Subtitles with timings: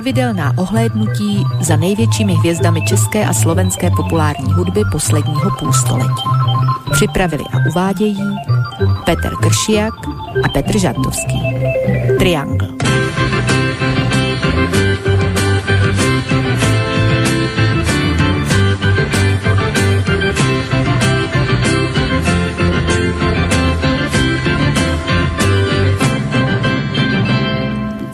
[0.00, 6.28] Pravidelná ohlédnutí za největšími hvězdami české a slovenské populární hudby posledního půlstoletí.
[6.92, 8.36] Připravili a uvádějí
[9.04, 9.94] Petr Kršiak
[10.44, 11.40] a Petr Žantovský.
[12.18, 12.89] Triangle.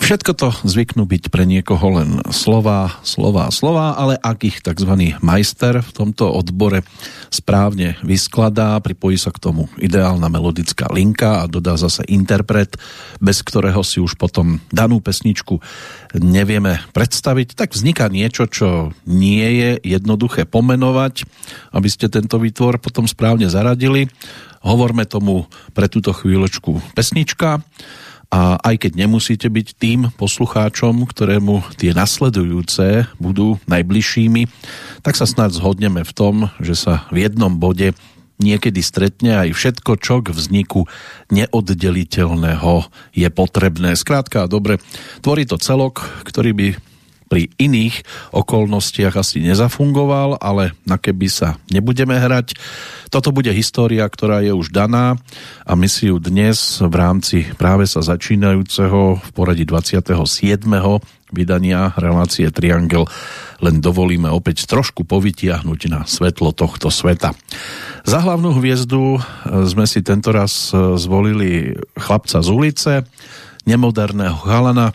[0.06, 5.18] Všetko to zvyknú byť pre niekoho len slova, slova, slova, ale ak ich tzv.
[5.18, 6.86] majster v tomto odbore
[7.26, 12.78] správne vyskladá, pripojí sa k tomu ideálna melodická linka a dodá zase interpret,
[13.18, 15.58] bez ktorého si už potom danú pesničku
[16.22, 21.26] nevieme predstaviť, tak vzniká niečo, čo nie je jednoduché pomenovať,
[21.74, 24.06] aby ste tento výtvor potom správne zaradili.
[24.62, 27.58] Hovorme tomu pre túto chvíľočku pesnička
[28.36, 34.44] a aj keď nemusíte byť tým poslucháčom, ktorému tie nasledujúce budú najbližšími,
[35.00, 37.96] tak sa snad zhodneme v tom, že sa v jednom bode
[38.36, 40.84] niekedy stretne aj všetko, čo k vzniku
[41.32, 43.96] neoddeliteľného je potrebné.
[43.96, 44.84] Skrátka, dobre,
[45.24, 46.68] tvorí to celok, ktorý by
[47.26, 52.54] pri iných okolnostiach asi nezafungoval, ale na keby sa nebudeme hrať.
[53.10, 55.18] Toto bude história, ktorá je už daná
[55.66, 60.14] a my si ju dnes v rámci práve sa začínajúceho v poradí 27.
[61.34, 63.10] vydania relácie Triangel
[63.58, 67.32] len dovolíme opäť trošku povytiahnuť na svetlo tohto sveta.
[68.06, 69.18] Za hlavnú hviezdu
[69.66, 70.70] sme si tentoraz
[71.00, 72.92] zvolili chlapca z ulice,
[73.66, 74.94] nemoderného chalana,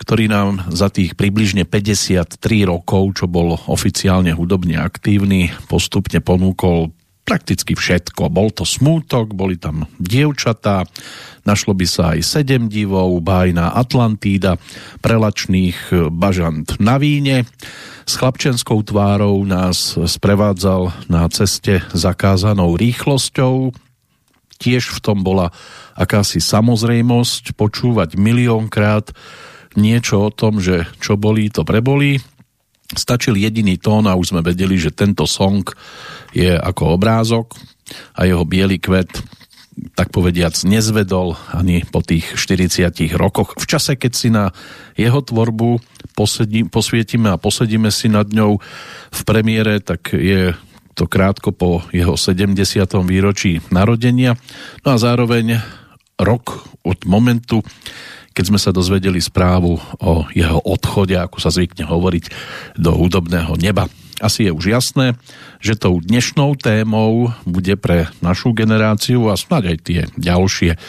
[0.00, 6.96] ktorý nám za tých približne 53 rokov, čo bol oficiálne hudobne aktívny, postupne ponúkol
[7.28, 8.26] prakticky všetko.
[8.32, 10.82] Bol to smútok, boli tam dievčatá,
[11.46, 14.58] našlo by sa aj sedem divov, bájna Atlantída,
[14.98, 17.46] prelačných bažant na víne.
[18.02, 23.70] S chlapčenskou tvárou nás sprevádzal na ceste zakázanou rýchlosťou.
[24.58, 25.54] Tiež v tom bola
[25.94, 29.14] akási samozrejmosť počúvať miliónkrát
[29.78, 32.18] niečo o tom, že čo bolí, to prebolí.
[32.90, 35.62] Stačil jediný tón a už sme vedeli, že tento song
[36.34, 37.54] je ako obrázok
[38.18, 39.10] a jeho biely kvet
[39.96, 43.56] tak povediac nezvedol ani po tých 40 rokoch.
[43.56, 44.52] V čase, keď si na
[44.98, 45.80] jeho tvorbu
[46.12, 48.60] posedí, posvietime a posedíme si nad ňou
[49.10, 50.52] v premiére, tak je
[50.92, 52.60] to krátko po jeho 70.
[53.06, 54.36] výročí narodenia.
[54.84, 55.62] No a zároveň
[56.20, 57.64] rok od momentu,
[58.40, 62.24] keď sme sa dozvedeli správu o jeho odchode, ako sa zvykne hovoriť,
[62.80, 63.84] do hudobného neba.
[64.16, 65.12] Asi je už jasné,
[65.60, 70.80] že tou dnešnou témou bude pre našu generáciu a snáď aj tie ďalšie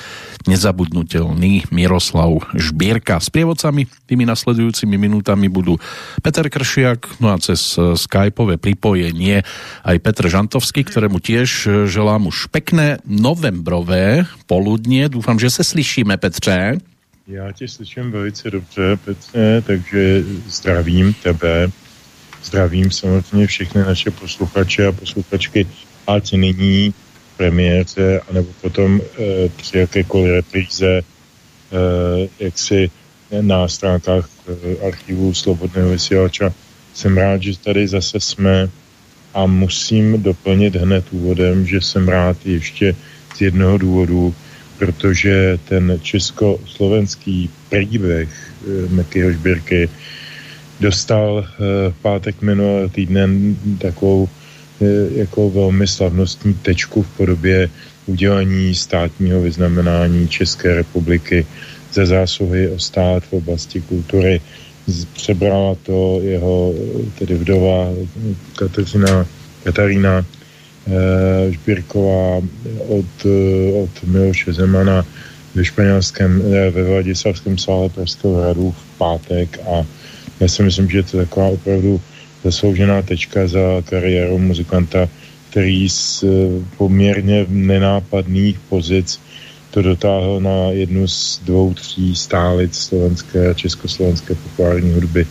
[0.47, 3.19] nezabudnutelný Miroslav Žbierka.
[3.19, 5.75] S prievodcami tými nasledujúcimi minútami budú
[6.23, 9.43] Peter Kršiak, no a cez skypové pripojenie
[9.83, 15.11] aj Petr Žantovský, ktorému tiež želám už pekné novembrové poludnie.
[15.11, 16.90] Dúfam, že sa slyšíme, Petře.
[17.27, 21.67] Já tě slyším velice dobře, Petře, takže zdravím tebe,
[22.43, 25.67] zdravím samozřejmě všechny naše posluchače a posluchačky,
[26.07, 26.93] ať nyní
[27.37, 31.03] premiérce, anebo potom e, při jakékoliv repríze, e,
[32.39, 32.91] jak si
[33.41, 36.53] na stránkách e, archivu Slobodného vysílača.
[36.93, 38.69] Jsem rád, že tady zase jsme
[39.33, 42.95] a musím doplnit hned úvodem, že jsem rád ještě
[43.35, 44.35] z jednoho důvodu,
[44.81, 49.89] protože ten československý příběh eh, Mekyho Žbírky
[50.81, 54.85] dostal v eh, pátek minulý týden takovou eh,
[55.21, 57.69] jako velmi slavnostní tečku v podobě
[58.09, 61.45] udělení státního vyznamenání České republiky
[61.93, 64.41] za zásluhy o stát v oblasti kultury.
[65.13, 66.73] Přebrala to jeho
[67.21, 67.93] tedy vdova
[68.57, 69.29] Kateřina,
[69.63, 70.25] Katarína
[71.49, 72.41] Žbírková
[72.87, 75.05] od, eh, od Miloše Zemana
[75.55, 79.85] ve španělském, eh, ve Vladislavském sále Pražského hradu v pátek a
[80.39, 82.01] já si myslím, že to je taková opravdu
[82.43, 85.09] zasloužená tečka za kariéru muzikanta,
[85.49, 86.23] který z
[86.77, 89.19] poměrně nenápadných pozic
[89.71, 95.25] to dotáhl na jednu z dvou, tří stálic slovenské a československé populární hudby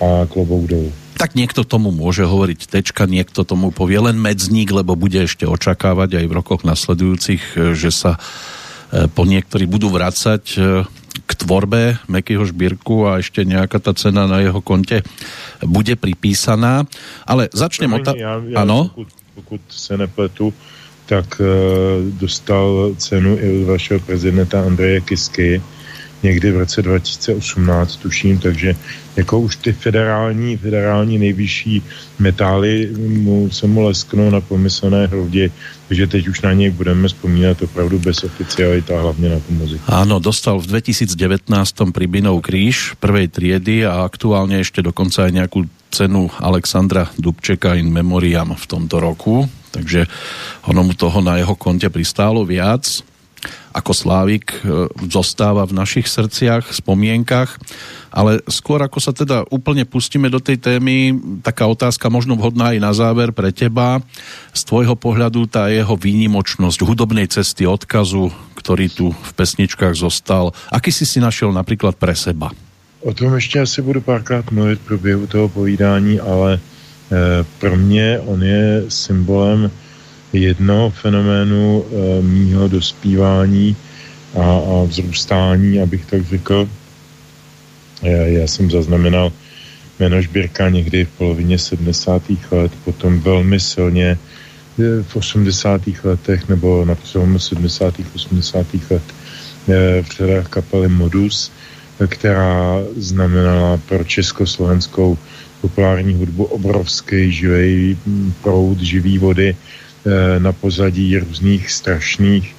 [0.00, 4.94] a klobouk dolů tak niekto tomu môže hovoriť tečka, niekto tomu povie len medzník, lebo
[4.94, 10.44] bude ešte očakávať aj v rokoch nasledujúcich, e, že sa e, po niektorí budú vracať
[10.54, 10.58] e,
[11.26, 15.02] k tvorbe Mekyho Žbírku a ešte nejaká tá cena na jeho konte
[15.58, 16.86] bude pripísaná.
[17.26, 18.14] Ale začnem o ta...
[18.14, 18.94] Ja, ja, ano?
[18.94, 20.54] Pokud, pokud se nepletu,
[21.08, 21.48] tak uh,
[22.20, 25.56] dostal cenu i od vašeho prezidenta Andreje Kisky
[26.22, 28.74] někdy v roce 2018, tuším, takže
[29.16, 31.82] jako už ty federální, federální nejvyšší
[32.18, 35.50] metály mu, se mu lesknou na pomyslné hrovdě,
[35.88, 39.82] takže teď už na něj budeme vzpomínat opravdu bez oficiality a hlavně na tu muziku.
[39.88, 41.48] Áno, dostal v 2019
[41.90, 48.52] Pribinov kríž prvej triedy a aktuálne ešte dokonca aj nejakú cenu Alexandra Dubčeka in memoriam
[48.54, 50.06] v tomto roku, takže
[50.68, 53.02] ono mu toho na jeho konte pristálo viac
[53.72, 57.60] ako Slávik e, zostáva v našich srdciach, spomienkach,
[58.10, 61.14] ale skôr ako sa teda úplne pustíme do tej témy,
[61.44, 64.02] taká otázka možno vhodná aj na záver pre teba.
[64.50, 70.90] Z tvojho pohľadu tá jeho výnimočnosť hudobnej cesty odkazu, ktorý tu v pesničkách zostal, aký
[70.90, 72.50] si si našiel napríklad pre seba?
[73.00, 76.60] O tom ještě asi budu párkrát mluvit v průběhu toho povídání, ale e,
[77.58, 79.70] pro mě on je symbolem
[80.32, 83.76] jednoho fenoménu e, mýho dospívání
[84.36, 86.68] a, a vzrůstání, abych tak řekl.
[88.02, 89.32] E, já jsem zaznamenal
[89.98, 92.22] jméno Žbírka někdy v polovině 70.
[92.50, 94.18] let, potom velmi silně
[95.02, 95.82] v 80.
[96.04, 97.94] letech nebo na přelomu 70.
[98.14, 98.66] 80.
[98.90, 99.02] let
[100.02, 101.50] v řadách kapely Modus
[102.06, 105.18] která znamenala pro československou
[105.60, 107.98] populární hudbu obrovský živý
[108.42, 109.56] proud živý vody eh,
[110.38, 112.56] na pozadí různých strašných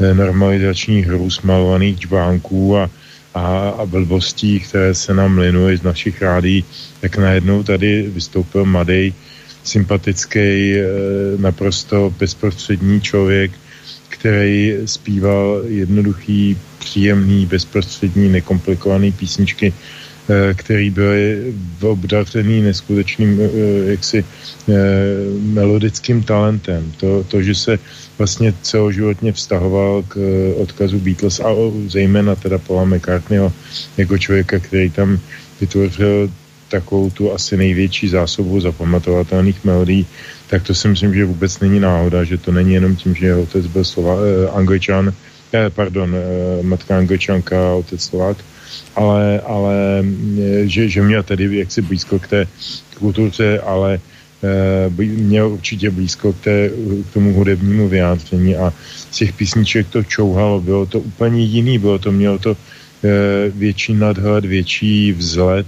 [0.00, 2.90] eh, normalizačních hrůz malovaných čbánků a,
[3.34, 6.64] a, a blbostí, které se nám linují z našich rádí,
[7.00, 9.14] tak najednou tady vystoupil mladý,
[9.64, 10.84] sympatický, eh,
[11.38, 13.52] naprosto bezprostřední člověk,
[14.08, 19.72] který zpíval jednoduchý, příjemný, bezprostřední, nekomplikovaný písničky,
[20.54, 24.74] který byly obdařený neskutečným eh, jaksi eh,
[25.40, 26.92] melodickým talentem.
[27.00, 27.78] To, to, že se
[28.18, 30.16] vlastně celoživotně vztahoval k
[30.56, 31.48] odkazu Beatles a
[31.86, 33.52] zejména teda Paula McCartneyho
[33.96, 35.18] jako člověka, který tam
[35.60, 36.30] vytvořil
[36.70, 40.06] takovou tu asi největší zásobu zapamatovatelných melodí,
[40.46, 43.42] tak to si myslím, že vůbec není náhoda, že to není jenom tím, že jeho
[43.42, 45.12] otec byl Slova, eh, angličan,
[45.52, 48.36] eh, pardon, eh, matka angličanka a otec Slovák,
[48.96, 52.40] ale, ale eh, že, že měl tedy jaksi blízko k té
[52.98, 54.00] kultuře, ale
[54.44, 56.70] eh, měl určitě blízko k, té,
[57.10, 58.72] k tomu hudebnímu vyjádření a
[59.10, 63.94] z těch písniček to čouhalo, bylo to úplně jiný, bylo to, mělo to eh, větší
[63.94, 65.66] nadhled, větší vzlet,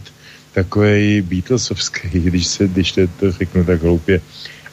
[0.52, 4.20] takový Beatlesovský, když, se, když to, to řeknu tak hloupě.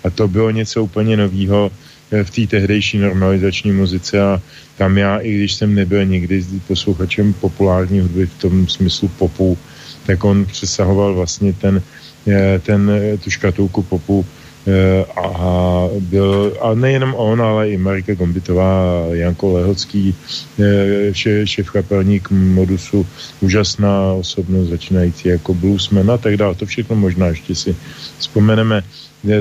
[0.04, 1.89] A to bylo něco úplně nového eh,
[2.24, 4.42] v té tehdejší normalizační muzice a
[4.78, 9.58] tam já, i když jsem nebyl nikdy posluchačem populární hudby v tom smyslu popu,
[10.06, 11.82] tak on přesahoval vlastně ten,
[12.28, 14.26] eh, ten, eh, tu škatulku popu
[14.68, 20.16] Eh, a byl, a nejenom on, ale i Marika Gombitová, Janko Lehocký,
[20.60, 23.08] eh, šéf kapelník Modusu,
[23.42, 26.56] úžasná osobnost, začínající jako bluesman a tak dále.
[26.56, 27.76] To všechno možná ještě si
[28.20, 28.84] vzpomeneme.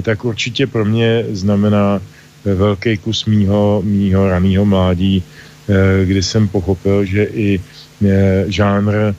[0.02, 2.00] Tak určitě pro mě znamená
[2.54, 5.22] velký kus mýho, mýho raného mládí,
[6.04, 7.60] kdy jsem pochopil, že i
[8.46, 9.14] žánr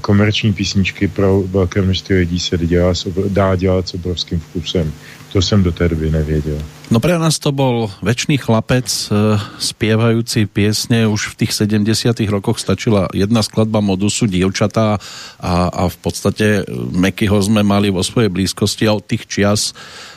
[0.00, 2.92] komerční písničky pro velké množství lidí se dělá,
[3.28, 4.92] dá dělat s obrovským vkusem.
[5.30, 6.58] To som do tej doby nevedel.
[6.90, 11.06] No pre nás to bol väčší chlapec, e, spievajúci piesne.
[11.06, 14.98] Už v tých 70 rokoch stačila jedna skladba modusu Dievčatá
[15.38, 19.70] a, a v podstate Mekyho sme mali vo svojej blízkosti a od tých čias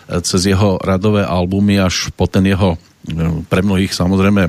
[0.10, 2.82] e, cez jeho radové albumy až po ten jeho
[3.52, 4.48] pre mnohých samozrejme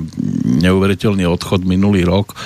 [0.62, 2.38] neuveriteľný odchod minulý rok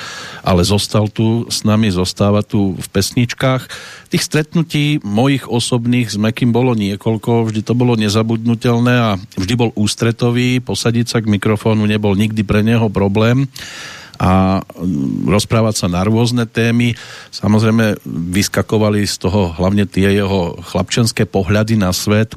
[0.48, 3.68] ale zostal tu s nami, zostáva tu v pesničkách.
[4.08, 9.70] Tých stretnutí mojich osobných s Mekým bolo niekoľko, vždy to bolo nezabudnutelné a vždy bol
[9.76, 13.44] ústretový, posadiť sa k mikrofónu nebol nikdy pre neho problém
[14.18, 16.96] a mm, rozprávať sa na rôzne témy.
[17.30, 22.34] Samozrejme vyskakovali z toho hlavne tie jeho chlapčenské pohľady na svet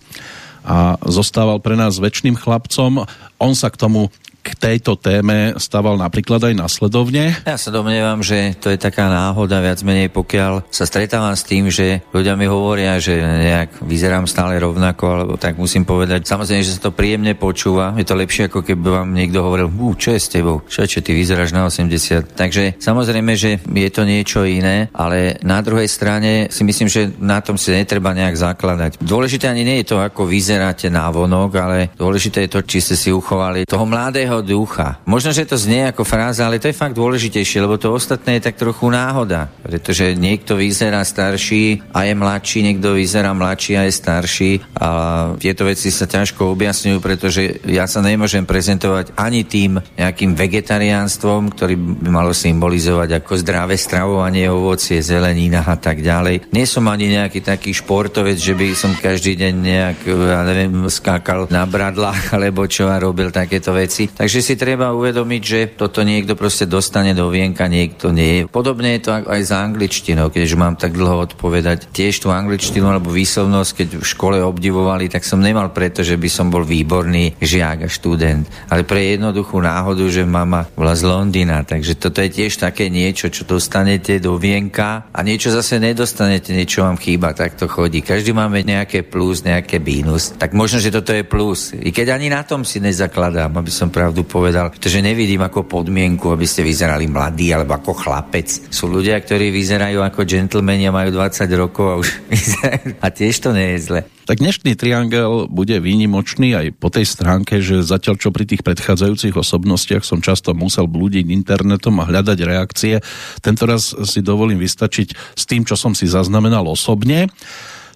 [0.61, 3.05] a zostával pre nás väčšným chlapcom.
[3.41, 7.37] On sa k tomu k tejto téme staval napríklad aj nasledovne?
[7.45, 11.69] Ja sa domnievam, že to je taká náhoda viac menej, pokiaľ sa stretávam s tým,
[11.69, 16.25] že ľudia mi hovoria, že nejak vyzerám stále rovnako, alebo tak musím povedať.
[16.25, 17.93] Samozrejme, že sa to príjemne počúva.
[17.95, 20.65] Je to lepšie, ako keby vám niekto hovoril, čo je s tebou?
[20.65, 22.33] Čo, čo ty vyzeráš na 80?
[22.33, 27.43] Takže samozrejme, že je to niečo iné, ale na druhej strane si myslím, že na
[27.45, 28.91] tom si netreba nejak zakladať.
[29.03, 32.95] Dôležité ani nie je to, ako vyzeráte na vonok, ale dôležité je to, či ste
[32.97, 35.03] si uchovali toho mladého zlého ducha.
[35.03, 38.47] Možno, že to znie ako fráza, ale to je fakt dôležitejšie, lebo to ostatné je
[38.47, 39.51] tak trochu náhoda.
[39.59, 44.51] Pretože niekto vyzerá starší a je mladší, niekto vyzerá mladší a je starší.
[44.79, 44.89] A
[45.35, 51.75] tieto veci sa ťažko objasňujú, pretože ja sa nemôžem prezentovať ani tým nejakým vegetariánstvom, ktorý
[51.75, 56.55] by malo symbolizovať ako zdravé stravovanie, ovocie, zelenina a tak ďalej.
[56.55, 61.51] Nie som ani nejaký taký športovec, že by som každý deň nejak, ja neviem, skákal
[61.51, 64.07] na bradlách alebo čo a robil takéto veci.
[64.21, 68.45] Takže si treba uvedomiť, že toto niekto proste dostane do vienka, niekto nie.
[68.45, 71.89] Podobne je to aj s angličtinou, keďže mám tak dlho odpovedať.
[71.89, 76.29] Tiež tú angličtinu alebo výslovnosť, keď v škole obdivovali, tak som nemal preto, že by
[76.29, 81.65] som bol výborný žiak a študent, ale pre jednoduchú náhodu, že mama bola z Londýna.
[81.65, 86.85] Takže toto je tiež také niečo, čo dostanete do vienka a niečo zase nedostanete, niečo
[86.85, 88.05] vám chýba, tak to chodí.
[88.05, 90.37] Každý máme nejaké plus, nejaké mínus.
[90.37, 91.73] Tak možno, že toto je plus.
[91.73, 96.35] I keď ani na tom si nezakladám, aby som pravdu povedal, pretože nevidím ako podmienku,
[96.35, 98.43] aby ste vyzerali mladý alebo ako chlapec.
[98.67, 102.99] Sú ľudia, ktorí vyzerajú ako džentlmeni a majú 20 rokov a už vyzerajú.
[102.99, 103.99] A tiež to nie je zle.
[104.27, 109.31] Tak dnešný triangel bude výnimočný aj po tej stránke, že zatiaľ čo pri tých predchádzajúcich
[109.31, 112.99] osobnostiach som často musel blúdiť internetom a hľadať reakcie,
[113.39, 117.31] tento raz si dovolím vystačiť s tým, čo som si zaznamenal osobne.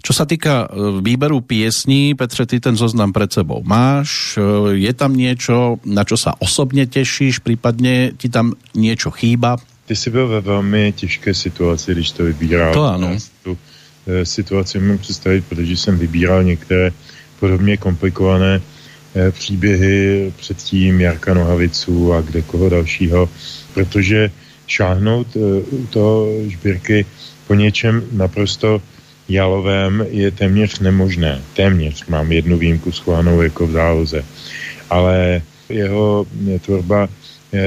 [0.05, 4.37] Čo sa týka e, výberu piesní, Petře, ty ten zoznam pred sebou máš.
[4.37, 9.57] E, je tam niečo, na čo sa osobne tešíš, prípadne ti tam niečo chýba?
[9.89, 12.73] Ty si byl ve velmi těžké situaci, když to vybíral.
[12.73, 13.17] To ano.
[13.43, 13.57] Tu
[14.07, 16.91] Eh, situaci můžu představit, protože jsem vybíral některé
[17.39, 18.61] podobně komplikované
[19.15, 23.29] eh, příběhy předtím Jarka Nohavicu a kde koho dalšího,
[23.73, 24.31] protože
[24.67, 25.27] šáhnout
[25.71, 27.05] u toho žbírky
[27.47, 28.81] po něčem naprosto
[29.29, 31.41] jalovém je téměř nemožné.
[31.53, 34.25] Téměř mám jednu výjimku schovanou jako v záloze.
[34.89, 36.25] Ale jeho
[36.61, 37.09] tvorba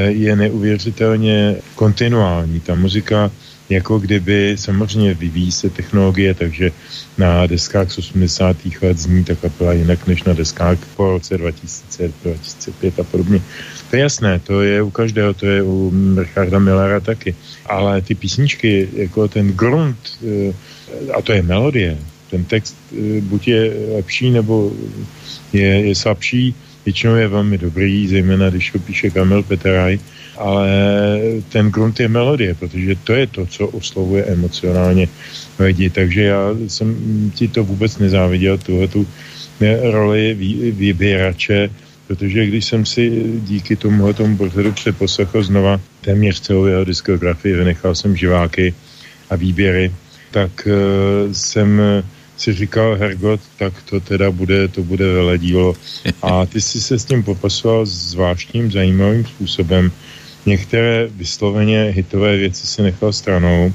[0.09, 2.61] je neuvěřitelně kontinuální.
[2.61, 3.31] Ta muzika
[3.69, 6.73] jako kdyby samozřejmě vyvíjí se technologie, takže
[7.19, 8.57] na deskách z 80.
[8.83, 13.41] let zní ta kapela jinak než na deskách po roce 2000, 2005 a podobně.
[13.91, 17.35] To je jasné, to je u každého, to je u Richarda Millera taky.
[17.67, 20.55] Ale ty písničky, jako ten grunt, eh,
[21.15, 21.99] a to je melodie,
[22.31, 24.73] ten text eh, buď je lepší, nebo
[25.53, 26.55] je, je slabší,
[26.85, 29.99] většinou je velmi dobrý, zejména když ho píše Kamil Peteraj,
[30.37, 30.69] ale
[31.49, 35.09] ten grunt je melodie, protože to je to, co oslovuje emocionálně
[35.59, 35.91] lidi.
[35.91, 36.97] Takže já jsem
[37.35, 39.07] ti to vůbec nezáviděl, tuhle tu
[39.91, 40.35] roli
[40.73, 41.71] vybírače,
[42.07, 43.05] protože když jsem si
[43.45, 48.75] díky tomuhle tomu pořadu přeposlechl znova téměř celou jeho diskografii, vynechal jsem živáky
[49.31, 49.93] a výběry,
[50.31, 51.81] tak uh, jsem
[52.37, 55.75] si říkal, Hergot, tak to teda bude, to bude veledílo.
[56.23, 59.91] A ty si se s tím popasoval zvláštním, zajímavým způsobem,
[60.47, 63.73] některé vysloveně hitové věci si nechal stranou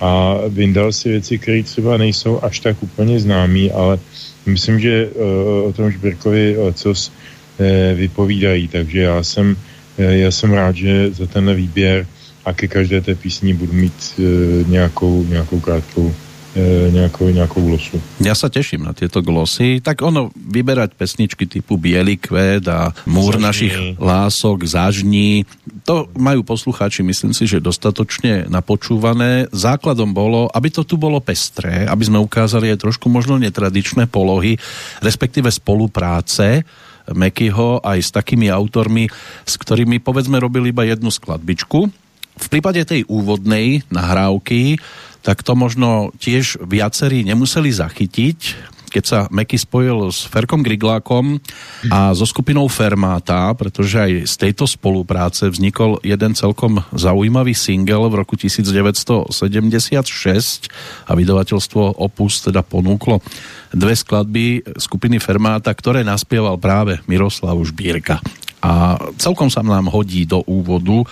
[0.00, 3.98] a vyndal si věci, které třeba nejsou až tak úplně známý, ale
[4.46, 7.66] myslím, že uh, o tom Žbirkovi lecos uh,
[7.98, 9.56] vypovídají, takže já jsem,
[9.98, 12.06] uh, já jsem rád, že za tenhle výběr
[12.44, 14.24] a ke každé té písni budu mít uh,
[14.68, 16.14] nějakou, nějakou krátkou
[16.54, 17.98] e, nejakou, nejakou glosu.
[18.22, 19.82] Ja sa teším na tieto glosy.
[19.82, 23.42] Tak ono, vyberať pesničky typu Bielý kvet a Múr Zažní.
[23.42, 25.44] našich lások, Zažní,
[25.82, 29.50] to majú poslucháči, myslím si, že dostatočne napočúvané.
[29.50, 34.56] Základom bolo, aby to tu bolo pestré, aby sme ukázali aj trošku možno netradičné polohy,
[35.02, 36.62] respektíve spolupráce
[37.04, 39.12] Mekyho aj s takými autormi,
[39.44, 42.03] s ktorými povedzme robili iba jednu skladbičku.
[42.34, 44.78] V prípade tej úvodnej nahrávky
[45.24, 48.38] tak to možno tiež viacerí nemuseli zachytiť,
[48.92, 51.42] keď sa Meky spojil s Ferkom Griglákom
[51.90, 58.22] a so skupinou Fermáta, pretože aj z tejto spolupráce vznikol jeden celkom zaujímavý single v
[58.22, 59.34] roku 1976
[61.08, 63.18] a vydavateľstvo Opus teda ponúklo
[63.74, 68.22] dve skladby skupiny Fermáta, ktoré naspieval práve Miroslav Žbírka.
[68.62, 71.02] A celkom sa nám hodí do úvodu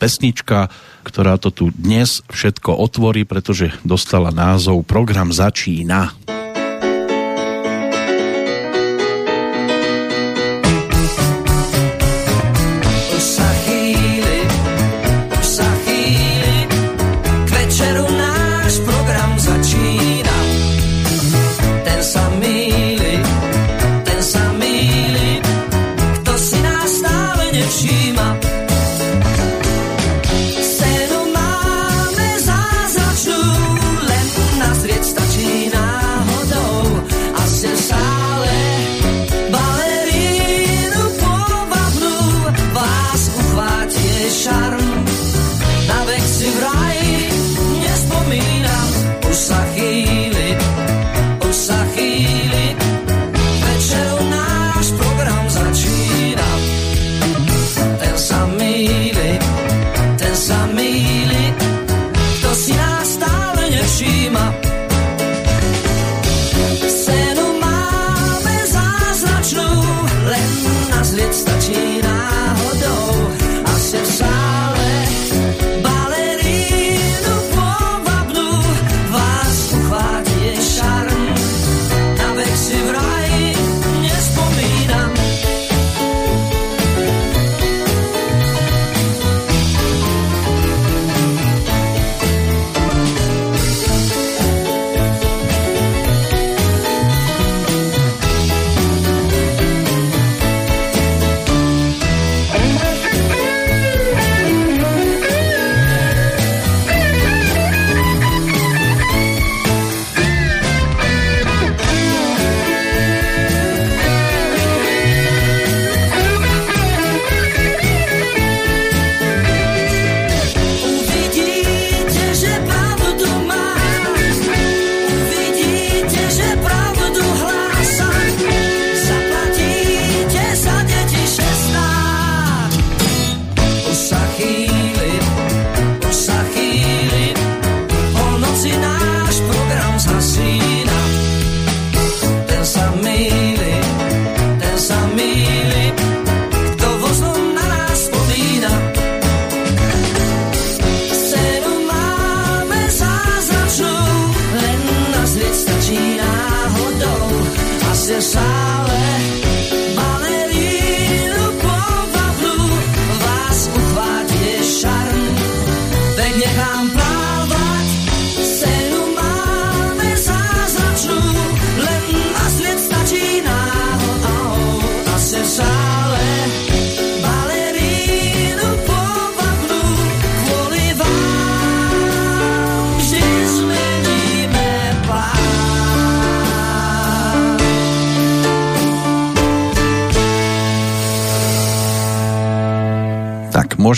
[0.00, 6.12] pesnička ktorá to tu dnes všetko otvorí, pretože dostala názov Program začína.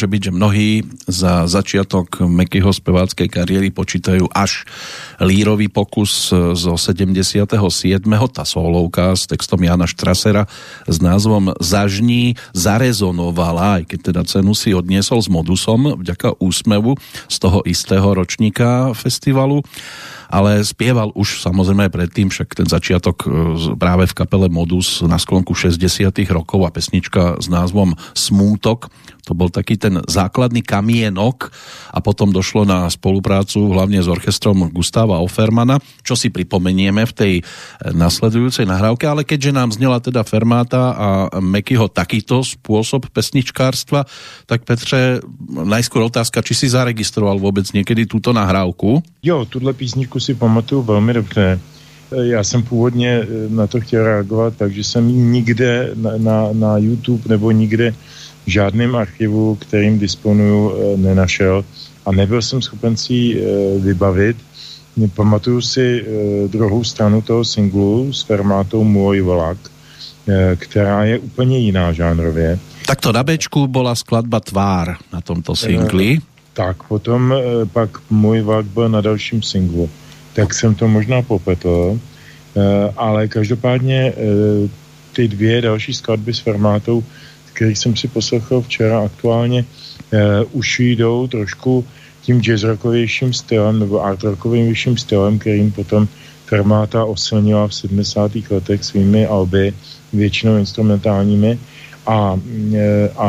[0.02, 0.70] Môže byť, že mnohí
[1.06, 4.66] za začiatok Mekyho speváckej kariéry počítajú až
[5.22, 7.38] lírový pokus zo 77.
[8.34, 10.50] Tá solovka s textom Jana Štrasera
[10.90, 16.98] s názvom Zažní zarezonovala, aj keď teda cenu si odniesol s modusom vďaka úsmevu
[17.30, 19.62] z toho istého ročníka festivalu
[20.32, 23.26] ale spieval už samozrejme predtým, však ten začiatok e,
[23.76, 28.88] práve v kapele Modus na sklonku 60 rokov a pesnička s názvom Smútok
[29.22, 31.54] to bol taký ten základný kamienok
[31.94, 37.32] a potom došlo na spoluprácu hlavne s orchestrom Gustava Offermana, čo si pripomenieme v tej
[37.38, 37.42] e,
[37.94, 41.08] nasledujúcej nahrávke, ale keďže nám znela teda Fermáta a
[41.38, 44.04] Mekyho takýto spôsob pesničkárstva,
[44.50, 49.02] tak Petře, najskôr otázka, či si zaregistroval vôbec niekedy túto nahrávku?
[49.22, 51.60] Jo, tuhle písničku si pamatuju velmi dobře.
[52.10, 56.36] E, já jsem původně e, na to chtěl reagovat, takže jsem ji nikde na, na,
[56.52, 57.94] na YouTube nebo nikde
[58.46, 61.64] žádným archivu, kterým disponuju, eh, nenašel
[62.06, 63.44] a nebyl jsem schopen si ji eh,
[63.78, 64.36] vybavit.
[65.14, 69.58] Pamatuju si eh, druhou stranu toho singlu s fermátou Můj vlak,
[70.56, 72.58] která je úplně jiná žánrově.
[72.86, 76.18] Takto na Bčku bola skladba Tvár na tomto singli.
[76.52, 77.34] Tak, potom
[77.72, 79.90] pak Můj vlak byl na dalším singlu.
[80.32, 81.98] Tak jsem to možná popetl,
[82.96, 84.14] ale každopádně
[85.12, 87.02] ty dvě další skladby s formátou
[87.52, 90.20] který jsem si poslechl včera aktuálně, uh,
[90.52, 91.84] už jdou trošku
[92.22, 96.08] tím jazzrockovějším stylem nebo art rockovějším stylem, kterým potom
[96.46, 98.32] Fermata osilnila v 70.
[98.50, 99.72] letech svými alby,
[100.12, 101.58] většinou instrumentálními.
[102.06, 102.36] A,
[102.76, 103.28] eh, a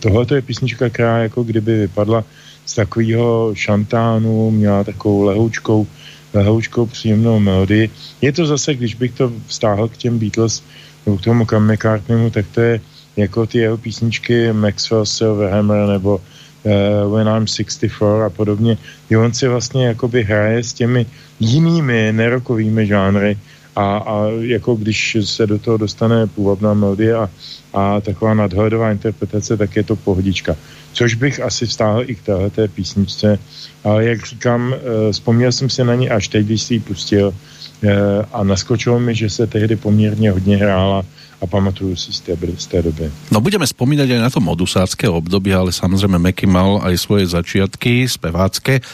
[0.00, 2.24] tohle je písnička, která jako kdyby vypadla
[2.66, 5.86] z takového šantánu, měla takovou lehoučkou,
[6.32, 7.90] lehoučkou příjemnou melodii.
[8.24, 10.62] Je to zase, když bych to vztáhl k těm Beatles
[11.06, 12.80] nebo k tomu McCartneymu, tak to je
[13.16, 16.20] jako ty jeho písničky Maxwell Silverhammer nebo
[16.64, 21.06] uh, When I'm 64 a podobně, kdy on si vlastně jakoby hraje s těmi
[21.40, 23.38] jinými nerokovými žánry
[23.76, 27.30] a, a jako když se do toho dostane původná melodie a,
[27.72, 30.56] a taková nadhledová interpretace, tak je to pohodička.
[30.92, 33.38] Což bych asi vztáhl i k téhleté písničce,
[33.84, 37.28] ale jak říkám, uh, vzpomněl jsem si na ní až teď, když si ji pustil
[37.28, 37.90] uh,
[38.32, 41.04] a naskočilo mi, že se tehdy poměrně hodně hrála
[41.40, 43.08] a pamatujú si z té, z té doby.
[43.32, 48.04] No budeme spomínať aj na to modusácké obdobie, ale samozrejme Meky mal aj svoje začiatky
[48.04, 48.84] spevácké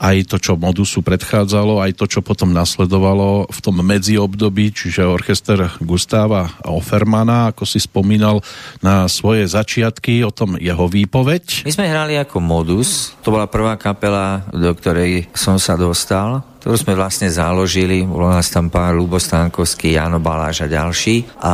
[0.00, 5.68] aj to, čo Modusu predchádzalo, aj to, čo potom nasledovalo v tom medziobdobí, čiže orchester
[5.84, 8.40] Gustáva Offermana, ako si spomínal
[8.80, 11.68] na svoje začiatky, o tom jeho výpoveď.
[11.68, 16.76] My sme hrali ako Modus, to bola prvá kapela, do ktorej som sa dostal ktorú
[16.76, 18.04] sme vlastne založili.
[18.04, 21.40] Bolo nás tam pár Lubo Stánkovský, Jano Baláš a ďalší.
[21.40, 21.52] A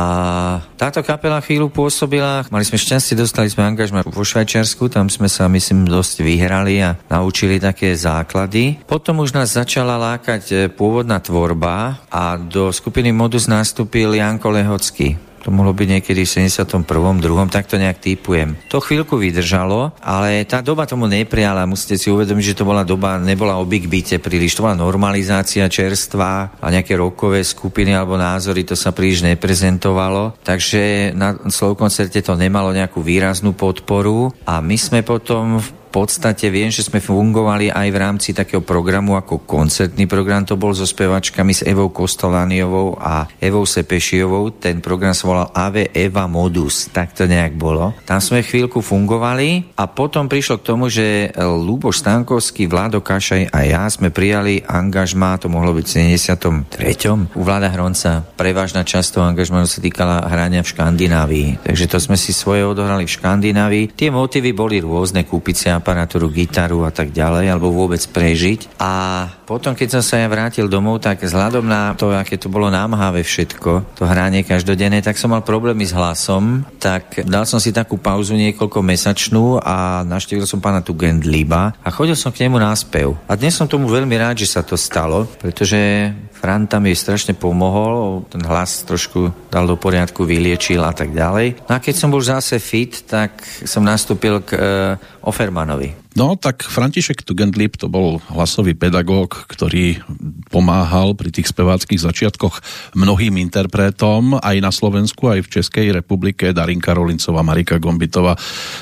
[0.75, 5.47] táto kapela chvíľu pôsobila, mali sme šťastie, dostali sme angažma vo Švajčiarsku, tam sme sa,
[5.47, 8.83] myslím, dosť vyhrali a naučili také základy.
[8.83, 15.15] Potom už nás začala lákať e, pôvodná tvorba a do skupiny Modus nastúpil Janko Lehocký
[15.47, 16.83] to mohlo byť niekedy v 71.
[17.23, 18.59] druhom, tak to nejak typujem.
[18.67, 21.63] To chvíľku vydržalo, ale tá doba tomu nepriala.
[21.63, 26.59] Musíte si uvedomiť, že to bola doba, nebola o Big príliš, to bola normalizácia čerstva
[26.59, 30.35] a nejaké rokové skupiny alebo názory, to sa príliš neprezentovalo.
[30.43, 36.53] Takže na slov koncerte to nemalo nejakú výraznú podporu a my sme potom v podstate
[36.53, 40.85] viem, že sme fungovali aj v rámci takého programu ako koncertný program, to bol so
[40.85, 47.17] spevačkami s Evou Kostolániovou a Evou Sepešiovou, ten program sa volal Ave Eva Modus, tak
[47.17, 47.97] to nejak bolo.
[48.05, 53.65] Tam sme chvíľku fungovali a potom prišlo k tomu, že Luboš Stankovský, Vlado Kašaj a
[53.65, 55.93] ja sme prijali angažmá, to mohlo byť v
[56.77, 57.33] 73.
[57.33, 61.65] U Vlada Hronca prevažná časť toho angažmánu sa týkala hrania v Škandinávii.
[61.65, 63.97] Takže to sme si svoje odohrali v Škandinávii.
[63.97, 68.75] Tie motívy boli rôzne, kúpiť si aparatúru, gitaru a tak ďalej, alebo vôbec prežiť.
[68.83, 72.67] A potom, keď som sa ja vrátil domov, tak vzhľadom na to, aké to bolo
[72.67, 77.71] námhavé všetko, to hranie každodenné, tak som mal problémy s hlasom, tak dal som si
[77.71, 82.75] takú pauzu niekoľko mesačnú a naštívil som pána Tugendliba a chodil som k nemu na
[82.75, 83.15] spev.
[83.31, 88.21] A dnes som tomu veľmi rád, že sa to stalo, pretože Franta mi strašne pomohol,
[88.29, 91.65] ten hlas trošku dal do poriadku, vyliečil a tak ďalej.
[91.65, 94.59] No a keď som bol zase fit, tak som nastúpil k e,
[95.25, 95.76] Ofermanovi.
[96.17, 100.01] No, tak František Tugendlip to bol hlasový pedagóg, ktorý
[100.49, 102.57] pomáhal pri tých speváckých začiatkoch
[102.97, 106.49] mnohým interpretom aj na Slovensku, aj v Českej republike.
[106.57, 108.33] Darinka Rolincová, Marika Gombitová,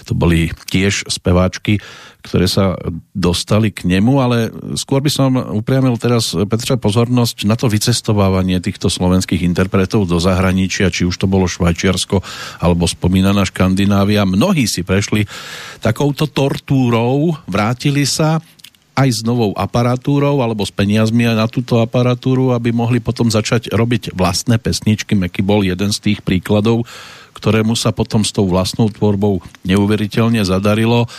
[0.07, 1.83] to boli tiež speváčky,
[2.25, 2.73] ktoré sa
[3.13, 8.89] dostali k nemu, ale skôr by som upriamil teraz Petra pozornosť na to vycestovávanie týchto
[8.89, 12.25] slovenských interpretov do zahraničia, či už to bolo Švajčiarsko
[12.65, 14.25] alebo spomínaná Škandinávia.
[14.25, 15.29] Mnohí si prešli
[15.85, 18.41] takouto tortúrou, vrátili sa
[18.95, 24.15] aj s novou aparatúrou alebo s peniazmi na túto aparatúru, aby mohli potom začať robiť
[24.15, 25.13] vlastné pesničky.
[25.13, 26.87] Meky bol jeden z tých príkladov,
[27.35, 31.11] ktorému sa potom s tou vlastnou tvorbou neuveriteľne zadarilo.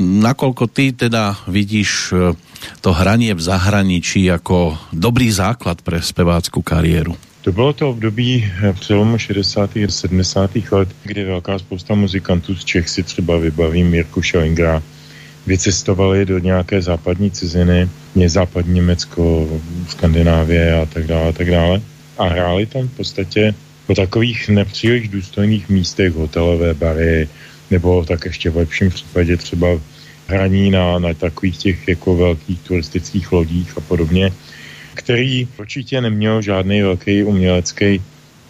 [0.00, 2.32] Nakoľko ty teda vidíš e,
[2.80, 7.12] to hranie v zahraničí ako dobrý základ pre spevácku kariéru?
[7.44, 9.76] To bylo to období e, přelomu 60.
[9.76, 10.50] a 70.
[10.72, 14.82] let, kdy velká spousta muzikantů z Čech si třeba vybaví Mirku Schellingra,
[15.46, 17.88] vycestovali do nějaké západní ciziny,
[18.26, 19.48] západní Německo,
[19.88, 21.82] Skandinávie a tak dále a tak dále.
[22.18, 23.54] A hráli tam v podstatě
[23.86, 27.28] po takových nepříliš důstojných místech, hotelové bary,
[27.70, 29.68] nebo tak ještě v lepším případě třeba
[30.26, 34.32] hraní na, na takových těch jako velkých turistických lodích a podobně,
[34.94, 38.02] který určitě neměl žádný velký umělecký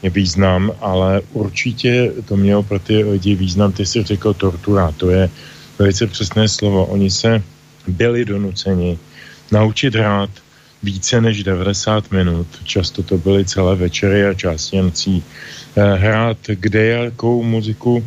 [0.03, 5.31] význam, ale určitě to mělo pro ty lidi význam, ty si řekl tortura, to je
[5.79, 6.87] velice přesné slovo.
[6.87, 7.43] Oni se
[7.87, 8.99] byli donuceni
[9.53, 10.31] naučit hrát
[10.83, 15.25] více než 90 minut, často to byly celé večery a části nocí,
[15.77, 18.05] eh, hrát kde jakou muziku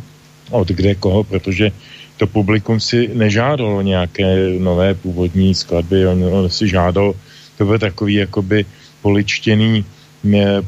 [0.52, 1.72] od kde koho, protože
[2.16, 7.14] to publikum si nežádalo nějaké nové původní skladby, on, on si žádal,
[7.58, 8.64] to byl takový jakoby
[9.02, 9.84] poličtěný,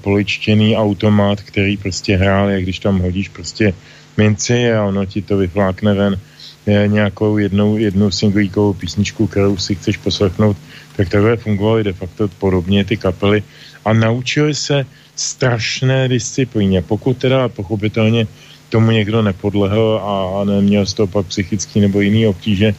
[0.01, 3.75] poličtěný automat, který prostě hrál, jak když tam hodíš prostě
[4.17, 6.19] minci a ono ti to vyflákne ven
[6.67, 10.57] nějakou jednou, jednou singlíkovou písničku, kterou si chceš poslechnout,
[10.97, 13.43] tak takhle fungovaly de facto podobně ty kapely
[13.85, 16.83] a naučili se strašné disciplíně.
[16.83, 18.27] Pokud teda pochopitelně
[18.75, 22.75] tomu někdo nepodlehl a, neměl z toho pak psychický nebo jiný obtíže,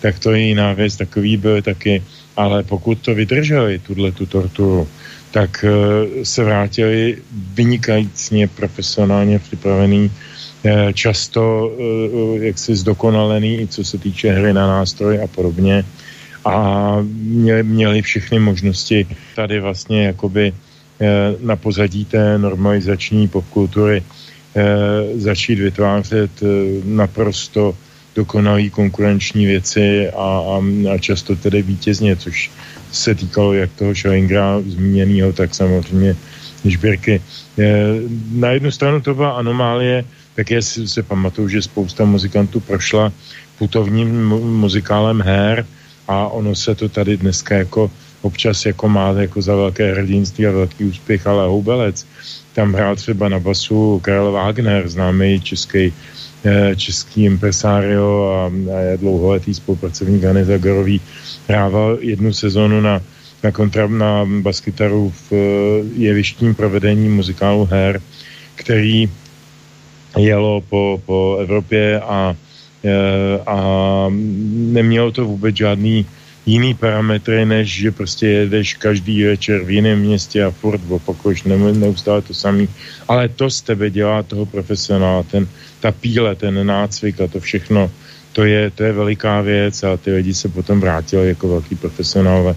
[0.00, 2.00] tak to je jiná věc, takový byl taky.
[2.36, 4.88] Ale pokud to vydrželi, tuhle tu torturu,
[5.30, 7.20] tak uh, se vrátili
[7.52, 15.20] vynikajícně profesionálně připravený, uh, často uh, jaksi zdokonalený, i co se týče hry na nástroj
[15.20, 15.84] a podobně.
[16.44, 19.04] A měli, měli všechny možnosti
[19.36, 20.52] tady vlastně jakoby
[21.44, 24.00] na pozadí té normalizační popkultury
[25.16, 26.46] začít vytvářet eh,
[26.84, 27.76] naprosto
[28.14, 30.56] dokonalý konkurenční věci a, a,
[30.94, 32.50] a často tedy vítězně, což
[32.92, 36.16] se týkalo jak toho Schellingra zmíněného, tak samozřejmě
[36.64, 37.20] Žbirky.
[37.58, 38.00] Eh,
[38.32, 43.12] na jednu stranu to byla anomálie, tak já si, si pamatuju, že spousta muzikantů prošla
[43.58, 45.66] putovním muzikálem her
[46.08, 47.90] a ono se to tady dneska jako
[48.22, 52.06] občas jako má jako za velké hrdinství a velký úspěch, ale houbelec
[52.56, 55.92] tam hrál třeba na basu Karel Wagner, známý český,
[56.44, 61.00] eh, český impresario a, a dlouholetý spolupracovník Hany Zagorový.
[61.48, 63.02] Hrával jednu sezónu na,
[63.44, 65.36] na, kontra, na baskytaru v eh,
[66.00, 68.00] jevištním provedení muzikálu Her,
[68.56, 69.04] který
[70.16, 72.32] jelo po, po Evropě a,
[72.84, 73.56] eh, a
[74.72, 76.06] nemělo to vůbec žádný
[76.46, 82.22] jiný parametry, než že prostě jedeš každý večer v jiném městě a furt opakuješ neustále
[82.22, 82.68] to samý.
[83.08, 85.48] Ale to z tebe dělá toho profesionála, ten,
[85.80, 87.90] ta píle, ten nácvik a to všechno,
[88.32, 92.54] to je, to je veliká věc a ty lidi se potom vrátili jako velký profesionálové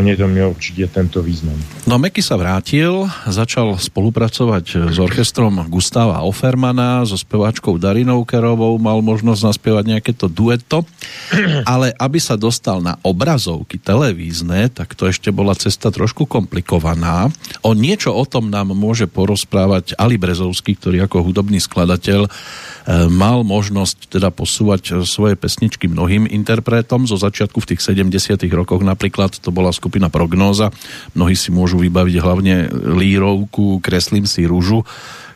[0.00, 1.58] mělo určitě tento význam.
[1.82, 9.02] No Meky sa vrátil, začal spolupracovať s orchestrom Gustava Offermana, so speváčkou Darinou Kerovou, mal
[9.02, 10.86] možnosť naspievať nejaké to dueto,
[11.68, 17.28] ale aby sa dostal na obrazovky televízne, tak to ešte bola cesta trošku komplikovaná.
[17.66, 22.30] O niečo o tom nám môže porozprávať Ali Brezovský, ktorý ako hudobný skladateľ
[22.82, 27.06] E, mal možnosť teda posúvať svoje pesničky mnohým interpretom.
[27.06, 30.70] Zo začiatku v tých 70 rokoch napríklad to bola skupina Prognóza.
[31.18, 34.86] Mnohí si môžu vybaviť hlavne lírovku Kreslím si rúžu,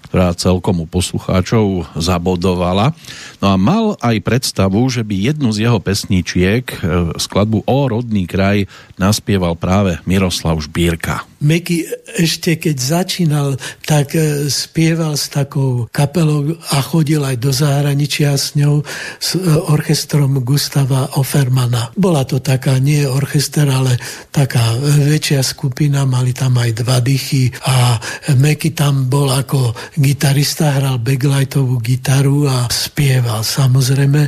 [0.07, 2.95] ktorá celkom u poslucháčov zabodovala.
[3.43, 6.77] No a mal aj predstavu, že by jednu z jeho pesničiek, e,
[7.19, 11.27] skladbu O rodný kraj, naspieval práve Miroslav Šbírka.
[11.37, 11.85] Meky
[12.16, 13.49] ešte keď začínal,
[13.85, 18.81] tak e, spieval s takou kapelou a chodil aj do zahraničia s ňou,
[19.20, 21.92] s e, orchestrom Gustava Offermana.
[21.92, 24.01] Bola to taká, nie orchester, ale
[24.33, 28.01] taká väčšia skupina, mali tam aj dva dychy a
[28.33, 34.25] Meky tam bol ako gitarista, hral backlightovú gitaru a spieval samozrejme.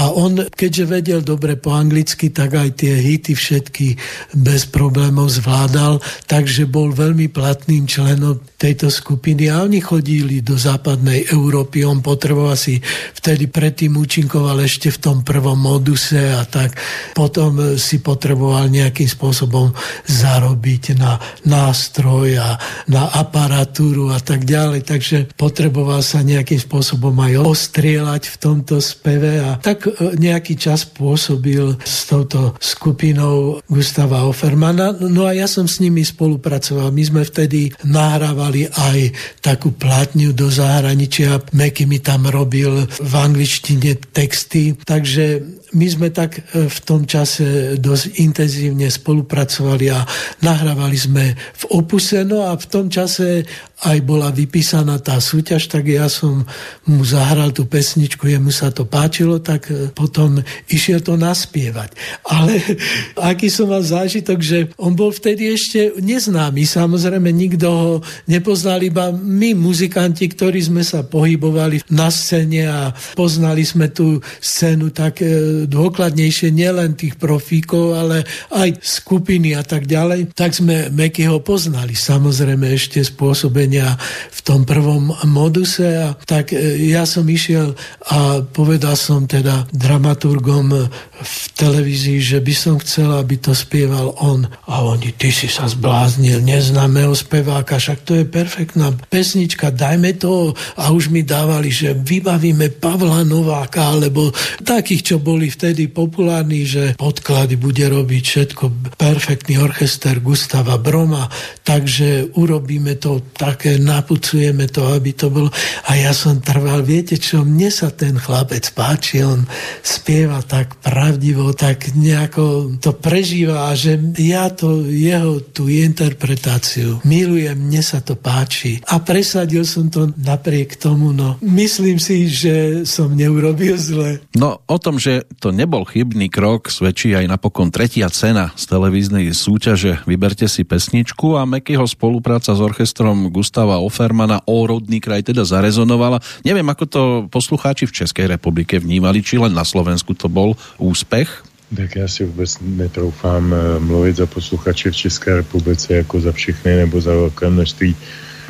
[0.00, 3.88] A on, keďže vedel dobre po anglicky, tak aj tie hity všetky
[4.32, 6.00] bez problémov zvládal,
[6.38, 11.86] takže bol veľmi platným členom tejto skupiny a oni chodili do západnej Európy.
[11.86, 12.82] On potreboval si
[13.14, 16.74] vtedy predtým účinkoval ešte v tom prvom moduse a tak
[17.14, 19.70] potom si potreboval nejakým spôsobom
[20.10, 22.58] zarobiť na nástroj a
[22.90, 24.82] na aparatúru a tak ďalej.
[24.82, 30.82] Takže potreboval sa nejakým spôsobom aj ostrieľať v tomto speve a tak e, nejaký čas
[30.82, 34.98] pôsobil s touto skupinou Gustava Offermana.
[34.98, 36.90] No a ja som s nimi spolupracoval.
[36.90, 39.12] My sme vtedy nahrávali mali aj
[39.44, 41.36] takú platňu do zahraničia.
[41.52, 47.76] Meky mi tam robil v angličtine texty, takže my sme tak e, v tom čase
[47.76, 50.00] dosť intenzívne spolupracovali a
[50.40, 53.44] nahrávali sme v opuse, no a v tom čase
[53.86, 56.42] aj bola vypísaná tá súťaž, tak ja som
[56.90, 61.94] mu zahral tú pesničku, jemu sa to páčilo, tak e, potom išiel to naspievať.
[62.26, 62.58] Ale
[63.30, 67.92] aký som mal zážitok, že on bol vtedy ešte neznámy, samozrejme nikto ho
[68.26, 72.80] nepoznal, iba my muzikanti, ktorí sme sa pohybovali na scéne a
[73.14, 79.88] poznali sme tú scénu tak e, dôkladnejšie nielen tých profíkov, ale aj skupiny a tak
[79.88, 81.96] ďalej, tak sme Mekyho poznali.
[81.96, 83.94] Samozrejme ešte spôsobenie pôsobenia
[84.34, 87.72] v tom prvom moduse a tak e, ja som išiel
[88.12, 94.46] a povedal som teda dramaturgom v televízii, že by som chcel, aby to spieval on.
[94.70, 100.54] A oni, ty si sa zbláznil, neznámeho speváka, však to je perfektná pesnička, dajme to.
[100.78, 104.30] A už mi dávali, že vybavíme Pavla Nováka, alebo
[104.62, 108.64] takých, čo boli vtedy populárni, že podklady bude robiť všetko,
[108.96, 111.28] perfektný orchester Gustava Broma,
[111.66, 115.50] takže urobíme to tak také napucujeme to, aby to bolo.
[115.90, 119.42] A ja som trval, viete čo, mne sa ten chlapec páči, on
[119.82, 127.58] spieva tak pravdivo, tak nejako to prežíva a že ja to, jeho tú interpretáciu milujem,
[127.58, 128.78] mne sa to páči.
[128.86, 134.22] A presadil som to napriek tomu, no myslím si, že som neurobil zle.
[134.38, 139.34] No o tom, že to nebol chybný krok, svedčí aj napokon tretia cena z televíznej
[139.34, 145.24] súťaže Vyberte si pesničku a Mekyho spolupráca s orchestrom Gust Gustava Offermana o rodný kraj
[145.24, 146.20] teda zarezonovala.
[146.44, 151.48] Neviem, ako to poslucháči v Českej republike vnímali, či len na Slovensku to bol úspech?
[151.72, 156.76] Tak já si vůbec netroufám eh, mluvit za posluchače v České republice jako za všechny
[156.76, 157.96] nebo za velké množství.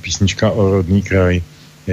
[0.03, 1.41] Písnička o rodný kraj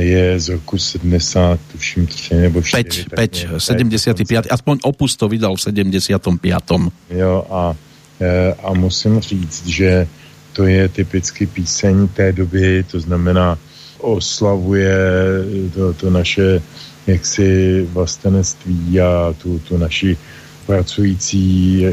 [0.02, 2.84] je z roku 70, tuším 3 nebo 4.
[2.84, 6.92] 5, 5 75, aspoň Opus to vydal v 75.
[7.10, 7.76] Jo a,
[8.22, 10.08] eh, a musím říct, že
[10.54, 13.58] to je typicky píseň té doby, to znamená
[14.00, 14.96] oslavuje
[15.74, 16.62] to, to naše
[17.08, 20.18] jaksi vlastenectví a tu, tu naši
[20.66, 21.90] pracující e,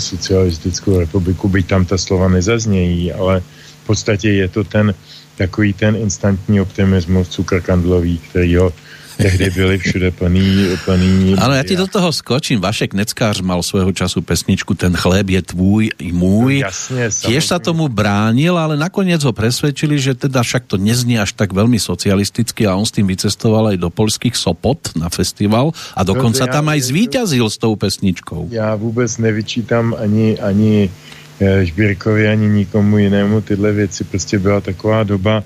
[0.00, 3.40] socialistickou republiku, byť tam ta slova nezaznějí, ale
[3.82, 4.94] v podstatě je to ten
[5.36, 8.72] takový ten instantní optimismus cukrkandlový, který ho
[9.16, 11.40] tehdy byli všude plný, plný...
[11.40, 12.60] Áno, ja ti do toho skočím.
[12.60, 16.60] Vašek Neckář mal svojho času pesničku Ten chléb je tvůj i môj.
[16.60, 21.16] No, jasne, Tiež sa tomu bránil, ale nakoniec ho presvedčili, že teda však to neznie
[21.16, 25.72] až tak veľmi socialisticky a on s tým vycestoval aj do polských Sopot na festival
[25.96, 28.52] a dokonca ja, tam aj zvíťazil s tou pesničkou.
[28.52, 30.92] Já vůbec nevyčítám ani, ani
[31.62, 34.04] Žbírkovi, ani nikomu jinému tyhle věci.
[34.04, 35.42] Prostě byla taková doba,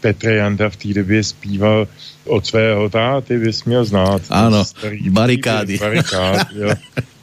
[0.00, 1.88] Petr Janda v té době zpíval
[2.24, 4.22] od svého táty bys měl znát.
[4.30, 4.64] Ano,
[5.10, 5.78] barikády.
[5.78, 6.70] Barikád, jo.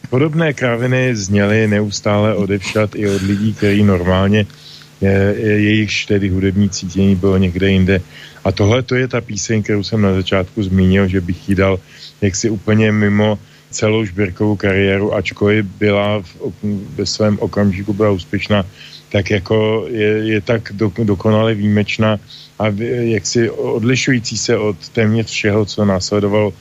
[0.09, 4.45] Podobné kraviny zněly neustále odevšat i od lidí, kteří normálně
[5.01, 8.01] je, jejich tedy hudební cítění bylo někde jinde.
[8.43, 11.79] A tohle to je ta píseň, kterou jsem na začátku zmínil, že bych jí dal
[12.21, 13.39] jaksi úplně mimo
[13.75, 16.35] celou žběrkovou kariéru, ačkoliv byla v,
[16.95, 18.63] ve svém okamžiku byla úspěšná,
[19.11, 22.17] tak jako je, je tak do, dokonale výjimečná
[22.59, 22.63] a
[23.11, 26.53] jaksi odlišující se od téměř všeho, co následovalo,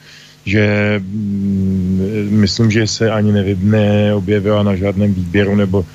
[0.44, 0.64] že
[0.98, 5.86] mm, myslím, že se ani nevy, neobjevila na žádném výběru nebo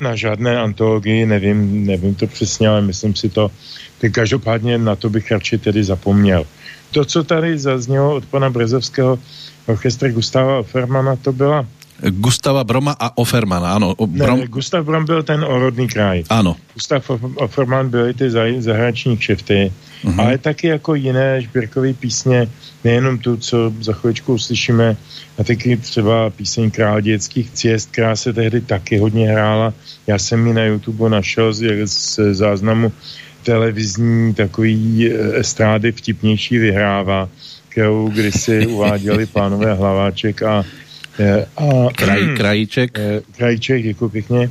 [0.00, 3.50] na žádné antologii, nevím, nevím to přesně, ale myslím si to,
[4.00, 6.46] tak každopádně na to bych radši tedy zapomněl.
[6.90, 9.18] To, co tady zaznělo od pana Brezovského
[9.66, 11.66] orchestra Gustava Offermana, to byla
[12.10, 13.94] Gustava Broma a Offermana, ano.
[14.06, 14.40] Brom...
[14.40, 16.24] Ne, Gustav Brom byl ten orodný kraj.
[16.28, 16.56] Ano.
[16.74, 19.72] Gustav Offerman byly ty zahraniční kšefty,
[20.04, 20.20] uh-huh.
[20.20, 22.48] ale taky jako jiné šbírkové písně,
[22.84, 24.96] nejenom tu, co za chvíličku uslyšíme,
[25.38, 29.72] a taky třeba píseň Král dětských ciest, která se tehdy taky hodně hrála.
[30.06, 32.92] Já jsem ji na YouTube našel z, z záznamu
[33.42, 37.28] televizní takový eh, estrády vtipnější vyhrává,
[37.72, 40.64] kterou kdysi uváděli pánové Hlaváček a
[41.18, 42.98] Eh, a, Kraj, krajíček.
[42.98, 44.50] Eh, krajíček, děkuji pěkně.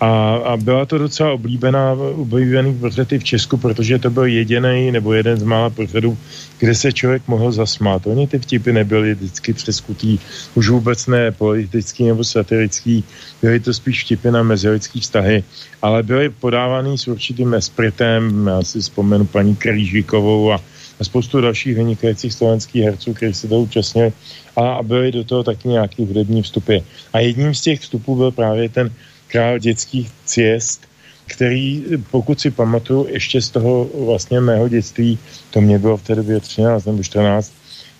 [0.00, 5.12] A, a byla to docela oblíbená, oblíbený portréty v Česku, protože to byl jediný nebo
[5.12, 6.18] jeden z mála portrétů,
[6.58, 8.06] kde se člověk mohl zasmát.
[8.06, 10.18] Oni ty vtipy nebyly vždycky přeskutý,
[10.54, 13.04] už vůbec ne politický nebo satirický,
[13.42, 15.44] byly to spíš vtipy na mezilidský vztahy,
[15.82, 20.60] ale byly podávaný s určitým espritem, já si vzpomenu paní Křížikovou a a
[21.04, 24.12] spoustu dalších vynikajících slovenských herců, kteří se to účastnili
[24.56, 26.76] a byly do toho taky nějaký hudební vstupy.
[27.12, 28.92] A jedním z těch vstupů byl právě ten
[29.26, 30.86] král dětských ciest,
[31.26, 35.18] který, pokud si pamatuju, ještě z toho vlastně mého dětství,
[35.50, 37.52] to mě bylo v té době 13 nebo 14,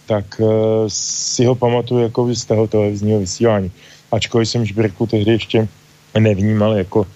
[0.06, 0.48] tak uh,
[0.88, 3.70] si ho pamatuju jako z toho televizního vysílání.
[4.12, 5.68] Ačkoliv jsem Žbirku tehdy ještě
[6.18, 7.06] nevnímal jako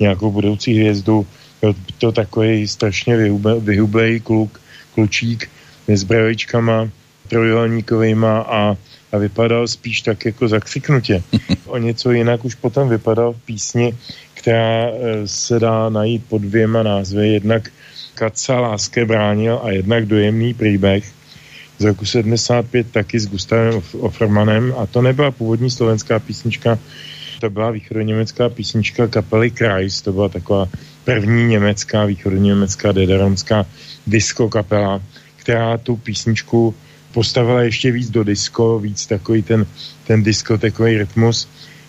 [0.00, 1.26] nějakou budoucí hvězdu,
[1.60, 3.16] byl to takový strašně
[3.60, 4.60] vyhublej kluk,
[4.98, 5.46] klučík
[5.86, 6.90] s brevičkama
[7.30, 8.74] trojuhelníkovýma a,
[9.12, 11.22] a vypadal spíš tak jako zakřiknutě.
[11.66, 13.94] O něco jinak už potom vypadal v písni,
[14.34, 14.90] která e,
[15.28, 17.28] se dá najít pod dvěma názvy.
[17.38, 17.70] Jednak
[18.14, 21.04] Kaca láske bránil a jednak dojemný příběh
[21.78, 26.78] z roku 75 taky s Gustavem Offermanem a to nebyla původní slovenská písnička,
[27.40, 30.68] to byla východoněmecká písnička kapely Kreis, to byla taková
[31.04, 33.66] první německá, východoněmecká, dederonská
[34.06, 35.02] disco kapela,
[35.36, 36.74] která tu písničku
[37.12, 39.66] postavila ještě víc do disco, víc takový ten,
[40.06, 41.48] ten diskotekový rytmus.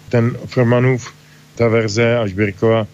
[0.10, 1.14] Ten Formanův,
[1.56, 2.88] ta verze až Birkova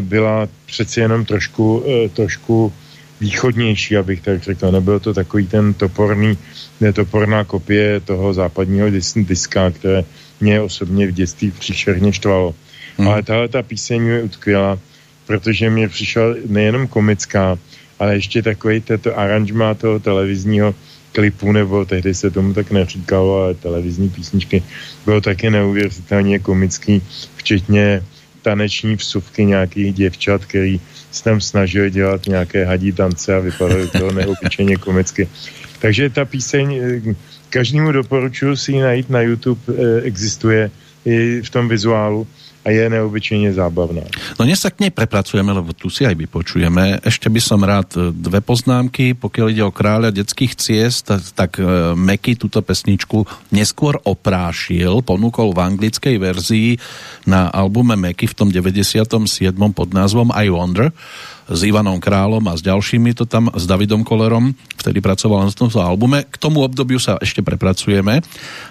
[0.00, 2.72] byla přeci jenom trošku, eh, trošku
[3.20, 4.70] východnější, abych tak řekl.
[4.70, 6.38] Nebyl to takový ten toporný,
[6.80, 10.04] netoporná kopie toho západního dis- diska, které
[10.40, 12.54] mě osobně v dětství příšerně štvalo.
[12.98, 13.08] Hmm.
[13.08, 14.78] Ale tahle ta píseň je utkvěla,
[15.26, 17.58] protože mě přišla nejenom komická,
[17.98, 20.74] ale ještě takový tento aranžmá toho televizního
[21.12, 24.62] klipu, nebo tehdy se tomu tak neříkalo, ale televizní písničky
[25.04, 27.02] bylo taky neuvěřitelně komický,
[27.36, 28.02] včetně
[28.42, 34.12] taneční vsuvky nějakých děvčat, který se tam snažili dělat nějaké hadí tance a vypadaly to
[34.12, 35.28] neobyčejně komicky.
[35.78, 37.14] Takže ta píseň, eh,
[37.50, 40.70] každému doporučuji si ji najít na YouTube, eh, existuje
[41.04, 42.26] i v tom vizuálu
[42.66, 44.04] a je neobyčejne zábavná.
[44.36, 47.00] No dnes sa k nej prepracujeme, lebo tu si aj vypočujeme.
[47.00, 49.16] Ešte by som rád e, dve poznámky.
[49.16, 53.24] Pokiaľ ide o kráľa detských ciest, tak, tak e, Meky túto pesničku
[53.56, 56.70] neskôr oprášil, ponúkol v anglickej verzii
[57.24, 59.08] na albume Meky v tom 97.
[59.72, 60.92] pod názvom I Wonder
[61.48, 65.80] s Ivanom Králom a s ďalšími to tam, s Davidom Kolerom, vtedy pracoval na tomto
[65.80, 66.28] albume.
[66.28, 68.20] K tomu obdobiu sa ešte prepracujeme,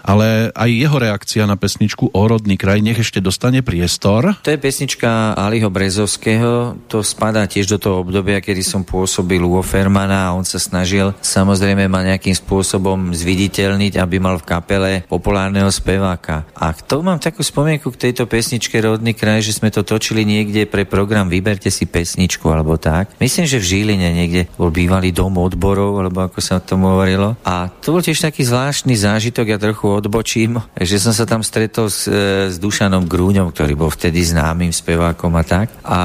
[0.06, 4.40] ale aj jeho reakcia na pesničku O rodný kraj nech ešte dostane priestor.
[4.42, 9.60] To je pesnička Aliho Brezovského, to spadá tiež do toho obdobia, kedy som pôsobil u
[9.62, 15.70] Fermana a on sa snažil samozrejme ma nejakým spôsobom zviditeľniť, aby mal v kapele populárneho
[15.72, 16.48] speváka.
[16.58, 20.68] A to mám takú spomienku k tejto pesničke Rodný kraj, že sme to točili niekde
[20.68, 23.16] pre program Vyberte si pesničku alebo alebo tak.
[23.24, 27.40] Myslím, že v Žiline niekde bol bývalý dom odborov, alebo ako sa tomu hovorilo.
[27.48, 31.88] A to bol tiež taký zvláštny zážitok, ja trochu odbočím, že som sa tam stretol
[31.88, 35.72] s, e, s Dušanom Grúňom, ktorý bol vtedy známym spevákom a tak.
[35.88, 36.00] A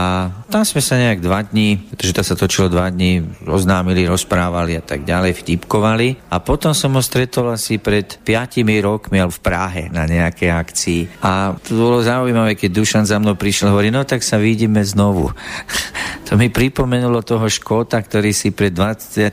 [0.47, 4.85] tam sme sa nejak dva dní, pretože to sa točilo dva dní, oznámili, rozprávali a
[4.87, 6.31] tak ďalej, vtipkovali.
[6.31, 11.01] A potom som ho stretol asi pred piatimi rokmi v Prahe na nejakej akcii.
[11.27, 15.33] A to bolo zaujímavé, keď Dušan za mnou prišiel, hovorí, no tak sa vidíme znovu.
[16.29, 19.33] to mi pripomenulo toho Škóta, ktorý si pred 25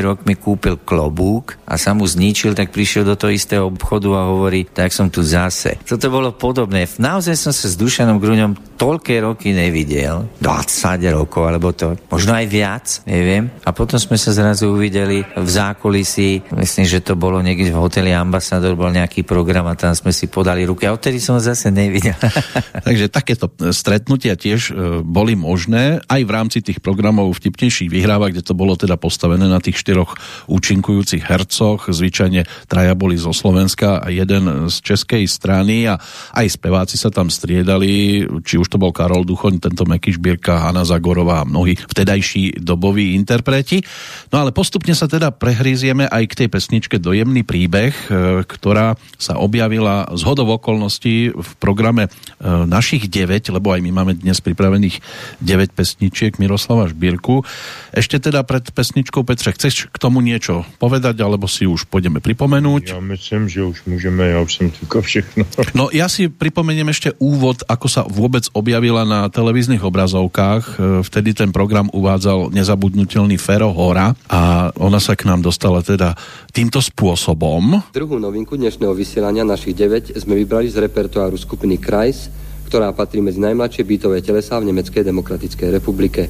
[0.00, 4.64] rokmi kúpil klobúk a sa mu zničil, tak prišiel do toho istého obchodu a hovorí,
[4.64, 5.76] tak som tu zase.
[5.84, 6.88] Toto bolo podobné.
[6.98, 12.46] Naozaj som sa s Dušanom Gruňom toľké roky nevidel 20 rokov, alebo to možno aj
[12.46, 13.50] viac, neviem.
[13.66, 18.14] A potom sme sa zrazu uvideli v zákulisí, myslím, že to bolo niekde v hoteli
[18.14, 21.74] Ambasador, bol nejaký program a tam sme si podali ruky a odtedy som ho zase
[21.74, 22.14] nevidel.
[22.86, 24.72] Takže takéto stretnutia tiež e,
[25.02, 29.58] boli možné aj v rámci tých programov vtipnejších vyhrávok, kde to bolo teda postavené na
[29.58, 30.14] tých štyroch
[30.46, 31.90] účinkujúcich hercoch.
[31.90, 35.98] Zvyčajne traja boli zo Slovenska a jeden z českej strany a
[36.38, 40.86] aj speváci sa tam striedali, či už to bol Karol Duchoň, tento Meky Šbírka, Hanna
[40.86, 43.82] Zagorová a mnohí vtedajší doboví interpreti.
[44.30, 48.04] No ale postupne sa teda prehrízieme aj k tej pesničke Dojemný príbeh, e,
[48.46, 52.10] ktorá sa objavila z hodov okolností v programe e,
[52.46, 55.00] našich 9, lebo aj my máme dnes pripravených
[55.42, 55.74] 9
[56.18, 57.46] pesničiek Miroslava Šbírku.
[57.94, 62.90] Ešte teda pred pesničkou Petre, chceš k tomu niečo povedať, alebo si už pôjdeme pripomenúť?
[62.90, 65.46] Ja myslím, že už môžeme, ja už som týko všechno.
[65.78, 70.64] No ja si pripomeniem ešte úvod, ako sa vôbec objavila na televíznych obrazovkách.
[70.66, 76.18] E, vtedy ten program uvádzal nezabudnutelný Fero Hora a ona sa k nám dostala teda
[76.50, 77.94] týmto spôsobom.
[77.94, 82.26] Druhú novinku dnešného vysielania našich 9 sme vybrali z repertoáru skupiny Kreis,
[82.68, 86.28] ktorá patrí medzi najmladšie bytové telesá v Nemeckej demokratickej republike.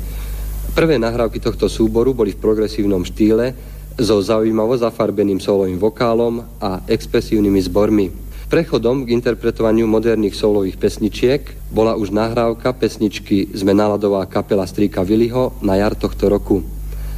[0.78, 3.50] Prvé nahrávky tohto súboru boli v progresívnom štýle
[3.98, 8.06] so zaujímavo zafarbeným solovým vokálom a expresívnymi zbormi.
[8.46, 11.42] Prechodom k interpretovaniu moderných solových pesničiek
[11.74, 16.62] bola už nahrávka pesničky Sme náladová kapela Strýka Viliho na jar tohto roku.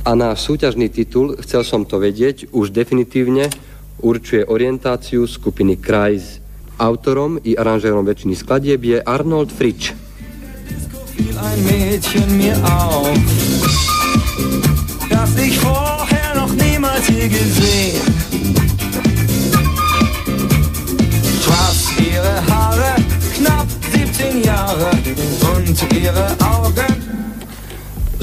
[0.09, 3.53] A náš súťažný titul Chcel som to vedieť už definitívne
[4.01, 6.40] určuje orientáciu skupiny Kreis.
[6.81, 9.93] Autorom i aranžérom väčšiny skladieb je Arnold Fritsch.
[11.37, 13.13] Ein Mädchen mir auf,
[15.13, 18.01] das ich vorher noch niemals je gesehen.
[21.45, 22.97] Schwarz ihre Haare,
[23.37, 24.89] knapp 17 Jahre
[25.53, 26.93] und ihre Augen.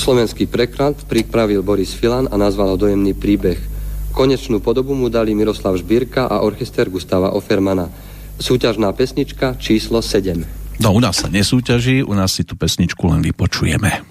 [0.02, 3.62] Slovenský preklad pripravil Boris Filan a nazval ho Dojemný príbeh.
[4.18, 8.08] Konečnú podobu mu dali Miroslav Žbírka a orchester Gustava Offermana.
[8.38, 10.46] Súťažná pesnička číslo 7.
[10.78, 14.06] No u nás sa nesúťaží, u nás si tú pesničku len vypočujeme.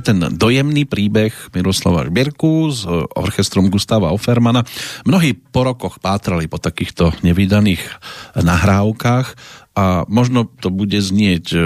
[0.00, 4.64] Ten dojemný príbeh Miroslava Žbierku s orchestrom Gustava Offermana.
[5.04, 7.82] Mnohí po rokoch pátrali po takýchto nevydaných
[8.38, 9.26] nahrávkach
[9.78, 11.58] a možno to bude znieť e,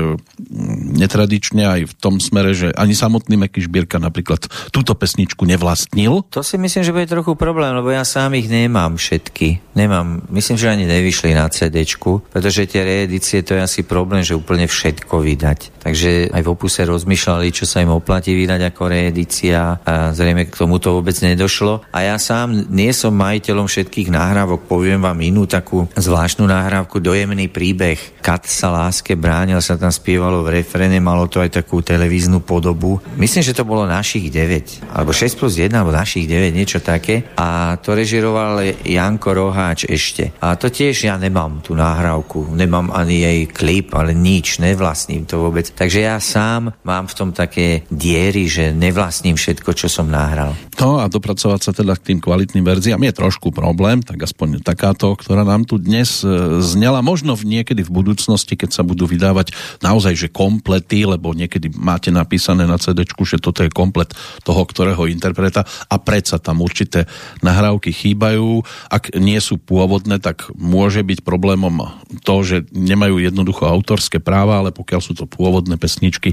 [1.01, 6.21] netradične aj v tom smere, že ani samotný Meky Šbírka napríklad túto pesničku nevlastnil.
[6.29, 9.73] To si myslím, že bude trochu problém, lebo ja sám ich nemám všetky.
[9.73, 11.89] Nemám, myslím, že ani nevyšli na CD,
[12.29, 15.81] pretože tie reedície to je asi problém, že úplne všetko vydať.
[15.81, 20.59] Takže aj v opuse rozmýšľali, čo sa im oplatí vydať ako reedícia a zrejme k
[20.61, 21.89] tomuto vôbec nedošlo.
[21.97, 27.49] A ja sám nie som majiteľom všetkých nahrávok, poviem vám inú takú zvláštnu nahrávku Dojemný
[27.49, 28.02] príbeh.
[28.23, 33.03] Kat sa láske bránil, sa tam spievalo v refrene, malo to aj takú televíznu podobu.
[33.19, 37.35] Myslím, že to bolo našich 9, alebo 6 plus 1, alebo našich 9, niečo také.
[37.35, 40.31] A to režiroval Janko Roháč ešte.
[40.39, 45.43] A to tiež ja nemám tú nahrávku, nemám ani jej klip, ale nič, nevlastním to
[45.43, 45.67] vôbec.
[45.75, 50.55] Takže ja sám mám v tom také diery, že nevlastním všetko, čo som nahral.
[50.79, 55.15] No a dopracovať sa teda k tým kvalitným verziám je trošku problém, tak aspoň takáto,
[55.15, 57.05] ktorá nám tu dnes e, znela.
[57.05, 59.53] Možno v niekedy v budúcnosti, keď sa budú vydávať
[59.85, 64.11] naozaj že komplety, lebo niekedy máte napísané na CD, že toto je komplet
[64.43, 67.05] toho, ktorého interpreta a predsa tam určité
[67.45, 68.65] nahrávky chýbajú.
[68.89, 71.93] Ak nie sú pôvodné, tak môže byť problémom
[72.25, 76.33] to, že nemajú jednoducho autorské práva, ale pokiaľ sú to pôvodné pesničky,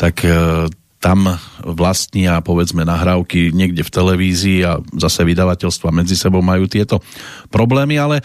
[0.00, 0.66] tak e,
[1.00, 7.04] tam vlastnia povedzme nahrávky niekde v televízii a zase vydavateľstva medzi sebou majú tieto
[7.52, 8.24] problémy, ale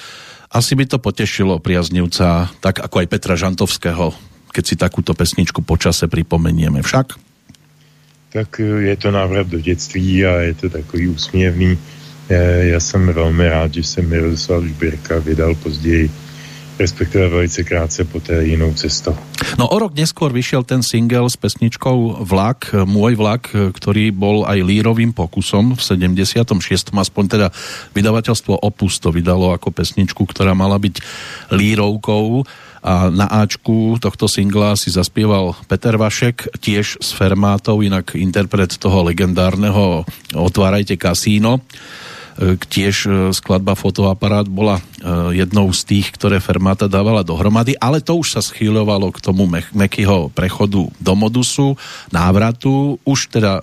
[0.51, 4.11] asi by to potešilo priaznivca, tak ako aj Petra Žantovského,
[4.51, 7.15] keď si takúto pesničku počase pripomenieme však.
[8.35, 11.79] Tak je to návrat do dětství a je to takový úsměvný.
[12.59, 16.11] Já jsem velmi rád, že se Miroslav Žbírka vydal později
[16.79, 19.15] respektíve velice krátce poté jinou cestou.
[19.59, 24.63] No o rok neskôr vyšiel ten single s pesničkou Vlak, Môj vlak, ktorý bol aj
[24.63, 26.93] lírovým pokusom v 76.
[26.93, 27.47] aspoň teda
[27.91, 31.01] vydavateľstvo Opus to vydalo ako pesničku, ktorá mala byť
[31.51, 32.45] lírovkou
[32.81, 39.05] a na Ačku tohto singla si zaspieval Peter Vašek, tiež s Fermátov, inak interpret toho
[39.05, 40.01] legendárneho
[40.33, 41.61] Otvárajte kasíno
[42.41, 44.83] tiež e, skladba fotoaparát bola e,
[45.37, 50.33] jednou z tých, ktoré Fermata dávala dohromady, ale to už sa schýľovalo k tomu Mekyho
[50.33, 51.77] prechodu do modusu,
[52.09, 53.61] návratu, už teda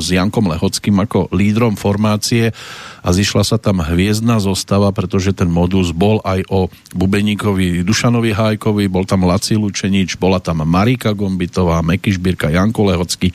[0.00, 2.56] s Jankom Lehockým ako lídrom formácie
[3.04, 8.88] a zišla sa tam hviezdna zostava, pretože ten modus bol aj o Bubeníkovi Dušanovi Hájkovi,
[8.88, 13.28] bol tam Laci Lučenič, bola tam Marika Gombitová, Meky Šbírka, Janko Lehocký.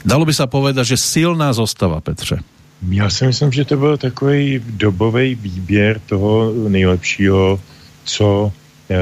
[0.00, 2.53] Dalo by sa povedať, že silná zostava, Petře.
[2.90, 7.60] Já si myslím, že to byl takový dobový výběr toho nejlepšího,
[8.04, 8.52] co
[8.90, 8.96] e,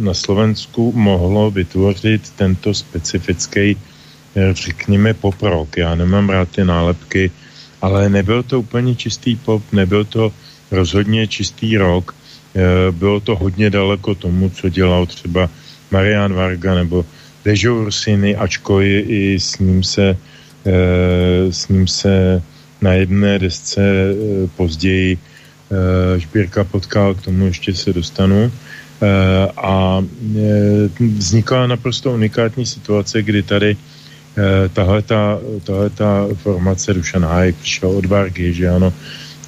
[0.00, 3.76] na Slovensku mohlo vytvořit tento specifický, e,
[4.54, 5.76] řekněme, poprok.
[5.76, 7.30] Já nemám rád ty nálepky,
[7.82, 10.32] ale nebyl to úplně čistý pop, nebyl to
[10.70, 15.50] rozhodně čistý rock, e, bylo to hodně daleko tomu, co dělal třeba
[15.90, 17.04] Marian Varga nebo
[17.44, 20.16] Dežo Ursiny, ačko i, i s ním se,
[21.50, 22.42] s ním se
[22.84, 24.14] na jedné desce eh,
[24.56, 28.52] později eh, Šbírka potkal, k tomu ještě se dostanu.
[28.52, 30.04] Eh, a
[31.18, 33.76] vznikla naprosto unikátní situace, kdy tady
[34.72, 35.02] tahle
[35.94, 38.92] ta formace Dušan Hájek přišel od Vargy, že ano,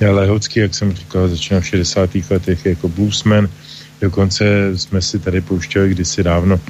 [0.00, 2.10] Lehocký, jak jsem říkal, začínal v 60.
[2.30, 3.48] letech jako bluesman,
[4.00, 4.44] dokonce
[4.78, 6.60] jsme si tady pouštěli kdysi dávno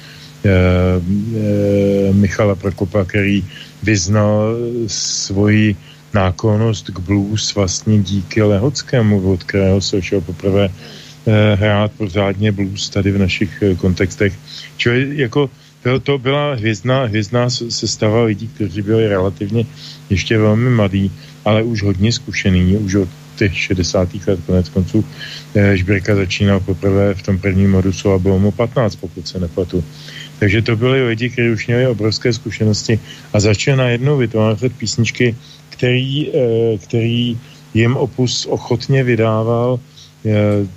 [2.12, 3.44] Michala Prokopa, který
[3.82, 4.56] vyznal
[4.86, 5.76] svoji
[6.16, 12.88] náklonost k blues vlastně díky Lehockému, od kterého se šel poprvé eh, hrát pořádně blues
[12.88, 14.32] tady v našich eh, kontextech.
[14.76, 15.50] Čili jako
[15.82, 19.68] to, to byla hvězdná, hvězdná sestava lidí, kteří byli relativně
[20.10, 21.12] ještě velmi mladí,
[21.44, 24.08] ale už hodně zkušený, už od těch 60.
[24.26, 25.04] let konec konců
[25.54, 29.84] eh, Žbírka začínal poprvé v tom prvním modusu a bylo mu 15, pokud se nepletu.
[30.38, 33.00] Takže to byli lidi, kteří už měli obrovské zkušenosti
[33.32, 35.36] a začali najednou vytvářet písničky,
[35.77, 37.39] který, eh, který
[37.74, 40.31] jim opus ochotně vydával, eh,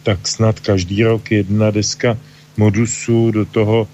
[0.04, 2.18] tak snad každý rok jedna deska
[2.58, 3.88] modusu, do toho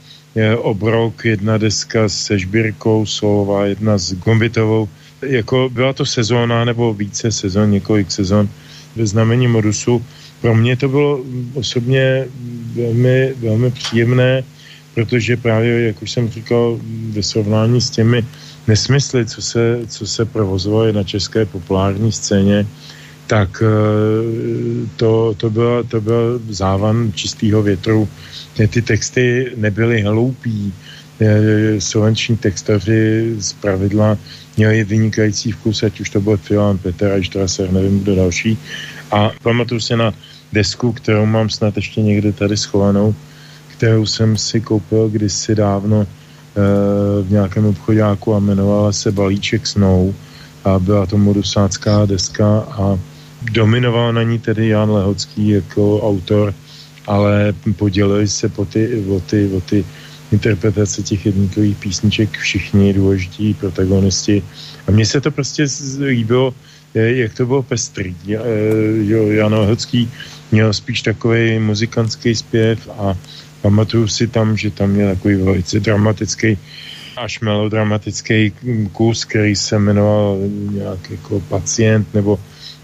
[0.58, 4.90] obrok, jedna deska se Žbírkou, solová, jedna s Gombitovou.
[5.22, 8.50] Jako byla to sezóna nebo více sezon, několik sezon
[8.96, 10.04] ve znamení modusu.
[10.42, 12.28] Pro mě to bylo osobně
[12.76, 14.44] velmi, velmi příjemné,
[14.94, 16.80] protože právě, jak už jsem říkal,
[17.16, 18.26] ve srovnání s těmi
[18.68, 22.68] nesmysly, co se, co se provozovaly na české populární scéně,
[23.28, 28.10] tak eh, to, to, byl, to byl závan čistého větru.
[28.70, 30.74] Ty texty nebyly hloupí,
[31.20, 34.18] eh, slovenční textaři z pravidla
[34.58, 38.58] měli vynikající vkus, ať už to byl Filan, Petr a Štraser, nevím kdo další.
[39.12, 40.14] A pamatuju se na
[40.54, 43.16] desku, kterou mám snad ještě někde tady schovanou,
[43.68, 46.08] kterou jsem si koupil kdysi dávno
[47.22, 50.16] v nějakém obchodáku a jmenovala se Balíček snou
[50.64, 53.00] a byla to modusácká deska a
[53.52, 56.54] dominoval na ní tedy Jan Lehocký jako autor,
[57.08, 59.86] ale podělili se po ty, o, ty, o ty
[60.32, 64.44] interpretace těch jednotlivých písniček všichni důležití protagonisti.
[64.88, 65.66] A mně se to prostě
[66.00, 66.54] líbilo,
[66.94, 68.16] jak to bylo pestrý.
[69.30, 70.10] Jan Lehocký
[70.52, 73.18] měl spíš takový muzikantský zpěv a
[73.66, 76.58] pamatuju si tam, že tam je takový velice dramatický
[77.18, 78.54] až melodramatický
[78.92, 80.38] kus, který se jmenoval
[80.72, 82.38] nějak jako pacient, nebo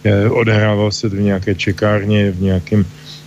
[0.03, 2.85] eh, se v nějaké čekárně, v nějakém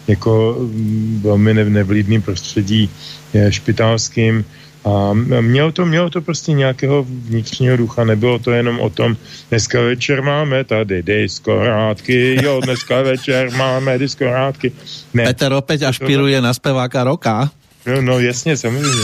[0.08, 2.90] jako mm, velmi nevlídným prostředí
[3.34, 4.44] eh, špitalským.
[4.84, 9.16] A mělo to, mělo to prostě nějakého vnitřního ducha, nebylo to jenom o tom,
[9.50, 14.72] dneska večer máme tady diskorátky, jo, dneska večer máme diskorátky.
[15.14, 15.24] Ne.
[15.24, 17.50] Peter opět ašpiruje na zpěváka roka.
[17.86, 19.02] No, no jasně, samozřejmě.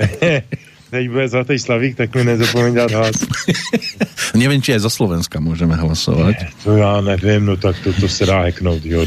[0.90, 3.16] teď bude zlatý slavík, tak mi nezapomeň dát hlas.
[4.34, 6.26] Nevím, či je za Slovenska můžeme hlasovat.
[6.40, 9.06] Ne, to já nevím, no tak to, to se dá heknout, jo.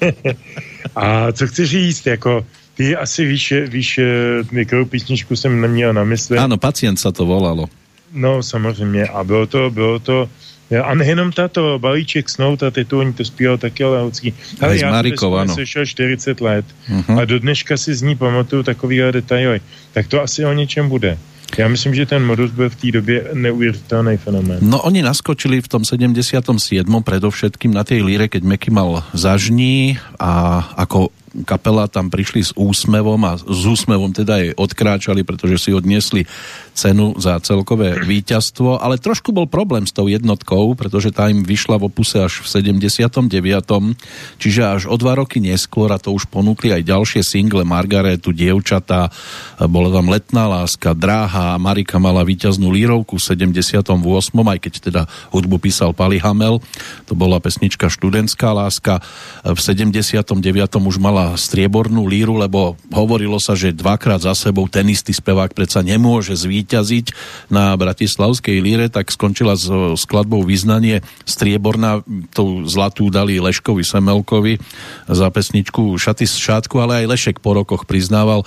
[0.96, 2.46] A co chci říct, jako
[2.76, 4.00] ty asi víš, víš,
[4.52, 6.38] jakou písničku jsem neměl na mysli.
[6.38, 7.66] Ano, pacient se to volalo.
[8.12, 9.06] No, samozřejmě.
[9.06, 10.28] A bylo to, bylo to
[10.84, 14.34] a nejenom tato balíček snou, ta titulní to zpíval taky Lehocký.
[14.60, 17.20] Ale já jsem sešel 40 let uh-huh.
[17.20, 19.60] a do dneška si z ní pamatuju takovýhle detaily.
[19.92, 21.18] Tak to asi o něčem bude.
[21.58, 24.58] Já myslím, že ten modus byl v té době neuvěřitelný fenomén.
[24.60, 27.02] No oni naskočili v tom 77.
[27.02, 31.14] predovšetkým na tej líre, keď Meky mal zažní a ako
[31.44, 36.24] kapela tam prišli s úsmevom a s úsmevom teda aj odkráčali, pretože si odniesli
[36.76, 41.80] cenu za celkové víťazstvo, ale trošku bol problém s tou jednotkou, pretože tá im vyšla
[41.80, 43.32] v opuse až v 79.
[44.36, 49.08] Čiže až o dva roky neskôr, a to už ponúkli aj ďalšie single Margaretu, Dievčatá,
[49.66, 53.88] bola tam Letná láska, Dráha, Marika mala víťaznú lírovku v 78.
[54.36, 56.60] aj keď teda hudbu písal Pali Hamel,
[57.08, 59.00] to bola pesnička Študentská láska,
[59.42, 60.36] v 79.
[60.76, 65.82] už mala striebornú líru, lebo hovorilo sa, že dvakrát za sebou ten istý spevák predsa
[65.82, 67.06] nemôže zvíť zvíťaziť
[67.46, 69.70] na Bratislavskej líre, tak skončila s
[70.00, 72.02] skladbou Význanie strieborná,
[72.34, 74.58] tú zlatú dali Leškovi Semelkovi
[75.06, 78.42] za pesničku Šaty z šátku, ale aj Lešek po rokoch priznával,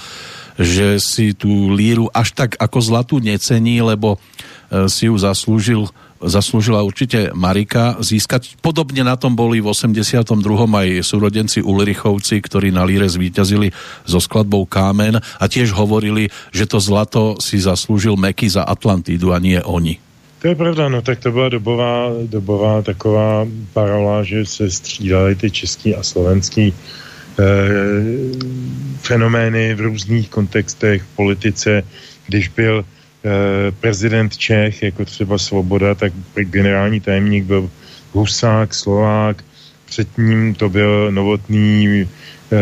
[0.60, 4.20] že si tú líru až tak ako zlatú necení, lebo
[4.68, 5.88] e, si ju zaslúžil
[6.20, 8.60] zaslúžila určite Marika získať.
[8.60, 10.36] Podobne na tom boli v 82.
[10.68, 13.72] aj súrodenci Ulrichovci, ktorí na Líre zvíťazili
[14.04, 19.40] so skladbou Kámen a tiež hovorili, že to zlato si zaslúžil Meky za Atlantidu a
[19.40, 20.00] nie oni.
[20.40, 23.44] To je pravda, no tak to byla dobová, dobová taková
[23.74, 27.44] parola, že se střídali ty český a slovenský eh,
[29.04, 31.84] fenomény v různých kontextech v politice.
[32.28, 32.99] Když byl Eh,
[33.80, 37.70] prezident Čech, jako třeba Svoboda, tak generální tajemník byl
[38.14, 39.44] Husák, Slovák,
[39.86, 42.08] před ním to byl novotný,
[42.52, 42.58] eh,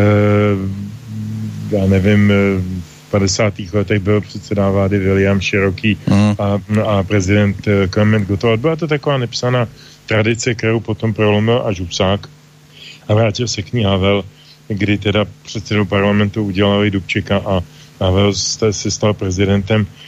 [1.78, 2.62] já nevím, eh,
[3.08, 3.74] v 50.
[3.74, 6.36] letech byl předseda vlády William Široký uh-huh.
[6.40, 7.56] a, a prezident
[7.90, 8.60] Klement Gottwald.
[8.60, 9.68] Byla to taková nepsaná
[10.06, 12.28] tradice, kterou potom prolomil až Husák
[13.08, 14.24] a vrátil se k ní Havel,
[14.68, 17.64] kdy teda předsedou parlamentu udělali Dubčeka a
[18.00, 18.34] Havel
[18.72, 20.07] se stal prezidentem Eh,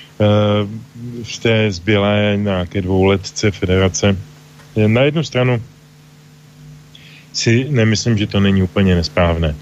[1.24, 4.18] v té zbylé nějaké dvouletce federace.
[4.88, 5.62] Na jednu stranu
[7.34, 9.56] si nemyslím, že to není úplně nesprávné.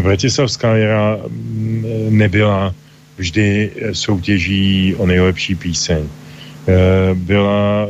[0.00, 1.84] Bratislavská jara mm,
[2.18, 2.74] nebyla
[3.16, 6.08] vždy soutěží o nejlepší píseň.
[6.08, 7.88] Eh, byla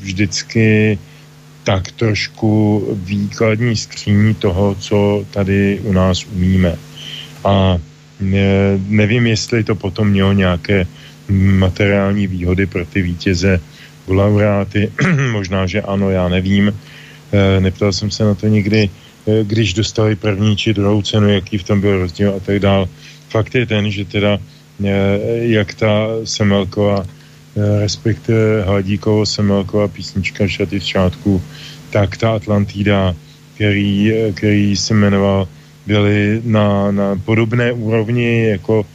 [0.00, 0.98] vždycky
[1.64, 6.76] tak trošku výkladní skříní toho, co tady u nás umíme.
[7.44, 7.78] A
[8.34, 10.86] eh, nevím, jestli to potom mělo nějaké
[11.28, 13.60] materiální výhody pro ty vítěze
[14.08, 14.92] laureáty.
[15.32, 16.68] Možná, že ano, já nevím.
[17.32, 18.90] E, neptal jsem se na to nikdy,
[19.26, 22.88] e, když dostali první či druhou cenu, jaký v tom byl rozdíl a tak dál.
[23.28, 24.38] Fakt je ten, že teda
[24.84, 27.06] e, jak ta Semelková,
[27.80, 31.42] respektive Hladíkovo Semelková písnička Šaty v šátku,
[31.90, 33.14] tak ta Atlantida,
[33.54, 35.48] který, který se jmenoval,
[35.86, 38.93] byly na, na podobné úrovni jako Eh,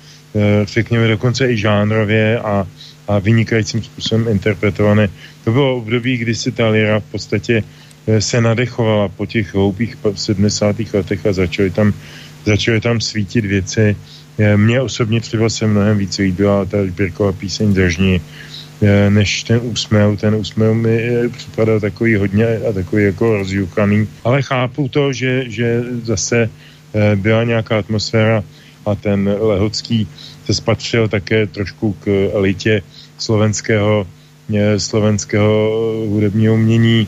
[0.64, 2.68] řekněme dokonce i žánrově a,
[3.08, 5.10] a vynikajícím způsobem interpretované.
[5.44, 7.64] To bylo období, kdy si ta lira v podstatě
[8.08, 10.76] eh, se nadechovala po těch hloupých 70.
[10.94, 11.94] letech a začaly tam,
[12.46, 13.96] začaly tam svítit věci.
[14.40, 18.22] Eh, mně osobně třeba se mnohem víc líbila ta Žbírková píseň Držní,
[19.10, 20.20] než ten úsměv.
[20.22, 24.08] Ten úsměv mi připadal takový hodně a takový jako rozjuchaný.
[24.24, 26.50] Ale chápu to, že, že zase
[27.16, 28.44] byla nějaká atmosféra
[28.92, 30.08] a ten Lehocký
[30.46, 32.82] se spatřil také trošku k elitě
[33.18, 34.08] slovenského,
[34.78, 35.72] slovenského
[36.10, 37.08] hudebního umění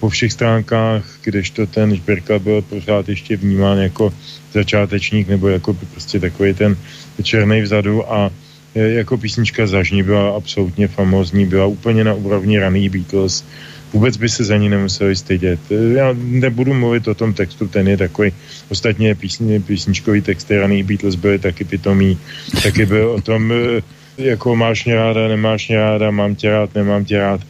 [0.00, 4.12] po všech stránkách, kdežto ten Žbirka byl pořád ještě vnímán jako
[4.52, 6.76] začátečník nebo jako prostě takový ten
[7.22, 8.30] černý vzadu a
[8.74, 13.44] jako písnička Zažní byla absolutně famózní, byla úplně na úrovni raných Beatles,
[13.92, 15.60] vůbec by se za ní nemuseli stydět.
[15.94, 18.32] Já nebudu mluvit o tom textu, ten je takový,
[18.68, 22.18] ostatně písni, písničkový texty raných Beatles byly taky pitomý,
[22.62, 23.82] taky byl o tom, eh,
[24.18, 27.40] jako máš mě ráda, nemáš mě ráda, mám tě rád, nemám tě rád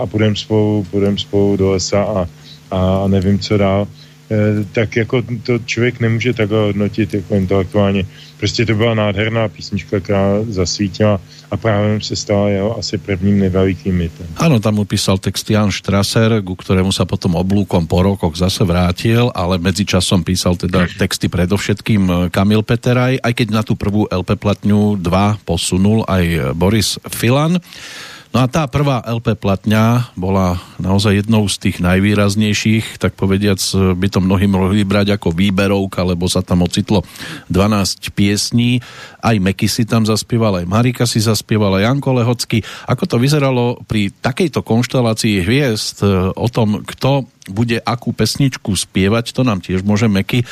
[0.00, 2.28] a půjdem spolu, půjdem spolu do lesa a,
[2.70, 3.88] a nevím, co dál.
[4.72, 8.04] Tak jako to člověk nemůže takhle hodnotit jako intelektuálně.
[8.40, 11.20] Prostě to byla nádherná písnička, která zasvítila
[11.50, 14.26] a právě se stala jeho asi prvním nevelikým mitem.
[14.36, 19.28] Ano, tam upísal text Jan Strasser, ku ktorému sa potom oblúkom po rokoch zase vrátil,
[19.36, 24.40] ale medzičasom písal teda texty predovšetkým eh, Kamil Peteraj, aj keď na tú prvú LP
[24.40, 27.60] platňu 2 posunul aj Boris Filan.
[28.30, 33.58] No a tá prvá LP platňa bola naozaj jednou z tých najvýraznejších, tak povediac
[33.98, 37.02] by to mnohí mohli brať ako výberovka, lebo sa tam ocitlo
[37.50, 38.78] 12 piesní,
[39.18, 42.62] aj Meky si tam zaspieval, aj Marika si zaspievala, Janko Lehocky.
[42.86, 46.06] Ako to vyzeralo pri takejto konštelácii hviezd
[46.38, 50.46] o tom, kto bude akú pesničku spievať, to nám tiež môže Meky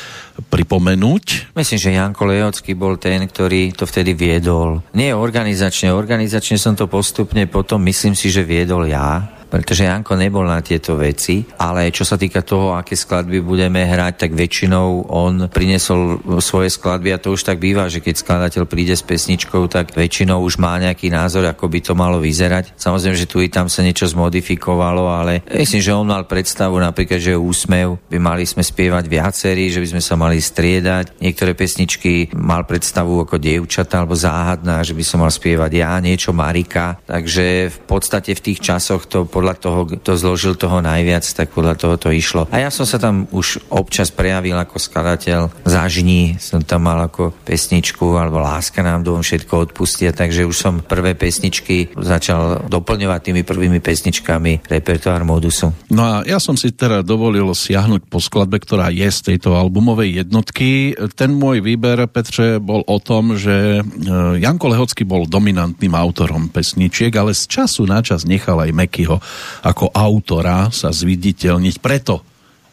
[0.51, 1.55] pripomenúť.
[1.55, 4.83] Myslím, že Janko Lejocký bol ten, ktorý to vtedy viedol.
[4.93, 10.45] Nie organizačne, organizačne som to postupne potom, myslím si, že viedol ja pretože Janko nebol
[10.45, 15.49] na tieto veci, ale čo sa týka toho, aké skladby budeme hrať, tak väčšinou on
[15.49, 19.97] prinesol svoje skladby a to už tak býva, že keď skladateľ príde s pesničkou, tak
[19.97, 22.77] väčšinou už má nejaký názor, ako by to malo vyzerať.
[22.77, 27.17] Samozrejme, že tu i tam sa niečo zmodifikovalo, ale myslím, že on mal predstavu napríklad,
[27.17, 31.17] že úsmev by mali sme spievať viacerí, že by sme sa mali striedať.
[31.17, 36.35] Niektoré pesničky mal predstavu ako dievčata alebo záhadná, že by som mal spievať ja, niečo
[36.35, 37.01] Marika.
[37.07, 41.79] Takže v podstate v tých časoch to podľa toho, kto zložil toho najviac, tak podľa
[41.79, 42.51] toho to išlo.
[42.51, 45.63] A ja som sa tam už občas prejavil ako skladateľ.
[45.63, 50.83] Zažní som tam mal ako pesničku, alebo Láska nám dom všetko odpustia, takže už som
[50.83, 55.71] prvé pesničky začal doplňovať tými prvými pesničkami repertoár modusu.
[55.87, 60.27] No a ja som si teda dovolil siahnuť po skladbe, ktorá je z tejto albumovej
[60.27, 60.99] jednotky.
[61.15, 63.81] Ten môj výber, Petre, bol o tom, že e,
[64.43, 69.21] Janko Lehocký bol dominantným autorom pesničiek, ale z času na čas nechal aj Mekyho
[69.63, 71.75] ako autora sa zviditeľniť.
[71.79, 72.23] Preto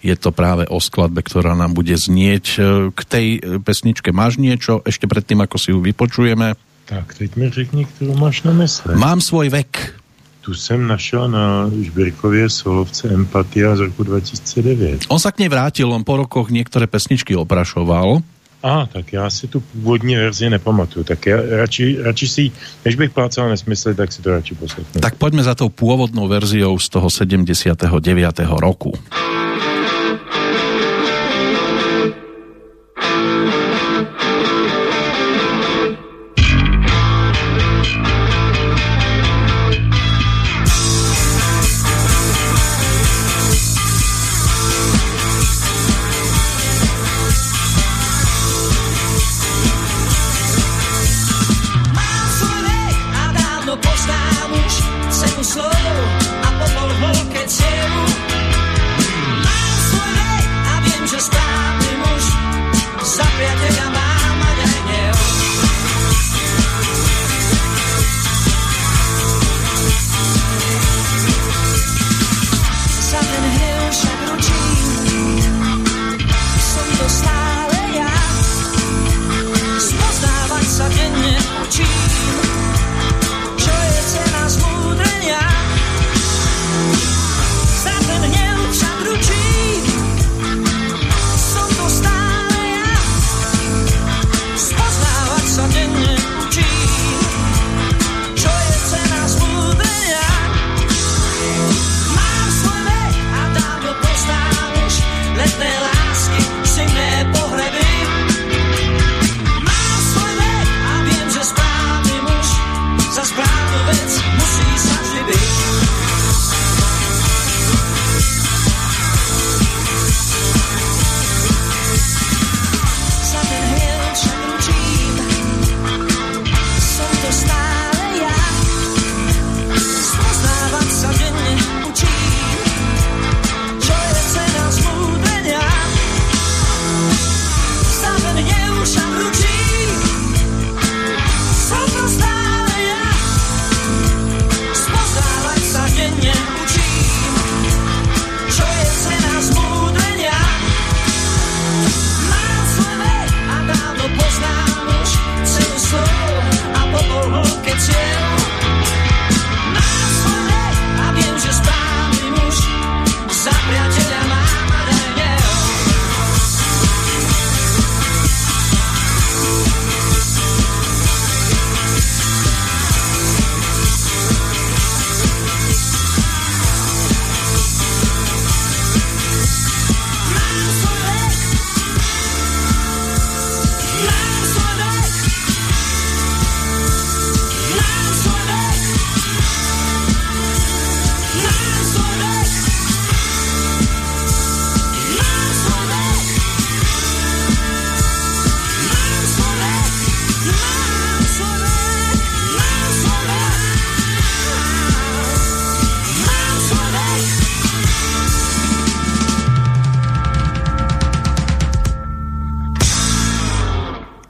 [0.05, 2.47] je to práve o skladbe, ktorá nám bude znieť.
[2.55, 2.59] E,
[2.95, 3.27] k tej
[3.65, 6.55] pesničke máš niečo ešte predtým, ako si ju vypočujeme?
[6.87, 8.95] Tak, teď mi řekni, ktorú máš na mysle.
[8.95, 9.99] Mám svoj vek.
[10.47, 15.11] Tu jsem našel na Žbirkově solovce Empatia z roku 2009.
[15.11, 18.23] On sa k nej vrátil, on po rokoch niektoré pesničky oprašoval.
[18.67, 22.51] A, tak já si tu původní verzi nepamatuju, tak já radši, radši si,
[22.85, 25.01] než bych plácal nesmysly, tak si to radši poslechnu.
[25.01, 27.79] Tak poďme za tou pôvodnou verziou z toho 79.
[28.59, 28.91] roku.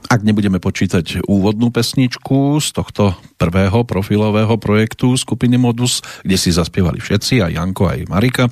[0.07, 7.03] Ak nebudeme počítať úvodnú pesničku z tohto prvého profilového projektu skupiny Modus, kde si zaspievali
[7.03, 8.47] všetci, aj Janko, aj Marika,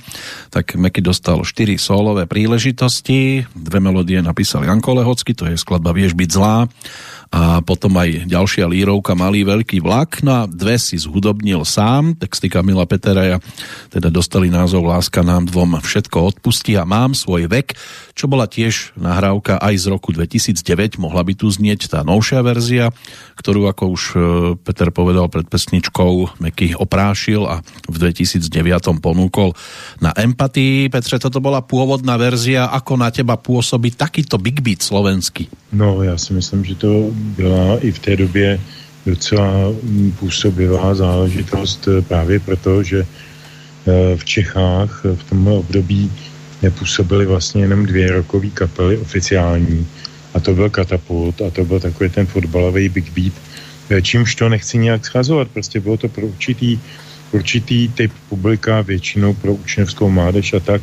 [0.52, 3.48] tak Meky dostal 4 solové príležitosti.
[3.56, 6.68] Dve melódie napísal Janko Lehocky, to je skladba Vieš byť zlá
[7.34, 10.22] a potom aj ďalšia lírovka Malý veľký vlak.
[10.22, 13.42] No a dve si zhudobnil sám, texty Kamila Peteraja
[13.90, 17.76] teda dostali názov Láska nám dvom všetko odpustí a mám svoj vek,
[18.16, 22.96] čo bola tiež nahrávka aj z roku 2009, mohla by tu znieť tá novšia verzia,
[23.36, 24.18] ktorú ako už e,
[24.56, 27.60] Peter povedal pred pesničkou, Meky oprášil a
[27.92, 29.52] v 2009 ponúkol
[30.00, 30.88] na empatii.
[30.88, 35.65] Petře, toto bola pôvodná verzia, ako na teba pôsobí takýto big beat slovenský?
[35.76, 38.60] No, já si myslím, že to byla i v té době
[39.06, 39.76] docela
[40.20, 46.12] působivá záležitost eh, právě proto, že eh, v Čechách v tomhle období
[46.62, 49.88] nepůsobily vlastně jenom dvě rokové kapely oficiální.
[50.34, 53.34] A to byl Katapult a to byl takový ten fotbalový Big Beat,
[53.90, 56.80] eh, čímž to nechci nějak schazovat, prostě bylo to pro určitý,
[57.32, 60.82] určitý typ publika, většinou pro učňovskou mládež a tak.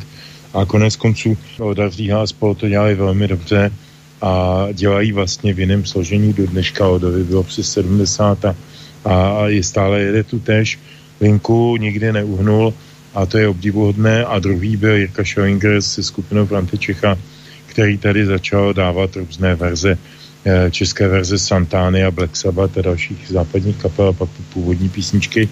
[0.53, 3.71] A konec konců Odarzí a spolu to dělali velmi dobře
[4.23, 8.55] a dělají vlastně v jiném složení do dneška Odovi bylo přes 70 a,
[9.05, 10.79] a je stále jede tu tež
[11.21, 12.73] linku, nikdy neuhnul
[13.13, 14.25] a to je obdivuhodné.
[14.25, 17.19] A druhý byl Jirka Schellinger se skupinou Frante Čecha,
[17.67, 19.97] který tady začal dávat různé verze
[20.45, 25.49] eh, české verze Santány a Black Sabbath a dalších západních kapel a pak původní písničky.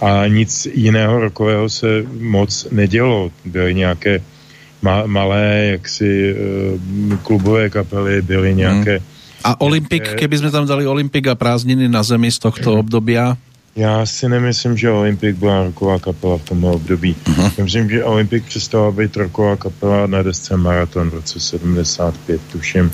[0.00, 3.30] A nic jiného rokového se moc nedělo.
[3.44, 4.22] Byly nějaké
[4.84, 8.58] ma, malé jaksi uh, klubové kapely, byly hmm.
[8.58, 8.94] nějaké...
[9.00, 9.06] Hmm.
[9.44, 12.80] A Olympik, keby sme tam dali Olympik a prázdniny na zemi z tohto hmm.
[12.80, 13.36] obdobia?
[13.76, 17.16] Já si nemyslím, že Olympik byla roková kapela v tomhle období.
[17.24, 17.62] Uh-huh.
[17.62, 22.90] Myslím, že Olympik přestala být roková kapela na desce Maraton v roce 75, tuším,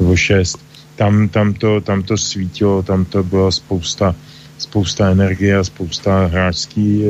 [0.00, 0.58] nebo 6.
[0.96, 4.14] Tam, tam, to, tam to svítilo, tam to byla spousta,
[4.58, 7.08] spousta energie a spousta hráčský e,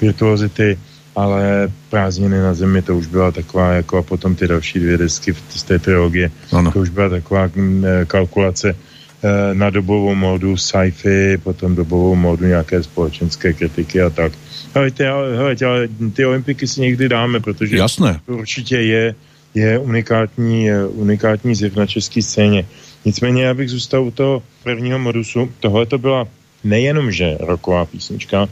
[0.00, 0.78] virtuozity
[1.16, 5.34] ale prázdniny na zemi to už byla taková, jako a potom ty další dvě desky
[5.48, 6.72] z té trilogie, ano.
[6.72, 8.76] to už byla taková mm, eh, kalkulace
[9.22, 14.32] eh, na dobovou módu sci-fi, potom dobovou módu nějaké společenské kritiky a tak.
[14.74, 15.04] Helejte,
[15.36, 18.20] helejte, ale ty olympiky si někdy dáme, protože Jasné.
[18.26, 19.14] to určitě je,
[19.54, 22.66] je unikátní, unikátní zjev na české scéně.
[23.04, 25.52] Nicméně já bych zůstal u toho prvního modusu.
[25.60, 26.28] Tohle to byla
[26.64, 28.48] nejenom, že roková písnička,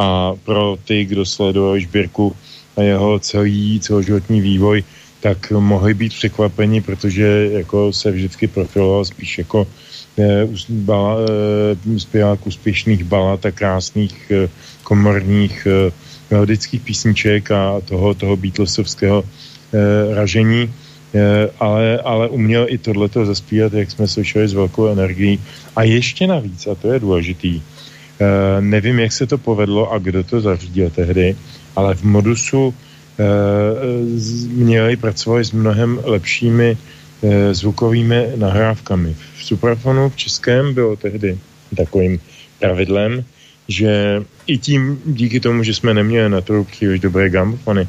[0.00, 2.32] a pro ty, kdo sledují Žbírku
[2.76, 4.84] a jeho celý celoživotní vývoj,
[5.20, 9.66] tak mohli být překvapeni, protože jako se vždycky profiloval spíš jako
[10.18, 14.48] eh, eh, zpěvák úspěšných balad a krásných eh,
[14.82, 15.66] komorních
[16.30, 19.24] melodických písniček a toho, toho Beatlesovského
[20.14, 20.74] ražení,
[21.60, 25.38] ale, ale uměl i tohleto zaspívat, jak jsme slyšeli, s velkou energií.
[25.76, 27.62] A ještě navíc, a to je důležitý,
[28.20, 31.36] Eh, nevím, jak se to povedlo a kdo to zařídil tehdy,
[31.76, 32.74] ale v modusu
[33.18, 33.24] e,
[34.48, 39.16] měli pracovali s mnohem lepšími e, zvukovými nahrávkami.
[39.36, 41.38] V Suprafonu v Českém bylo tehdy
[41.76, 42.20] takovým
[42.58, 43.24] pravidlem,
[43.68, 47.88] že i tím, díky tomu, že jsme neměli na to příliš dobré gramofony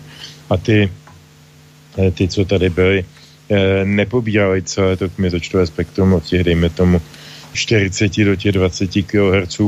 [0.49, 0.91] a ty,
[2.13, 3.05] ty co tady byly,
[3.83, 7.01] nepobírali celé to kmitočtové spektrum od těch, dejme tomu,
[7.53, 9.61] 40 do těch 20 kHz,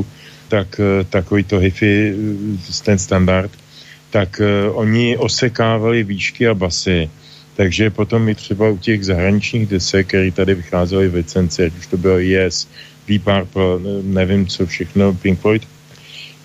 [0.54, 3.50] tak eh, takový to hifi, eh, ten standard,
[4.14, 7.10] tak uh, oni osekávali výšky a basy,
[7.58, 11.88] takže potom i třeba u těch zahraničních desek, které tady vycházely v licenci, ať už
[11.88, 12.70] to bylo Yes,
[13.10, 15.66] Deep Purple, nevím co všechno, Pink Floyd,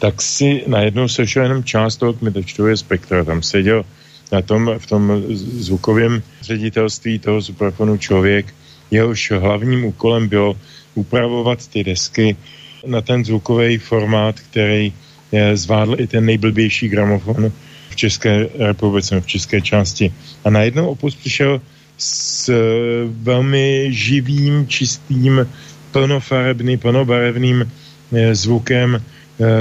[0.01, 3.25] tak si najednou sešel jenom část toho kmitočtového spektra.
[3.25, 3.85] Tam seděl
[4.33, 8.49] na tom, v tom zvukovém ředitelství toho superfonu člověk,
[8.91, 10.57] jehož hlavním úkolem bylo
[10.95, 12.37] upravovat ty desky
[12.87, 14.93] na ten zvukový formát, který
[15.33, 17.53] je, zvládl i ten nejblbější gramofon
[17.91, 20.13] v České republice, v české části.
[20.45, 21.61] A najednou Opus přišel
[21.99, 22.55] s e,
[23.07, 25.47] velmi živým, čistým,
[25.93, 27.71] plnofarebným, plnobarevným
[28.13, 29.03] e, zvukem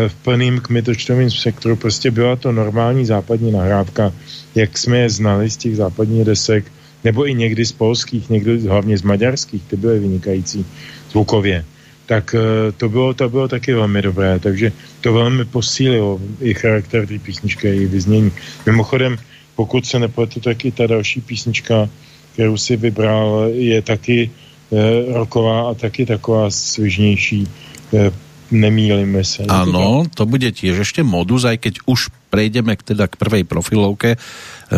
[0.08, 1.76] v plným kmitočtovým spektru.
[1.76, 4.14] Prostě byla to normální západní nahrávka,
[4.56, 6.66] jak jsme je znali z těch západních desek,
[7.04, 10.66] nebo i někdy z polských, někdy hlavně z maďarských, ty byly vynikající
[11.12, 11.66] zvukově
[12.08, 17.08] tak eh, to bylo, to bylo taky velmi dobré, takže to velmi posílilo i charakter
[17.08, 18.32] té písničky, i vyznění.
[18.66, 19.18] Mimochodem,
[19.56, 21.90] pokud se nepletu, tak i ta další písnička,
[22.34, 27.48] kterou si vybral, je taky eh, roková a taky taková svižnější.
[27.94, 28.12] Eh,
[28.52, 29.44] nemýlime se.
[29.48, 34.16] Áno, to bude tiež ešte modus, aj keď už prejdeme k, teda k prvej profilovke
[34.16, 34.20] eh,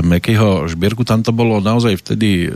[0.01, 2.53] Mekyho Žbírku, tam to bolo naozaj vtedy eh,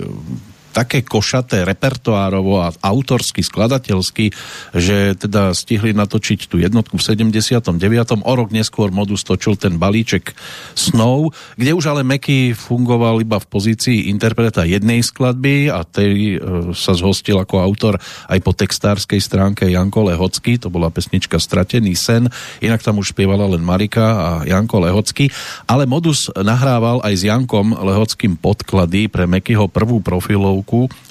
[0.73, 4.33] také košaté repertoárovo a autorsky, skladateľsky,
[4.73, 7.77] že teda stihli natočiť tú jednotku v 79.
[8.25, 10.33] O rok neskôr Modus točil ten balíček
[10.73, 16.73] snov, kde už ale Meky fungoval iba v pozícii interpreta jednej skladby a tej e,
[16.73, 22.25] sa zhostil ako autor aj po textárskej stránke Janko Lehocký, to bola pesnička Stratený sen,
[22.65, 25.29] inak tam už spievala len Marika a Janko Lehocký,
[25.69, 30.62] ale Modus nahrával aj s Jankom Lehockým podklady pre Mekyho prvú profilovku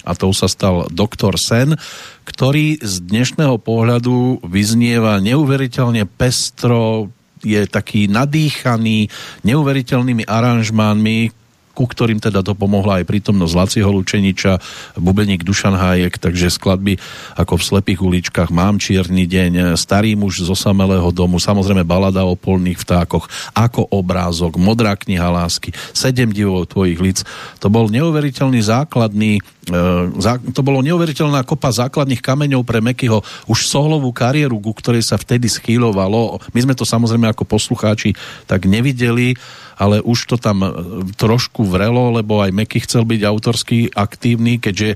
[0.02, 1.76] a tou sa stal Doktor Sen,
[2.24, 9.10] ktorý z dnešného pohľadu vyznieva neuveriteľne pestro, je taký nadýchaný
[9.42, 11.41] neuveriteľnými aranžmánmi,
[11.72, 14.60] ku ktorým teda to pomohla aj prítomnosť Lacieho Lučeniča,
[15.00, 17.00] bubeník Dušan Hájek, takže skladby
[17.36, 22.36] ako v Slepých uličkách, Mám čierny deň, Starý muž z osamelého domu, samozrejme balada o
[22.36, 27.18] polných vtákoch, ako obrázok, Modrá kniha lásky, Sedem divov tvojich lic.
[27.64, 34.12] To bol neuveriteľný základný e, to bolo neuveriteľná kopa základných kameňov pre Mekyho už sohlovú
[34.12, 36.42] kariéru, ku ktorej sa vtedy schýlovalo.
[36.52, 38.12] My sme to samozrejme ako poslucháči
[38.44, 39.34] tak nevideli,
[39.82, 40.70] ale už to tam e,
[41.18, 44.94] trošku vrelo, lebo aj Meky chcel byť autorsky aktívny, keďže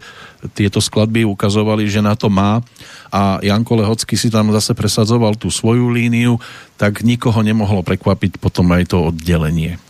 [0.54, 2.62] tieto skladby ukazovali, že na to má
[3.10, 6.38] a Janko Lehocký si tam zase presadzoval tú svoju líniu,
[6.78, 9.82] tak nikoho nemohlo prekvapiť potom aj to oddelenie.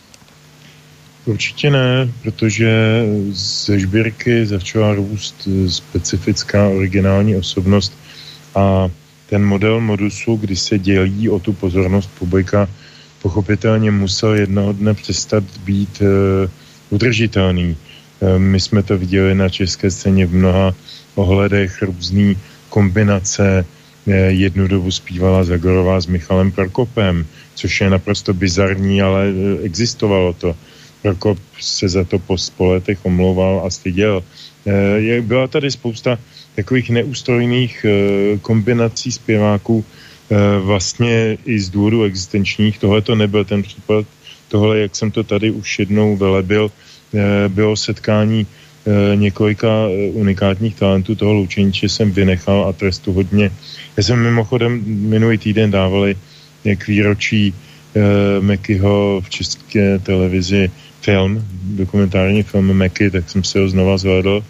[1.27, 7.93] Určitě ne, protože ze žbírky začala růst specifická originální osobnost
[8.55, 8.87] a
[9.29, 12.67] ten model modusu, kdy se dělí o tu pozornost publika,
[13.21, 16.05] pochopitelně musel jednoho dne přestat být e,
[16.89, 17.77] udržitelný.
[18.21, 20.73] E, my jsme to viděli na české scéně v mnoha
[21.15, 22.37] ohledech různý
[22.69, 23.65] kombinace.
[24.07, 30.55] E, jednu dobu zpívala Zagorová s Michalem Prokopem, což je naprosto bizarní, ale existovalo to.
[31.01, 34.23] Prokop se za to po, po letech omlouval a styděl.
[35.21, 36.19] Byla tady spousta
[36.55, 37.91] takových neústrojných e,
[38.37, 40.16] kombinací zpěváků, Eh,
[40.59, 42.79] vlastně i z důvodu existenčních.
[42.79, 44.05] Tohle to nebyl ten případ.
[44.47, 51.15] Tohle, jak jsem to tady už jednou velebil, eh, bylo setkání eh, několika unikátních talentů.
[51.15, 53.51] Toho Lučeniče jsem vynechal a trestu hodně.
[53.97, 56.15] Já jsem mimochodem minulý týden dávali
[56.63, 57.53] k výročí
[58.39, 60.71] Mekyho v české televizi
[61.01, 64.43] film, dokumentární film Meky, tak jsem si ho znova zvedl.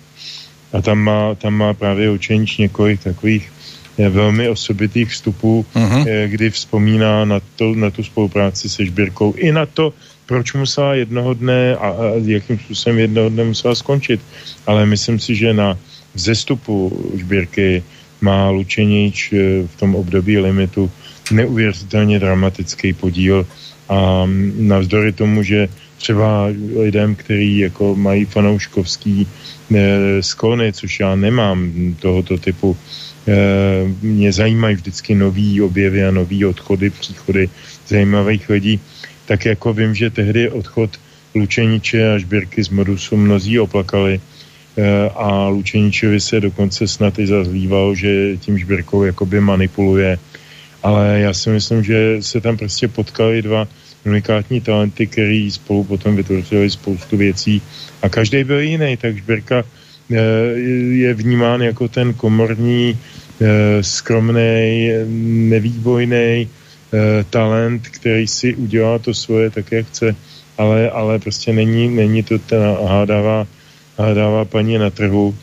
[0.74, 3.52] A tam má, tam má právě Lučenič několik takových
[3.98, 6.28] velmi osobitých vstupů, uh-huh.
[6.28, 9.94] kdy vzpomíná na, to, na tu spolupráci se Žbírkou i na to,
[10.26, 14.22] proč musela jednoho dne a, a jakým způsobem jednoho dne musela skončit.
[14.68, 15.78] Ale myslím si, že na
[16.14, 17.84] vzestupu Žbírky
[18.22, 19.38] má Lučenič eh,
[19.68, 20.92] v tom období limitu
[21.32, 23.48] neuvěřitelně dramatický podíl
[23.90, 25.68] a navzdory tomu, že
[25.98, 26.48] třeba
[26.80, 33.07] lidem, kteří jako mají fanouškovský e, sklony, což já nemám tohoto typu, Eh,
[34.02, 37.50] mě zajímají vždycky nový objevy a nový odchody, příchody
[37.88, 38.80] zajímavých lidí,
[39.26, 40.90] tak jako vím, že tehdy odchod
[41.36, 47.96] Lučeniče a Žbírky z Modusu mnozí oplakali eh, a Lučeničovi se dokonce snad i zazlíval,
[47.96, 50.20] že tím Žbírkou jakoby manipuluje.
[50.84, 53.68] Ale já si myslím, že se tam prostě potkali dva
[54.06, 57.62] unikátní talenty, který spolu potom vytvořili spoustu věcí
[58.02, 59.77] a každý byl jiný, tak Žbírka Eh,
[60.90, 62.98] je vnímán jako ten komorní,
[63.42, 64.90] eh, skromný,
[65.52, 70.16] nevýbojný eh, talent, který si udělá to svoje tak, jak chce,
[70.58, 73.48] ale, ale prostě není, není to ta hádavá,
[73.98, 75.36] hádavá paní na trhu,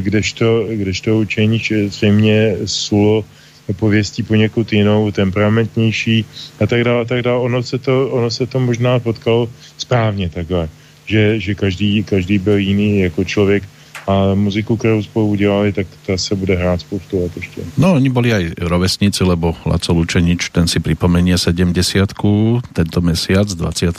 [0.00, 3.24] kdežto, kdežto učení zřejmě sulo
[3.72, 6.24] pověstí poněkud jinou, temperamentnější
[6.60, 7.40] a tak dále, a tak dále.
[7.40, 10.68] Ono se to, ono se to možná potkalo správně takhle,
[11.06, 13.64] že, že každý, každý byl jiný jako člověk
[14.06, 17.60] a muziku, kterou spolu udělali, tak ta se bude hrát spoustu let ještě.
[17.76, 22.12] No, oni boli aj rovesníci, lebo Laco Lučenič, ten si pripomenie 70
[22.72, 23.92] tento mesiac 23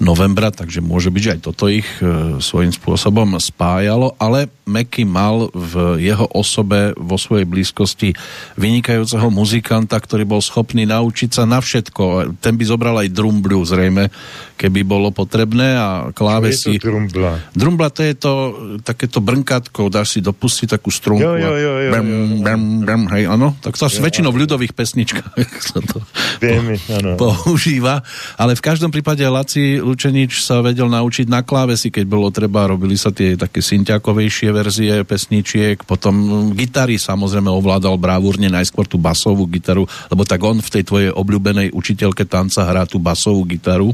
[0.00, 5.52] novembra, takže môže byť, že aj toto ich e, svojím spôsobom spájalo, ale Meky mal
[5.52, 8.16] v jeho osobe vo svojej blízkosti
[8.56, 12.36] vynikajúceho muzikanta, ktorý bol schopný naučiť sa na všetko.
[12.40, 14.08] Ten by zobral aj drumblu zrejme,
[14.56, 16.78] keby bolo potrebné a klávesy.
[16.78, 17.32] Čo je to drumbla?
[17.52, 18.32] Drumbla to je to
[18.80, 21.26] takéto brnkátko, dáš si dopustiť takú strunku.
[21.26, 22.06] Jo, jo, jo, jo, bam,
[22.40, 25.98] bam, bam, hej, ano, tak to jo, väčšinou v ľudových pesničkách sa to
[26.38, 26.78] Viem,
[27.18, 28.06] po, používa,
[28.38, 32.94] ale v každom prípade Laci Lučenič sa vedel naučiť na klávesi, keď bolo treba, robili
[32.94, 36.14] sa tie také synťakovejšie verzie pesničiek, potom
[36.54, 41.74] gitary samozrejme ovládal bravúrne najskôr tú basovú gitaru, lebo tak on v tej tvojej obľúbenej
[41.74, 43.90] učiteľke tanca hrá tú basovú gitaru,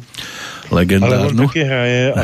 [0.68, 1.32] legendárnu.
[1.32, 2.22] Ale on taky hraje a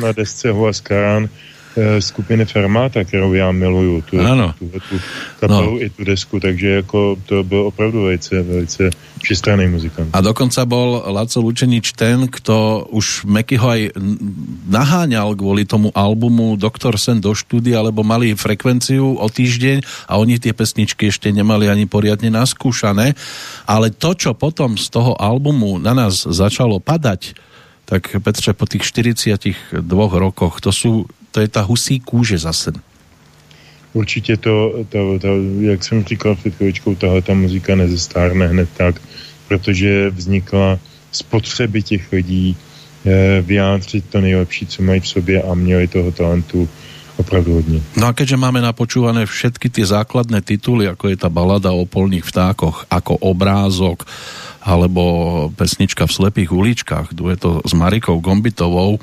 [0.00, 1.51] na desce Huascarán e,
[1.98, 4.54] skupiny Fermata, kterou já miluju, tu, ano.
[4.58, 4.96] tu, tu, tu
[5.40, 5.82] kapelu no.
[5.82, 8.90] i tu desku, takže jako to byl opravdu velice, velice
[9.22, 10.10] všestranný muzikant.
[10.12, 13.82] A dokonca bol Laco Lučenič ten, kto už Mekyho aj
[14.66, 20.42] naháňal kvôli tomu albumu Doktor Sen do štúdia, lebo mali frekvenciu o týždeň a oni
[20.42, 23.14] tie pesničky ešte nemali ani poriadne naskúšané.
[23.64, 27.38] Ale to, čo potom z toho albumu na nás začalo padať,
[27.92, 29.74] tak Petře, po tých 42
[30.16, 32.72] rokoch, to, sú, to je ta husí kůže zase.
[33.92, 35.28] Určitě to, to, to,
[35.60, 39.00] jak jsem říkal před chvíličkou, tahle ta muzika nezestárne hned tak,
[39.48, 40.78] protože vznikla
[41.12, 46.12] z potřeby těch lidí eh, vyjádřit to nejlepší, co mají v sobě a měli toho
[46.12, 46.68] talentu
[47.16, 47.80] opravdu hodně.
[47.96, 52.24] No a keďže máme napočúvané všetky tie základné tituly, ako je tá balada o polných
[52.24, 54.08] vtákoch, ako obrázok,
[54.62, 55.02] alebo
[55.52, 59.02] pesnička v slepých uličkách, dueto s Marikou Gombitovou,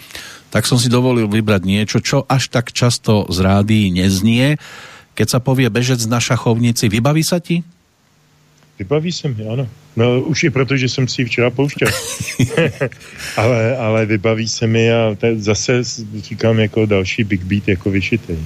[0.49, 4.57] tak som si dovolil vybrať niečo, čo až tak často z rádií neznie.
[5.13, 7.61] Keď sa povie bežec na šachovnici, vybaví sa ti?
[8.79, 9.67] Vybaví se mi, ano.
[9.95, 11.87] No už i proto, že jsem si ji včera pouštěl.
[13.37, 15.83] ale, ale vybaví se mi a zase
[16.17, 18.39] říkám jako další big beat jako vyšitej.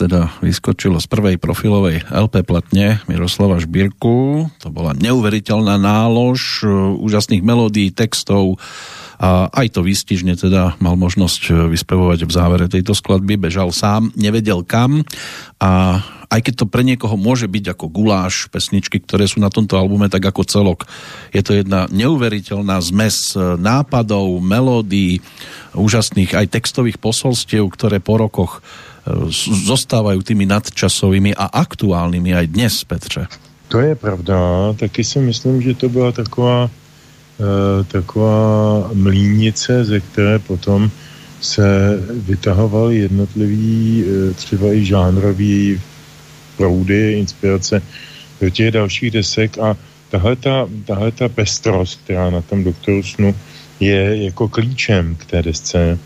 [0.00, 4.48] Teda vyskočilo z prvej profilovej LP platne Miroslava Žbírku.
[4.64, 8.56] To bola neuveriteľná nálož e, úžasných melódií, textov
[9.20, 13.36] a aj to výstižne teda mal možnosť e, vyspevovať v závere tejto skladby.
[13.36, 15.04] Bežal sám, nevedel kam
[15.60, 16.00] a
[16.30, 20.06] aj keď to pre niekoho môže byť ako guláš, pesničky, ktoré sú na tomto albume,
[20.06, 20.86] tak ako celok.
[21.34, 25.20] Je to jedna neuveriteľná zmes e, nápadov, melódií,
[25.76, 28.64] úžasných aj textových posolstiev, ktoré po rokoch
[29.66, 33.26] zostávajú tými nadčasovými a aktuálnymi aj dnes, Petře.
[33.68, 34.34] To je pravda.
[34.76, 40.90] Taky si myslím, že to byla taková, e, taková mlínice, ze které potom
[41.40, 45.80] se vytahovaly jednotlivý e, třeba i žánrový
[46.56, 47.82] proudy, inspirace
[48.40, 49.76] do těch dalších desek a
[50.10, 53.34] tahle ta, tahle ta pestrost, která na tom doktoru snu
[53.80, 55.98] je jako klíčem k té desce,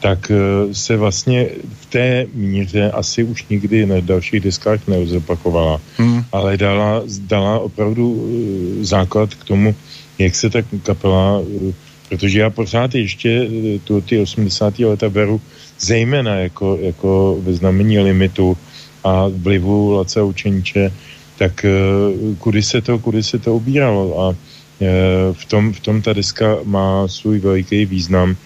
[0.00, 0.32] tak
[0.72, 1.46] se vlastně
[1.80, 6.24] v té míře asi už nikdy na dalších deskách nezopakovala, hmm.
[6.32, 8.28] ale dala, dala opravdu
[8.80, 9.74] základ k tomu,
[10.18, 11.42] jak se ta kapela,
[12.08, 13.48] protože já pořád ještě
[13.84, 14.78] tu, ty 80.
[14.78, 15.40] leta beru
[15.80, 18.56] zejména jako, jako ve znamení limitu
[19.04, 20.92] a vlivu Lace Učeniče,
[21.38, 21.66] tak
[22.38, 24.34] kudy se to, kudy se to ubíralo a
[25.32, 28.36] v tom, v tom ta deska má svůj veliký význam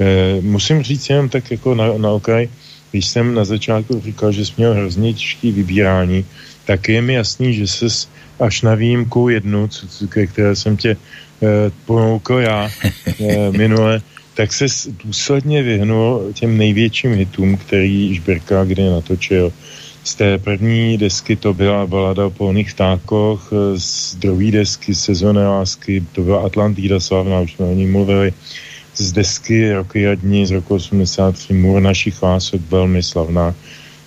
[0.00, 2.48] Eh, musím říct jenom tak jako na, na okraj,
[2.90, 6.24] když jsem na začátku říkal, že jsi měl hrozně těžký vybírání,
[6.64, 7.86] tak je mi jasný, že se
[8.40, 9.68] až na výjimku jednu,
[10.08, 12.70] ke které jsem tě eh, ponoukl já
[13.20, 14.02] eh, minule,
[14.34, 14.66] tak se
[15.04, 19.52] důsledně vyhnul těm největším hitům, který Žberka kdy natočil.
[20.04, 26.04] Z té první desky to byla balada o polných vtákoch, z druhé desky sezóny lásky
[26.12, 28.32] to byla Atlantida slavná, už jsme o ní mluvili
[28.96, 33.54] z desky Roky a dní z roku 83 Můr našich lásek velmi slavná.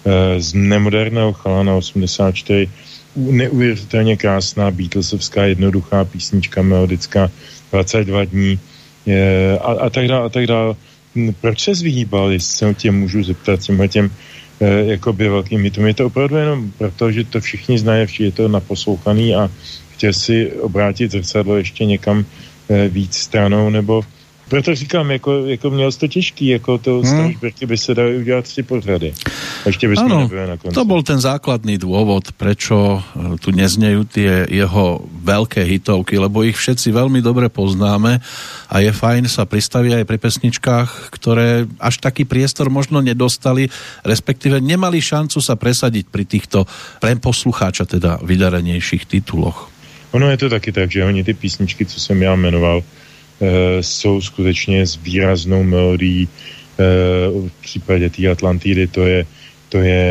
[0.06, 2.70] E, z nemoderného chalana 84
[3.16, 7.32] neuvěřitelně krásná Beatlesovská jednoduchá písnička melodická
[7.72, 8.60] 22 dní
[9.08, 10.76] e, a, a tak dále a tak dále.
[11.42, 14.12] Proč se vyhýbal, jestli se tě můžu zeptat, těmhle těm
[14.62, 15.88] e, jakoby velkým hitům.
[15.88, 19.50] Je to opravdu jenom proto, že to všichni znají, je to naposlouchaný a
[19.94, 22.26] chtěl si obrátit zrcadlo ještě někam
[22.90, 24.04] víc stranou, nebo
[24.48, 27.34] proto říkám, jako, jako měl jsi to těžký, jako to hmm.
[27.66, 29.14] by se dali udělat tři pořady.
[29.66, 30.76] Ještě bys ano, na konci.
[30.76, 36.56] to bol ten základný dôvod, prečo e, tu neznejú tie jeho veľké hitovky, lebo ich
[36.56, 38.24] všetci veľmi dobre poznáme
[38.72, 43.68] a je fajn sa pristaviť aj pri pesničkách, ktoré až taký priestor možno nedostali,
[44.08, 46.64] respektíve nemali šancu sa presadiť pri týchto
[47.04, 49.68] pre poslucháča teda vydarenejších tituloch.
[50.16, 52.84] Ono je to taky tak, že oni ty písničky, co jsem já jmenoval,
[53.82, 56.28] jsou skutečně s výraznou melodií.
[56.28, 56.30] E,
[57.30, 59.26] v případě té Atlantidy to je,
[59.70, 60.06] to je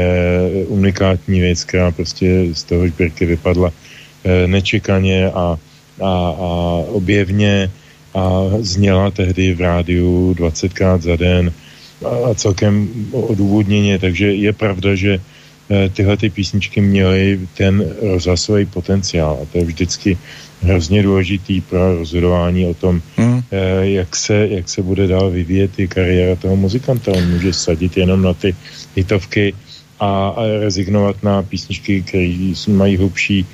[0.67, 3.73] unikátní věc, která prostě z toho žbírky vypadla
[4.25, 5.59] e, nečekaně a,
[6.03, 6.51] a, a
[6.89, 7.71] objevně
[8.15, 11.53] a zněla tehdy v rádiu 20krát za den
[12.05, 15.21] a celkem odůvodněně, takže je pravda, že
[15.93, 20.19] tyhle ty písničky měly ten rozhlasový potenciál a to je vždycky
[20.63, 23.43] hrozně důležitý pro rozhodování o tom, hmm.
[23.51, 27.13] eh, jak, se, jak se bude dál vyvíjet i kariéra toho muzikanta.
[27.13, 28.57] On může sadit jenom na ty
[28.97, 29.55] hitovky
[30.01, 33.47] a, a rezignovat na písničky, které mají hlubší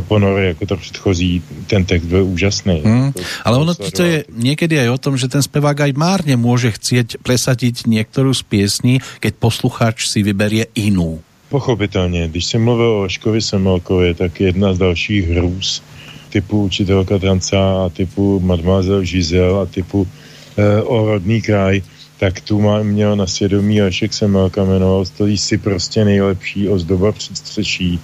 [0.00, 2.82] ponory jako to předchozí, ten text byl úžasný.
[2.82, 6.70] To, Ale ono to je někdy aj o tom, že ten spevák aj márně může
[6.70, 11.18] chcieť presadiť některou z piesní, keď posluchač si vyberie inú.
[11.48, 15.82] Pochopitelně, když jsem mluvil o Škovi Semelkově, tak jedna z dalších hrůz
[16.28, 20.08] typu učitelka tanca a typu Mademoiselle Giselle a typu
[20.56, 21.82] e, o rodný kraj,
[22.18, 28.00] tak tu má, měl na svědomí Lešek Semelka, jmenoval stojí si prostě nejlepší ozdoba předstřeší.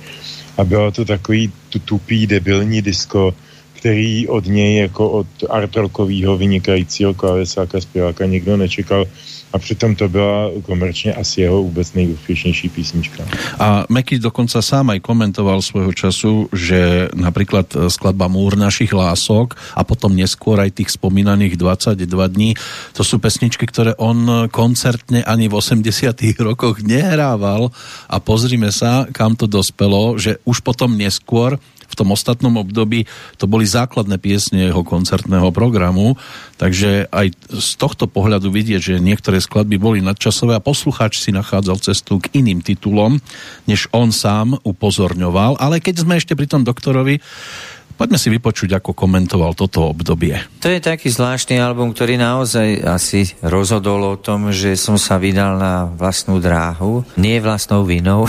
[0.56, 3.34] A bylo to takový tu, tupý, debilní disko,
[3.72, 9.04] který od něj jako od art rockového vynikajícího klavesáka zpěváka nikdo nečekal
[9.54, 13.22] a přitom to byla komerčně asi jeho vůbec nejúspěšnější písnička.
[13.58, 19.54] A Meky dokonca sám aj komentoval svojho času, že napríklad e, skladba Múr našich lások
[19.78, 22.02] a potom neskôr aj tých spomínaných 22
[22.34, 22.58] dní,
[22.98, 27.70] to sú pesničky, ktoré on koncertne ani v 80 rokoch nehrával
[28.10, 31.62] a pozrime sa, kam to dospelo, že už potom neskôr
[31.94, 33.06] v tom ostatnom období
[33.38, 36.18] to boli základné piesne jeho koncertného programu,
[36.58, 41.78] takže aj z tohto pohľadu vidieť, že niektoré skladby boli nadčasové a poslucháč si nachádzal
[41.78, 43.22] cestu k iným titulom,
[43.70, 47.22] než on sám upozorňoval, ale keď sme ešte pri tom doktorovi,
[47.94, 50.34] Poďme si vypočuť, ako komentoval toto obdobie.
[50.58, 55.54] To je taký zvláštny album, ktorý naozaj asi rozhodol o tom, že som sa vydal
[55.62, 57.06] na vlastnú dráhu.
[57.14, 58.26] Nie vlastnou vinou.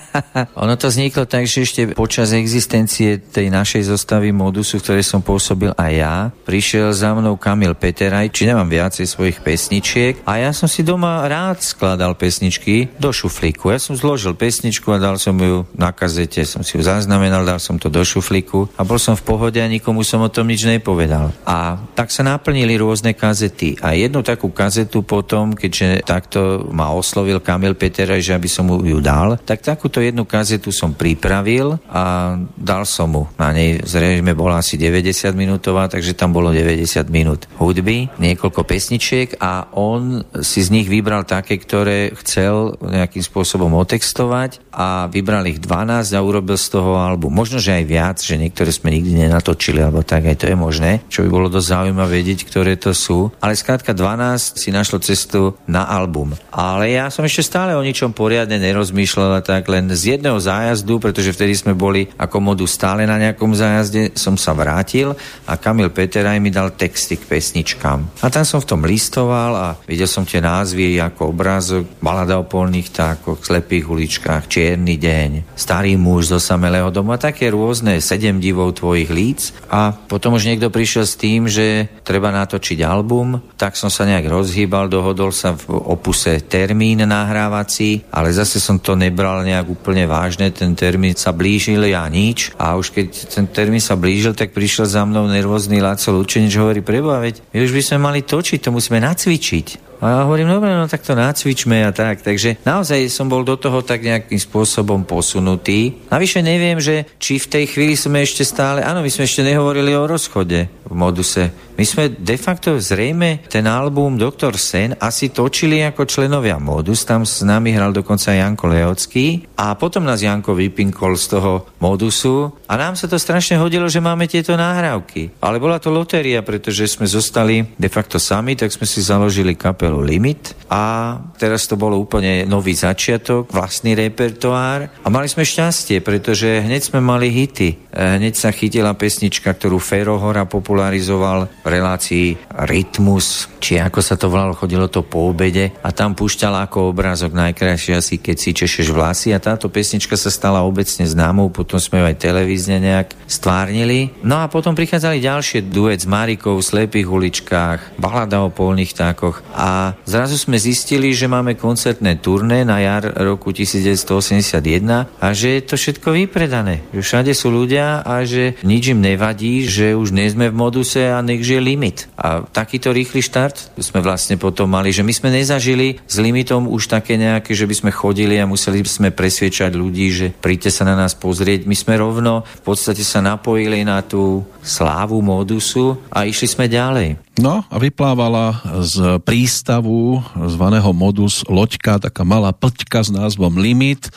[0.62, 5.26] ono to vzniklo tak, že ešte počas existencie tej našej zostavy modusu, v ktorej som
[5.26, 6.16] pôsobil aj ja,
[6.46, 11.26] prišiel za mnou Kamil Peteraj, či nemám viacej svojich pesničiek a ja som si doma
[11.26, 13.74] rád skladal pesničky do šuflíku.
[13.74, 17.58] Ja som zložil pesničku a dal som ju na kazete, som si ju zaznamenal, dal
[17.58, 20.68] som to do šuflíku a bol som v pohode a nikomu som o tom nič
[20.68, 21.32] nepovedal.
[21.48, 23.80] A tak sa naplnili rôzne kazety.
[23.80, 28.84] A jednu takú kazetu potom, keďže takto ma oslovil Kamil Peteraj, že aby som mu
[28.84, 33.22] ju dal, tak takúto jednu kazetu som pripravil a dal som mu.
[33.40, 39.40] Na nej zrejme bola asi 90 minútová, takže tam bolo 90 minút hudby, niekoľko pesničiek
[39.40, 45.62] a on si z nich vybral také, ktoré chcel nejakým spôsobom otextovať a vybral ich
[45.62, 47.32] 12 a urobil z toho album.
[47.32, 51.00] Možno, že aj viac, že niektoré sme nikdy nenatočili, alebo tak aj to je možné,
[51.08, 53.32] čo by bolo dosť zaujímavé vedieť, ktoré to sú.
[53.40, 56.36] Ale skrátka 12 si našlo cestu na album.
[56.52, 61.32] Ale ja som ešte stále o ničom poriadne nerozmýšľal, tak len z jedného zájazdu, pretože
[61.32, 66.42] vtedy sme boli ako modu stále na nejakom zájazde, som sa vrátil a Kamil Peteraj
[66.42, 68.20] mi dal texty k pesničkám.
[68.20, 72.44] A tam som v tom listoval a videl som tie názvy ako obrázok, balada o
[72.44, 78.42] polných tákoch, slepých uličkách, čierny deň, starý muž zo samelého domu a také rôzne sedem
[78.42, 79.40] divov tvojich líc.
[79.68, 84.26] A potom už niekto prišiel s tým, že treba natočiť album, tak som sa nejak
[84.26, 90.48] rozhýbal, dohodol sa v opuse termín nahrávací, ale zase som to nebral nejak úplne vážne,
[90.48, 94.88] ten termín sa blížil, ja nič a už keď ten termín sa blížil, tak prišiel
[94.88, 98.72] za mnou nervózny Laco Lučenič, hovorí, preboha, veď my už by sme mali točiť, to
[98.72, 99.89] musíme nacvičiť.
[100.00, 102.24] A ja hovorím, dobre, no tak to nacvičme a tak.
[102.24, 106.08] Takže naozaj som bol do toho tak nejakým spôsobom posunutý.
[106.08, 109.92] Navyše neviem, že či v tej chvíli sme ešte stále, áno, my sme ešte nehovorili
[109.92, 111.52] o rozchode v moduse.
[111.76, 114.56] My sme de facto zrejme ten album Dr.
[114.56, 120.04] Sen asi točili ako členovia Modus, tam s nami hral dokonca Janko Leocký a potom
[120.04, 124.60] nás Janko vypinkol z toho Modusu a nám sa to strašne hodilo, že máme tieto
[124.60, 125.40] náhrávky.
[125.40, 129.89] Ale bola to lotéria, pretože sme zostali de facto sami, tak sme si založili kapelu
[129.98, 136.62] Limit a teraz to bolo úplne nový začiatok, vlastný repertoár a mali sme šťastie, pretože
[136.62, 137.90] hneď sme mali hity.
[137.90, 142.38] E, hneď sa chytila pesnička, ktorú Fero Hora popularizoval relácii
[142.70, 147.34] Rytmus, či ako sa to volalo, chodilo to po obede a tam púšťala ako obrázok
[147.34, 151.98] najkrajšie asi keď si češeš vlasy a táto pesnička sa stala obecne známou, potom sme
[151.98, 154.14] ju aj televízne nejak stvárnili.
[154.22, 159.42] No a potom prichádzali ďalšie duet s Marikou v slepých uličkách, balada o polných tákoch
[159.56, 165.62] a zrazu sme zistili, že máme koncertné turné na jar roku 1981 a že je
[165.64, 170.28] to všetko vypredané, že všade sú ľudia a že nič im nevadí, že už nie
[170.28, 171.98] sme v moduse a nech žije limit.
[172.16, 176.90] A takýto rýchly štart sme vlastne potom mali, že my sme nezažili s limitom už
[176.90, 180.94] také nejaké, že by sme chodili a museli sme presviečať ľudí, že príďte sa na
[180.96, 181.64] nás pozrieť.
[181.64, 187.29] My sme rovno v podstate sa napojili na tú slávu modusu a išli sme ďalej.
[187.40, 194.12] No a vyplávala z prístavu zvaného modus loďka, taká malá plťka s názvom Limit.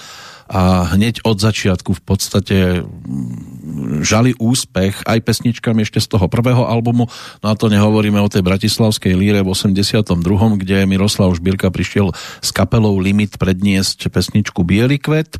[0.51, 6.67] A hneď od začiatku v podstate mm, žali úspech aj pesničkami ešte z toho prvého
[6.67, 7.07] albumu,
[7.39, 10.03] no a to nehovoríme o tej bratislavskej líre v 82.,
[10.59, 12.11] kde Miroslav Žbírka prišiel
[12.43, 15.39] s kapelou Limit predniesť pesničku Bielý kvet.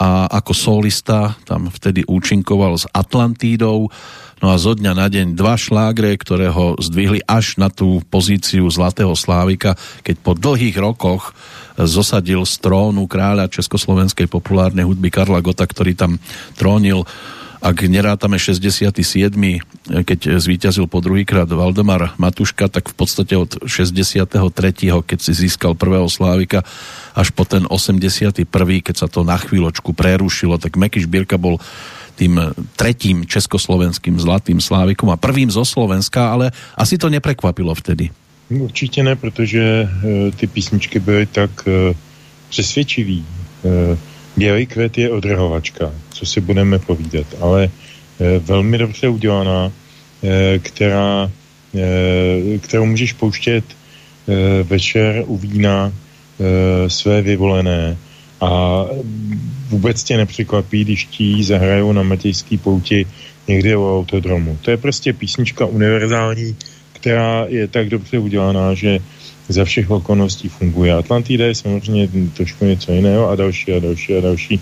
[0.00, 3.92] A ako solista tam vtedy účinkoval s Atlantídou,
[4.38, 8.70] No a zo dňa na deň dva šlágre, ktoré ho zdvihli až na tú pozíciu
[8.70, 9.74] Zlatého Slávika,
[10.06, 11.34] keď po dlhých rokoch
[11.74, 16.22] zosadil z trónu kráľa československej populárnej hudby Karla Gota, ktorý tam
[16.54, 17.02] trónil
[17.58, 18.94] ak nerátame 67.
[20.06, 24.30] keď zvíťazil po druhýkrát Valdemar Matuška, tak v podstate od 63.
[25.02, 26.62] keď si získal prvého Slávika
[27.18, 28.46] až po ten 81.
[28.78, 31.58] keď sa to na chvíľočku prerušilo, tak Meky Šbírka bol
[32.18, 32.34] tým
[32.74, 38.10] tretím československým zlatým slávikom a prvým zo Slovenska, ale asi to neprekvapilo vtedy.
[38.50, 41.94] Určitě ne, protože uh, ty písničky byly tak uh,
[42.48, 43.22] přesvědčivý.
[43.62, 43.98] Uh,
[44.36, 51.30] Bělý květ je odrhovačka, co si budeme povídat, ale uh, velmi dobře udělaná, uh, která,
[51.72, 54.34] uh, kterou můžeš pouštět uh,
[54.68, 56.44] večer u vína uh,
[56.88, 57.96] své vyvolené
[58.40, 58.84] a
[59.68, 63.06] vůbec tě nepřekvapí, když ti zahrajou na Matějský pouti
[63.48, 64.58] někde u autodromu.
[64.62, 66.56] To je prostě písnička univerzální,
[66.92, 68.98] která je tak dobře udělaná, že
[69.48, 70.92] za všech okolností funguje.
[70.92, 74.60] Atlantida je samozřejmě trošku něco jiného a další a další a další,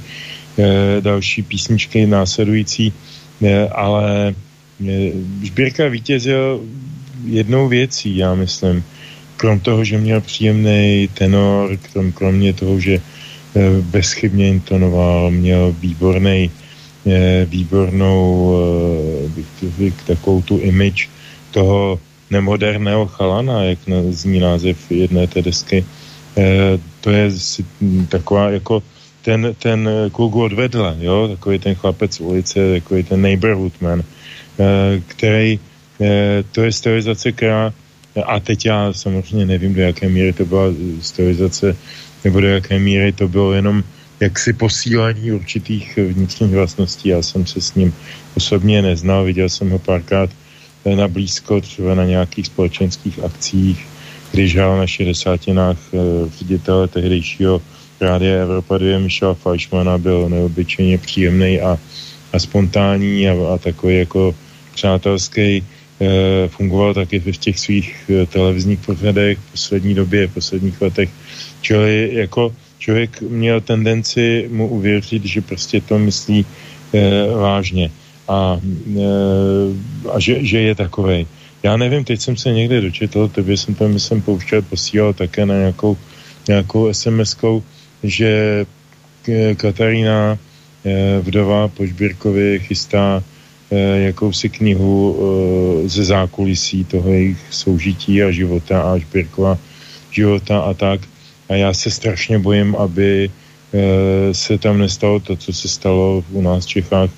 [0.59, 2.93] e, další písničky následující,
[3.43, 4.35] e, ale
[4.89, 5.13] e,
[5.43, 6.61] Žbírka vítězil
[7.25, 8.85] jednou věcí, já myslím,
[9.37, 13.01] krom toho, že měl příjemný tenor, krom, kromě toho, že
[13.81, 16.51] bezchybně intonoval, měl výborný,
[17.07, 18.53] e, výbornou
[19.79, 21.09] e, takovou tu image
[21.51, 22.01] toho
[22.31, 23.79] nemoderného chalana, jak
[24.11, 25.85] zní název jedné té desky.
[27.01, 27.31] To je
[28.09, 28.83] taková jako
[29.23, 34.03] ten, ten kluk odvedle, jo, takový ten chlapec z ulice, takový ten neighborhood man,
[35.07, 35.61] který,
[36.53, 37.73] to je stylizace, která,
[38.25, 40.65] a teď já samozřejmě nevím, do jaké míry to byla
[41.01, 41.77] stylizace,
[42.27, 43.85] nebo do jaké míry to bylo jenom
[44.21, 47.09] jaksi posílení určitých vnitřních vlastností.
[47.09, 47.95] Já jsem se s ním
[48.35, 50.31] osobně neznal, viděl jsem ho párkrát
[50.83, 53.87] na blízko, třeba na nějakých společenských akcích,
[54.33, 55.55] když hrál na 60 eh,
[56.39, 57.63] ředitele tehdejšího
[58.01, 61.79] Rádia Evropa 2 Michela Fleischmana byl neobyčejně příjemný a
[62.33, 64.35] a spontánní a, a takový jako
[64.75, 65.65] přátelský e,
[66.49, 71.11] fungoval taky v těch svých e, televizních pořadech v poslední době, v posledních letech.
[71.67, 77.91] Čili jako člověk měl tendenci mu uvěřit, že prostě to myslí e, vážně
[78.29, 78.61] a,
[78.95, 79.07] e,
[80.15, 81.27] a že, že je takovej.
[81.63, 85.55] Já nevím, teď jsem se někde dočetl, tebe jsem to myslím pouštěl, posílal také na
[85.55, 85.99] nějakou,
[86.49, 87.63] nějakou SMS-kou,
[88.03, 88.63] že
[89.59, 93.77] Katarína e, vdova po Žbírkovi chystá e,
[94.15, 95.19] jakousi knihu
[95.91, 99.59] ze zákulisí toho jejich soužití a života a Žbírkova
[100.15, 101.16] života a tak.
[101.49, 103.31] A já se strašně bojím, aby
[104.33, 107.11] se tam nestalo to, co se stalo u nás v Čechách,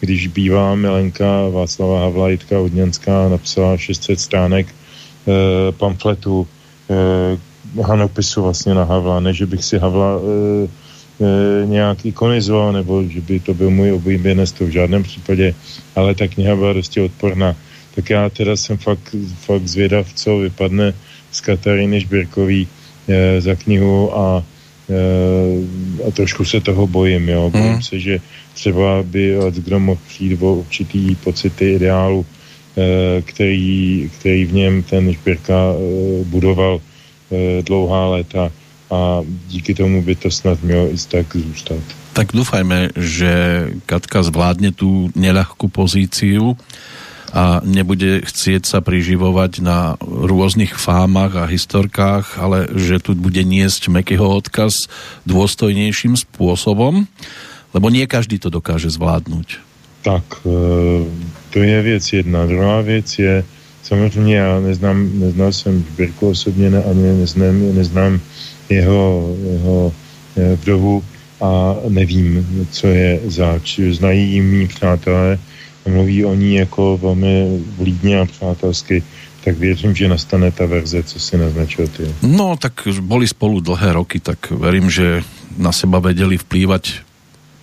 [0.00, 6.46] když bývá Milenka Václava Havla Jitka Udňanská napsala 600 stránek e, pamfletu
[6.90, 10.68] e, hanopisu vlastně na Havla, ne, že bych si Havla e,
[11.24, 15.54] e, nějak ikonizoval, nebo že by to byl můj oblíbenec, to v žádném případě,
[15.96, 17.56] ale ta kniha byla dosti odporná.
[17.94, 20.94] Tak já teda jsem fakt, fakt zvědav, co vypadne
[21.32, 22.68] z Kataríny Žbírkový
[23.08, 24.44] e, za knihu a
[26.08, 27.50] a trošku se toho bojím, jo.
[27.50, 27.82] Bojím mm.
[27.82, 28.20] se, že
[28.54, 32.26] třeba by kdo mohl přijít o určitý pocity ideálu,
[32.76, 35.72] eh, který, který v něm ten Špirka
[36.24, 36.80] budoval
[37.66, 38.52] dlouhá léta
[38.90, 41.82] a díky tomu by to snad mělo i tak zůstat.
[42.14, 43.32] Tak dúfajme, že
[43.90, 46.54] Katka zvládne tú neľahkú pozíciu
[47.34, 53.90] a nebude chcieť sa priživovať na rôznych fámach a historkách, ale že tu bude niesť
[53.90, 54.86] Mekyho odkaz
[55.26, 57.10] dôstojnejším spôsobom,
[57.74, 59.58] lebo nie každý to dokáže zvládnuť.
[60.06, 60.54] Tak, e,
[61.50, 62.46] to je věc jedna.
[62.46, 63.44] Druhá věc je,
[63.82, 68.20] samozřejmě já neznám, neznal jsem Žbirku osobně, ani neznám, neznám
[68.70, 69.92] jeho, jeho
[70.36, 71.04] e, vdovu
[71.40, 73.80] a nevím, co je zač.
[73.80, 75.38] Znají mý přátelé,
[75.90, 79.02] mluví o ní jako velmi vlídně a přátelsky,
[79.44, 82.02] tak věřím, že nastane ta verze, co si naznačil ty.
[82.22, 85.22] No, tak boli spolu dlhé roky, tak verím, že
[85.58, 87.04] na seba vedeli vplývať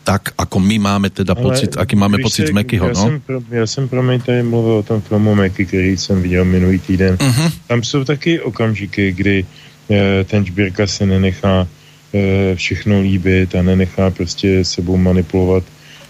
[0.03, 3.01] tak, ako my máme teda Ale pocit, aký máme pocit z Mekyho, já no?
[3.01, 6.45] Jsem pro, já jsem pro mě tady mluvil o tom filmu Meky, který jsem viděl
[6.45, 7.15] minulý týden.
[7.15, 7.51] Uh-huh.
[7.67, 9.45] Tam jsou taky okamžiky, kdy
[9.89, 11.67] e, ten Žbírka se nenechá
[12.13, 15.63] e, všechno líbit a nenechá prostě sebou manipulovat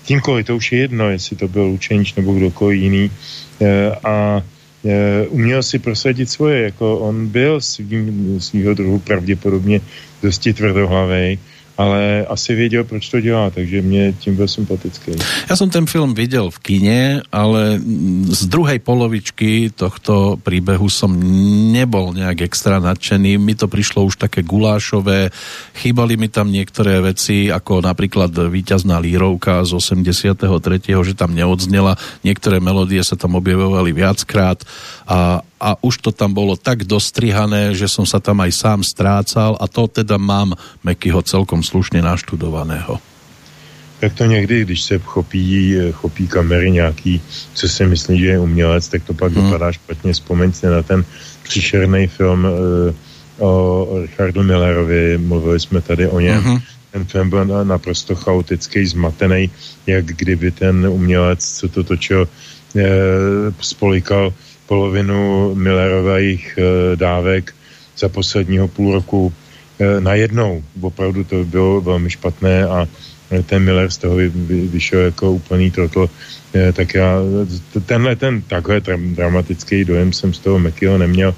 [0.06, 3.11] kýmkoliv, to už je jedno, jestli to byl Lučenič nebo kdokoliv jiný.
[3.61, 4.41] E, a
[4.86, 9.82] e, uměl si prosadit svoje, jako on byl svým, svýho druhu pravděpodobně
[10.23, 11.38] dosti tvrdohlavej,
[11.77, 15.11] ale asi věděl, proč to dělá, takže mě tím byl sympatický.
[15.49, 17.80] Já jsem ten film viděl v kine, ale
[18.30, 21.14] z druhej polovičky tohto príbehu som
[21.72, 23.38] nebol nejak extra nadšený.
[23.38, 25.30] Mi to prišlo už také gulášové,
[25.76, 30.38] chýbali mi tam niektoré veci, ako napríklad víťazná lírovka z 83.,
[30.88, 31.98] že tam neodznela.
[32.26, 34.61] Niektoré melódie sa tam objavovali viackrát
[35.06, 39.54] a a už to tam bolo tak dostrihané, že som sa tam aj sám strácal
[39.62, 42.98] a to teda mám Mekyho celkom slušne naštudovaného.
[44.02, 47.22] Tak to někdy, když se chopí, chopí kamery nějaký,
[47.54, 49.46] co si myslí, že je umělec, tak to pak hmm.
[49.46, 50.14] vypadá špatně.
[50.14, 51.06] Vzpomeňte na ten
[51.44, 56.42] příšerný film uh, o Richardu Millerovi, mluvili jsme tady o něm.
[56.42, 56.60] Hmm.
[56.92, 59.52] Ten film byl naprosto chaotický, zmatený,
[59.88, 62.82] jak kdyby ten umělec, co to točil, uh,
[63.62, 64.34] spolikal
[64.72, 67.52] polovinu Millerových e, dávek
[67.98, 69.34] za posledního půl roku
[69.80, 70.64] e, najednou.
[70.81, 72.88] Opravdu to bylo velmi špatné a
[73.45, 76.07] ten Miller z toho vy, vy, vyšel jako úplný trotl.
[76.56, 77.19] E, tak já
[77.85, 81.35] tenhle ten takhle dramatický dojem jsem z toho Mekyho neměl,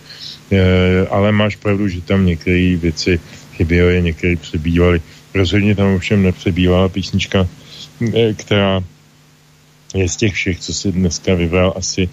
[0.52, 0.62] e,
[1.10, 3.20] ale máš pravdu, že tam některé věci
[3.58, 5.02] chyběly, některé přebývaly.
[5.34, 7.50] Rozhodně tam ovšem nepřebývala písnička,
[8.14, 8.82] e, která
[9.94, 12.10] je z těch všech, co si dneska vybral, asi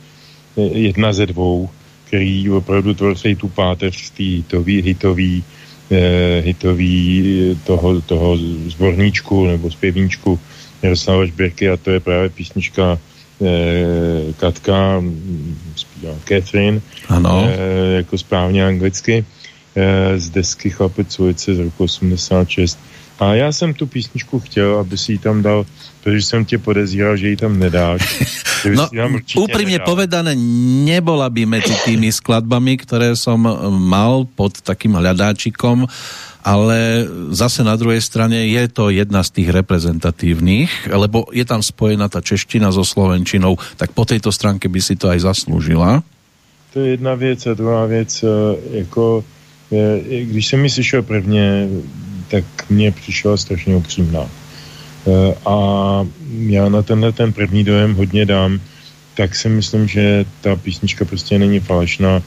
[0.73, 1.69] jedna ze dvou,
[2.05, 5.45] který opravdu tvoří tu páteř té hitový, hitový,
[5.91, 7.24] eh, hitový
[7.65, 10.41] toho, toho zborníčku nebo zpěvníčku
[10.82, 12.99] Jaroslava Žběrky a to je právě písnička
[13.43, 15.03] eh, Katka,
[15.77, 17.45] zpívá Catherine, ano.
[17.49, 19.24] Eh, jako správně anglicky,
[19.77, 22.78] eh, z desky Chlapec ulice z roku 86
[23.20, 25.66] a já jsem tu písničku chtěl, aby si ji tam dal,
[26.02, 28.01] protože jsem tě podezíral, že ji tam nedáš.
[28.64, 28.88] no,
[29.36, 29.86] úprimne nedal.
[29.86, 30.32] povedané,
[30.88, 33.44] nebola by medzi tými skladbami, ktoré som
[33.76, 35.84] mal pod takým hľadáčikom,
[36.40, 37.05] ale
[37.36, 42.24] zase na druhej strane je to jedna z tých reprezentatívnych, lebo je tam spojená tá
[42.24, 46.01] čeština so slovenčinou, tak po tejto stránke by si to aj zaslúžila.
[46.72, 48.28] To je jedna věc a druhá věc, eh,
[48.80, 49.24] jako
[49.72, 51.68] eh, když jsem mi slyšel prvně
[52.31, 54.31] tak mně přišla strašně upřímná.
[55.47, 55.57] a
[56.47, 58.61] já na tenhle ten první dojem hodně dám,
[59.15, 62.23] tak si myslím, že ta písnička prostě není falešná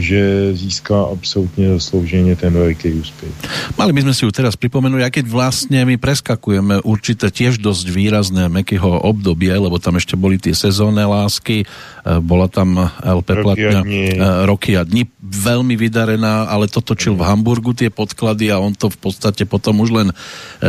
[0.00, 3.32] že získá absolútne zaslouženie ten veľký úspech.
[3.74, 7.86] Mali by sme si ju teraz pripomenúť, aj keď vlastne my preskakujeme určité tiež dosť
[7.90, 11.66] výrazné mekého obdobie, lebo tam ešte boli tie sezónne lásky, e,
[12.22, 14.04] bola tam LP roky platňa a dni.
[14.14, 18.72] E, roky a dni, veľmi vydarená, ale to točil v Hamburgu tie podklady a on
[18.72, 20.14] to v podstate potom už len e,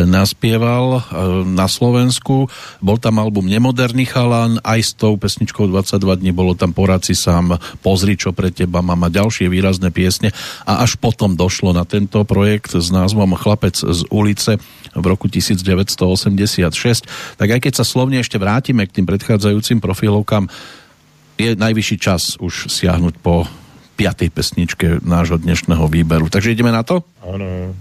[0.04, 1.08] naspieval
[1.46, 2.48] na Slovensku.
[2.80, 7.56] Bol tam album Nemoderný chalan, aj s tou pesničkou 22 dní bolo tam Poradci sám,
[7.80, 10.36] Pozri, čo pre teba mám a ďalšie výrazné piesne
[10.68, 14.60] a až potom došlo na tento projekt s názvom Chlapec z ulice
[14.92, 17.40] v roku 1986.
[17.40, 20.52] Tak aj keď sa slovne ešte vrátime k tým predchádzajúcim profilovkám,
[21.36, 23.44] je najvyšší čas už siahnuť po
[23.96, 26.28] piatej pesničke nášho dnešného výberu.
[26.28, 27.04] Takže ideme na to?
[27.24, 27.76] Áno.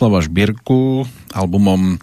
[0.00, 1.04] Miroslava Žbírku
[1.36, 1.96] albumom e,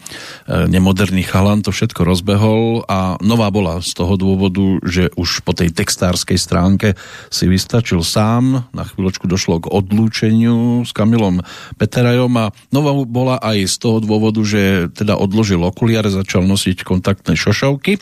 [0.69, 5.73] Nemoderný chalan to všetko rozbehol a nová bola z toho dôvodu, že už po tej
[5.73, 6.93] textárskej stránke
[7.33, 11.41] si vystačil sám, na chvíľočku došlo k odlúčeniu s Kamilom
[11.81, 17.33] Peterajom a nová bola aj z toho dôvodu, že teda odložil okuliare, začal nosiť kontaktné
[17.33, 17.97] šošovky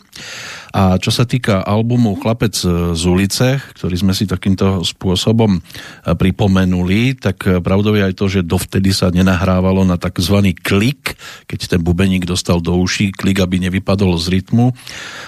[0.76, 2.52] a čo sa týka albumu Chlapec
[2.92, 5.60] z ulice, ktorý sme si takýmto spôsobom e,
[6.12, 10.52] pripomenuli, tak pravdou je aj to, že dovtedy sa nenahrávalo na tzv.
[10.60, 11.16] klik,
[11.48, 14.76] keď ten bubeník dostal do uší, klik, aby nevypadol z rytmu,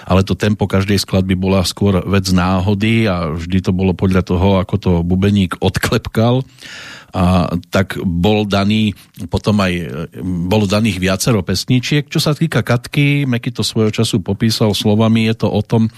[0.04, 4.60] ale to tempo každej skladby bola skôr vec náhody a vždy to bolo podľa toho,
[4.60, 6.44] ako to bubeník odklepkal
[7.08, 8.92] a tak bol daný
[9.26, 9.72] potom aj
[10.22, 12.06] bolo daných viacero pesničiek.
[12.06, 15.90] Čo sa týka Katky, Meky to svojho času popísal slovami, je to o tom,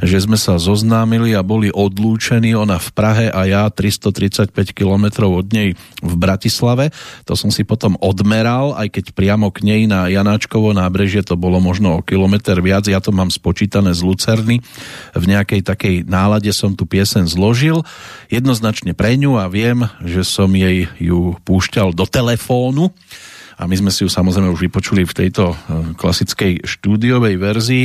[0.00, 5.46] že sme sa zoznámili a boli odlúčení, ona v Prahe a ja 335 km od
[5.50, 6.94] nej v Bratislave.
[7.26, 11.58] To som si potom odmeral, aj keď priamo k nej na Janáčkovo nábrežie to bolo
[11.58, 14.62] možno o kilometr viac, ja to mám spočítané z Lucerny.
[15.12, 17.84] V nejakej takej nálade som tu piesen zložil,
[18.32, 22.92] jednoznačne pre ňu a viem, že som jej ju púšťal do telefónu
[23.58, 25.56] a my sme si ju samozrejme už vypočuli v tejto eh,
[25.94, 27.84] klasickej štúdiovej verzii.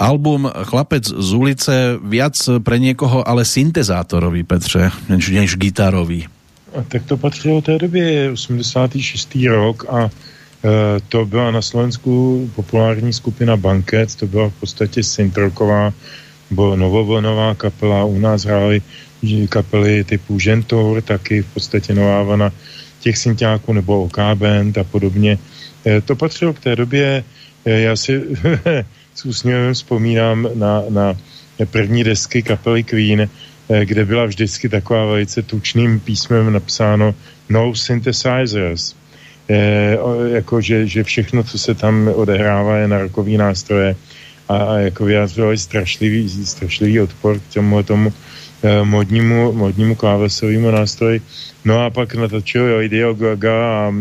[0.00, 2.32] Album Chlapec z ulice viac
[2.64, 6.24] pre niekoho ale syntezátorový, Petře, než, než gitarový.
[6.72, 9.34] A tak to patřilo té době, 86.
[9.44, 10.10] rok a e,
[11.08, 15.92] to byla na Slovensku populární skupina Banket, to byla v podstatě syntroková,
[16.50, 18.82] byla novovlnová kapela, u nás hráli
[19.48, 22.52] kapely typu Žentour, taky v podstatě nová vana
[23.00, 25.38] těch synťáků nebo OK Band a podobně.
[25.86, 27.24] E, to patřilo k té době,
[27.64, 28.22] e, já si
[29.14, 31.16] s úsměvem vzpomínám na, na
[31.70, 33.28] první desky kapely Queen, e,
[33.84, 37.14] kde byla vždycky taková velice tučným písmem napsáno
[37.48, 38.94] No Synthesizers.
[39.48, 39.96] E,
[40.32, 43.96] jako, že, že všechno, co se tam odehrává, je na rokový nástroje
[44.50, 48.12] a, a jako vyjádřovali strašlivý, strašlivý odpor k tomu, tomu
[48.60, 51.20] Eh, modnímu, modnímu klávesovému nástroji.
[51.64, 53.92] No a pak natočil Radio Gaga a, a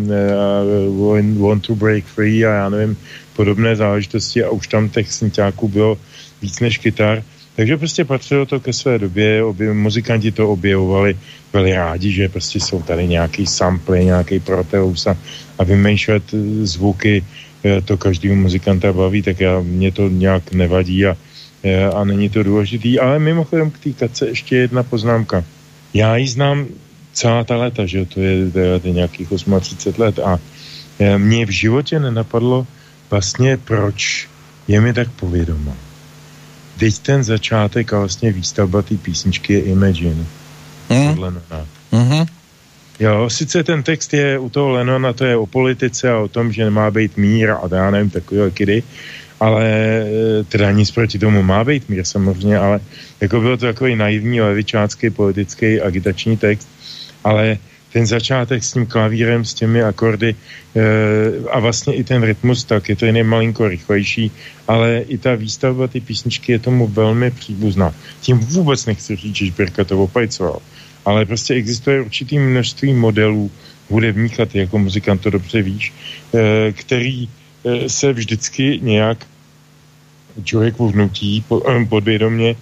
[1.39, 2.97] Want to Break Free a já nevím,
[3.35, 5.97] podobné záležitosti a už tam těch synťáků bylo
[6.41, 7.23] víc než kytar.
[7.55, 11.17] Takže prostě patřilo to ke své době, obě, muzikanti to objevovali,
[11.51, 15.17] byli rádi, že prostě jsou tady nějaký sample, nějaký proteus a,
[15.59, 16.23] a vymýšlet
[16.61, 17.48] zvuky, eh,
[17.86, 21.18] to každý muzikanta baví, tak já, mě to nějak nevadí a
[21.95, 22.99] a není to důležitý.
[22.99, 25.44] Ale mimochodem k té kace ještě jedna poznámka.
[25.94, 26.65] Já ji znám
[27.14, 30.40] celá ta léta, že to je, to je nějakých 38 let a
[30.99, 32.68] e, mě v životě nenapadlo
[33.10, 34.27] vlastně, proč
[34.68, 35.76] je mi tak povědomo.
[36.77, 40.26] Teď ten začátek a vlastně výstavba té písničky je Imagine.
[40.90, 41.07] Mm.
[41.07, 41.65] Od Lenona.
[41.91, 42.27] Mm-hmm.
[42.99, 46.51] Jo, sice ten text je u toho Lenona, to je o politice a o tom,
[46.51, 48.84] že nemá být mír a já nevím, takového kidy,
[49.39, 52.80] ale e, teda nic proti tomu má být mír samozřejmě, ale
[53.21, 56.67] jako bylo to takový naivní levičácký politický agitační text,
[57.23, 57.57] ale
[57.93, 60.35] ten začátek s tím klavírem, s těmi akordy
[60.76, 60.81] e,
[61.51, 64.31] a vlastně i ten rytmus, tak je to jen malinko rychlejší,
[64.67, 67.95] ale i ta výstavba ty písničky je tomu velmi příbuzná.
[68.21, 70.59] Tím vůbec nechci říct, že Šbírka to opajcoval,
[71.05, 73.51] ale prostě existuje určitý množství modelů
[73.89, 75.93] hudebních a ty jako muzikant to dobře víš,
[76.34, 77.30] e, který
[77.65, 79.27] Eh, se vždycky nějak
[80.43, 82.55] člověk vnutí eh, podvědomě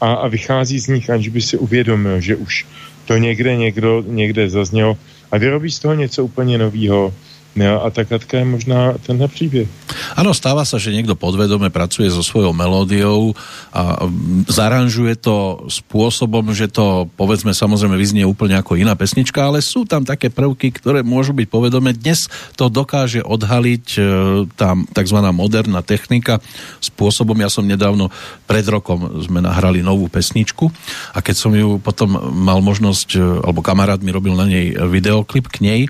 [0.00, 2.66] a, a vychází z nich, aniž by si uvědomil, že už
[3.04, 4.96] to někde někdo někde zaznělo.
[5.30, 7.14] A vyrobí z toho něco úplně nového
[7.58, 9.66] No, a Katka je možná tenhle príbeh.
[10.14, 13.34] Áno, stáva sa, že niekto podvedome pracuje so svojou melódiou
[13.74, 14.06] a
[14.46, 20.06] zaranžuje to spôsobom, že to povedzme samozrejme vyznie úplne ako iná pesnička, ale sú tam
[20.06, 21.90] také prvky, ktoré môžu byť povedome.
[21.90, 24.00] Dnes to dokáže odhaliť e,
[24.54, 25.18] tá tzv.
[25.34, 26.38] moderná technika
[26.78, 28.14] spôsobom, ja som nedávno
[28.46, 30.70] pred rokom sme nahrali novú pesničku
[31.10, 35.50] a keď som ju potom mal možnosť, e, alebo kamarát mi robil na nej videoklip
[35.50, 35.80] k nej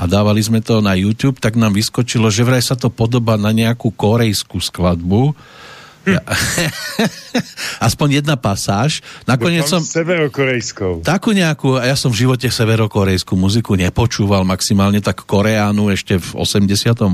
[0.00, 1.09] a dávali sme to na YouTube,
[1.42, 5.34] tak nám vyskočilo, že vraj sa to podobá na nejakú korejskú skladbu.
[6.00, 6.16] Hm.
[6.16, 6.22] Ja,
[7.88, 9.04] aspoň jedna pasáž.
[9.28, 9.84] Nakoniec som...
[9.84, 11.04] Severokorejskou.
[11.04, 17.04] Takú nejakú, ja som v živote severokorejskú muziku nepočúval, maximálne tak Koreánu ešte v 88.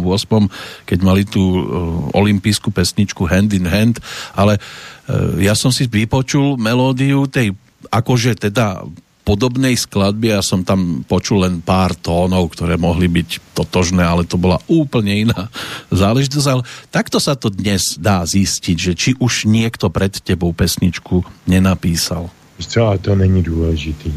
[0.86, 1.60] keď mali tú uh,
[2.14, 3.98] olimpijskú pesničku Hand in Hand,
[4.39, 7.59] ale uh, ja som si vypočul melódiu tej
[7.90, 8.86] akože teda
[9.27, 14.39] podobnej skladbe ja som tam počul len pár tónov, ktoré mohli byť totožné, ale to
[14.39, 15.51] bola úplne iná
[15.90, 16.47] záležitosť.
[16.47, 16.62] Ale
[16.94, 22.31] takto sa to dnes dá zistiť, že či už niekto pred tebou pesničku nenapísal.
[22.78, 24.15] Ale to není důležitý.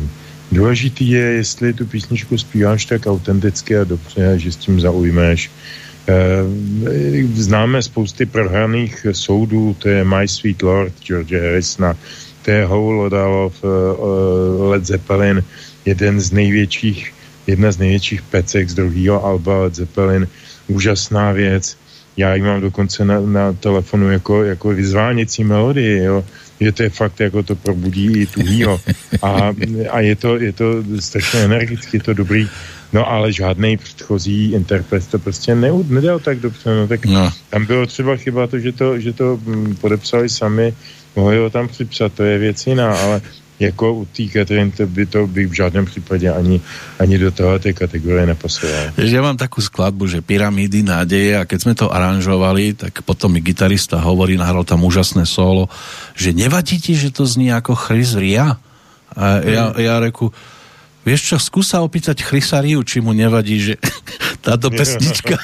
[0.51, 5.51] Důležitý je, jestli tu písničku zpíváš tak autenticky a dobře, že s tím zaujmeš.
[6.07, 6.43] E,
[7.33, 11.97] známe spousty prohraných soudů, to je My Sweet Lord, George Harrisona,
[12.41, 15.43] to je Hole Odalov, uh, Led Zeppelin,
[15.85, 17.13] jeden z největších,
[17.47, 20.27] jedna z největších pecek z druhého alba Led Zeppelin,
[20.67, 21.77] úžasná věc.
[22.17, 26.25] Já ji mám dokonce na, na telefonu jako, jako vyzváněcí melodii, jo.
[26.59, 28.81] že to je fakt, jako to probudí i tuhýho.
[29.21, 29.53] A,
[29.89, 32.49] a je, to, je to strašně energicky, je to dobrý.
[32.93, 36.75] No ale žádný předchozí interpret to prostě ne, nedal tak dobře.
[36.75, 37.31] No, tak no.
[37.49, 40.73] tam bylo třeba chyba to, že to, že to mm, podepsali sami
[41.19, 43.21] mohli ho tam připsat, to je věc jiná, ale
[43.59, 46.61] jako u té Katrin, to by to by v žádném případě ani,
[46.99, 48.95] ani do toho té kategorie nepasoval.
[48.95, 53.43] Ja mám takú skladbu, že Pyramídy nádeje a keď sme to aranžovali, tak potom mi
[53.43, 55.67] gitarista hovorí, nahral tam úžasné solo,
[56.15, 58.55] že nevadí ti, že to znie ako Chris Ria?
[59.11, 60.31] A ja, ja reku,
[60.99, 63.73] Vieš čo, skúsa opýtať Chrysariu, či mu nevadí, že
[64.45, 65.39] táto pesnička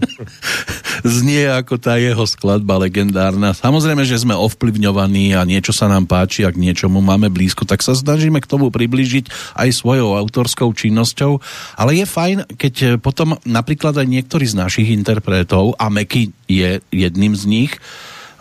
[1.04, 3.56] znie ako tá jeho skladba legendárna.
[3.56, 7.96] Samozrejme, že sme ovplyvňovaní a niečo sa nám páči, ak niečomu máme blízko, tak sa
[7.96, 11.40] snažíme k tomu priblížiť aj svojou autorskou činnosťou.
[11.76, 17.32] Ale je fajn, keď potom napríklad aj niektorí z našich interpretov, a Meky je jedným
[17.36, 17.72] z nich,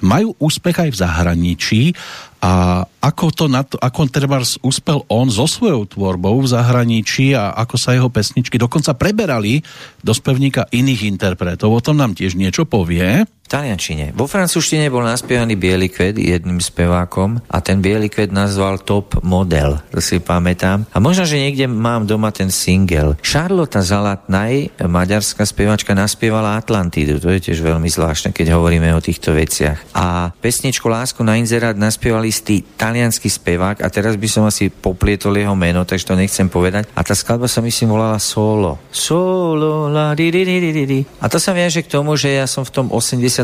[0.02, 1.82] majú úspech aj v zahraničí
[2.40, 7.52] a ako to na to, ako treba uspel on so svojou tvorbou v zahraničí a
[7.52, 9.60] ako sa jeho pesničky dokonca preberali
[10.00, 11.76] do spevníka iných interpretov.
[11.76, 13.28] O tom nám tiež niečo povie.
[13.50, 14.14] Taliančine.
[14.14, 19.82] Vo francúzštine bol naspievaný Bielý kvet jedným spevákom a ten Bielý kvet nazval Top Model,
[19.90, 20.86] to si pamätám.
[20.94, 23.18] A možno, že niekde mám doma ten single.
[23.26, 27.18] Charlotte Zalatnaj, maďarská speváčka, naspievala Atlantidu.
[27.18, 29.98] To je tiež veľmi zvláštne, keď hovoríme o týchto veciach.
[29.98, 35.34] A pesničku Lásku na inzerát naspievali istý talianský spevák a teraz by som asi poplietol
[35.34, 36.86] jeho meno, takže to nechcem povedať.
[36.94, 38.78] A tá skladba sa myslím volala Solo.
[38.94, 41.02] Solo, la, di, di, di, di, di.
[41.18, 43.39] A to sa viaže k tomu, že ja som v tom 80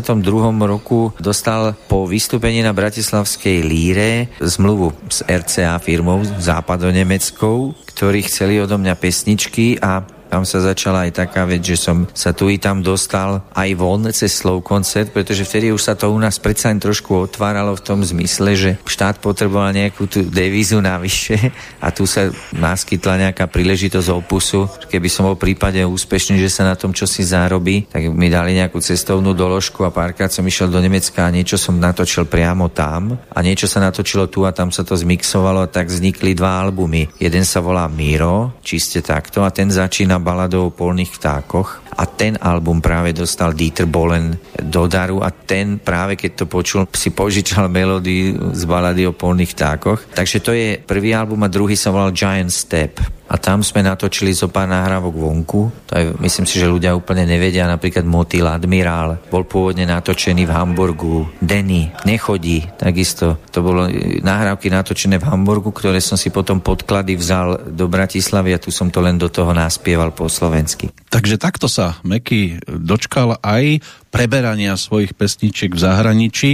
[0.66, 8.80] roku dostal po vystúpení na Bratislavskej líre zmluvu s RCA firmou západonemeckou, ktorí chceli odo
[8.80, 12.82] mňa pesničky a tam sa začala aj taká vec, že som sa tu i tam
[12.82, 16.82] dostal aj von cez slow koncert, pretože vtedy už sa to u nás predsa len
[16.82, 22.28] trošku otváralo v tom zmysle, že štát potreboval nejakú tú devízu navyše a tu sa
[22.52, 24.66] naskytla nejaká príležitosť opusu.
[24.90, 28.58] Keby som bol prípade úspešný, že sa na tom čo si zárobí, tak mi dali
[28.58, 33.14] nejakú cestovnú doložku a párkrát som išiel do Nemecka a niečo som natočil priamo tam
[33.30, 37.08] a niečo sa natočilo tu a tam sa to zmixovalo a tak vznikli dva albumy.
[37.20, 42.08] Jeden sa volá Miro, čiste takto a ten začína na baladou o polných vtákoch a
[42.08, 47.12] ten album práve dostal Dieter Bolen do daru a ten práve keď to počul si
[47.12, 50.16] požičal melódiu z balady o polných vtákoch.
[50.16, 54.30] Takže to je prvý album a druhý sa volal Giant Step a tam sme natočili
[54.30, 55.60] zo pár nahrávok vonku.
[55.90, 57.66] To je, myslím si, že ľudia úplne nevedia.
[57.66, 61.26] Napríklad Motil Admiral bol pôvodne natočený v Hamburgu.
[61.42, 63.42] Denny nechodí, takisto.
[63.50, 63.90] To bolo
[64.22, 68.94] nahrávky natočené v Hamburgu, ktoré som si potom podklady vzal do Bratislavy a tu som
[68.94, 70.94] to len do toho naspieval po slovensky.
[71.10, 73.82] Takže takto sa Meky dočkal aj
[74.14, 76.50] preberania svojich pesničiek v zahraničí.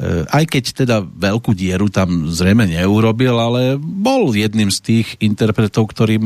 [0.00, 5.92] Eh, aj keď teda veľkú dieru tam zrejme neurobil, ale bol jedným z tých interpretov,
[5.92, 6.16] ktorí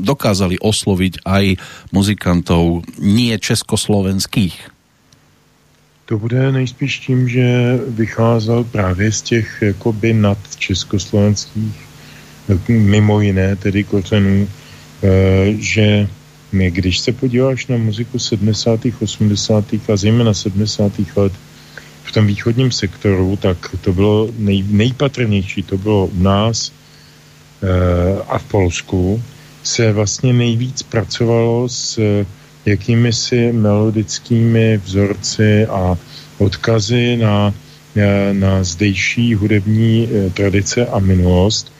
[0.00, 1.60] dokázali osloviť aj
[1.92, 4.56] muzikantov nie československých.
[6.08, 11.76] To bude nejspíš tím, že vycházel právě z těch jakoby nad československých,
[12.68, 16.08] mimo jiné tedy kořenů, eh, že
[16.52, 19.64] když se podíváš na muziku 70., 80.
[19.92, 20.92] a zejména 70.
[21.16, 21.32] let,
[22.12, 26.72] v tom východním sektoru, tak to bylo nej, nejpatrnější, to bylo u nás e,
[28.28, 29.22] a v Polsku,
[29.62, 31.96] se vlastně nejvíc pracovalo s
[32.66, 35.96] jakými si melodickými vzorci a
[36.38, 37.54] odkazy na,
[37.96, 41.72] eh, na zdejší hudební tradice a minulost,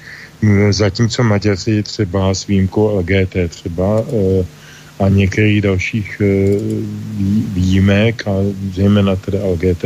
[0.71, 4.45] zatímco Maďaři třeba s výjimkou LGT třeba e,
[5.03, 6.25] a některých dalších e,
[7.55, 8.33] výjimek a
[8.75, 9.85] zejména tedy LGT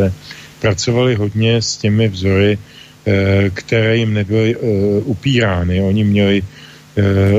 [0.61, 2.59] pracovali hodně s těmi vzory,
[3.07, 4.59] e, které jim nebyly e,
[5.01, 5.81] upírány.
[5.81, 6.43] Oni měli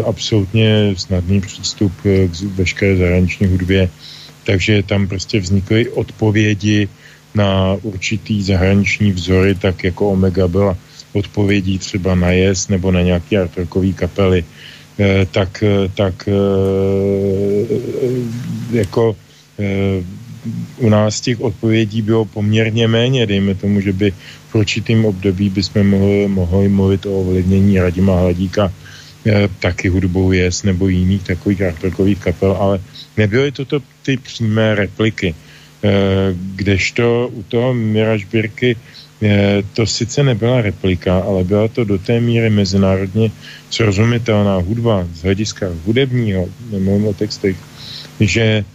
[0.06, 3.90] absolutně snadný přístup k veškeré zahraniční hudbě,
[4.46, 6.88] takže tam prostě vznikly odpovědi
[7.36, 10.78] na určitý zahraniční vzory, tak jako Omega byla
[11.14, 14.77] odpovědí třeba na Yes nebo na nějaký artrokový kapely Eh,
[15.32, 16.34] tak, eh, tak eh,
[18.72, 19.16] jako
[20.78, 24.14] u nás těch odpovědí bylo poměrně méně, dejme tomu, že by
[24.50, 28.74] v určitým období bychom mohli, mohli mluvit o ovlivnění Radima Hladíka
[29.60, 32.80] taky hudbou Yes nebo jiných takových artokových kapel, ale
[33.18, 35.36] nebyly toto ty přímé repliky.
[36.56, 38.78] Kdežto u toho Mira Žbírky
[39.74, 43.32] to sice nebyla replika, ale byla to do té míry mezinárodně
[43.70, 47.56] srozumitelná hudba z hlediska hudebního, nemluvím o textech,
[48.20, 48.66] že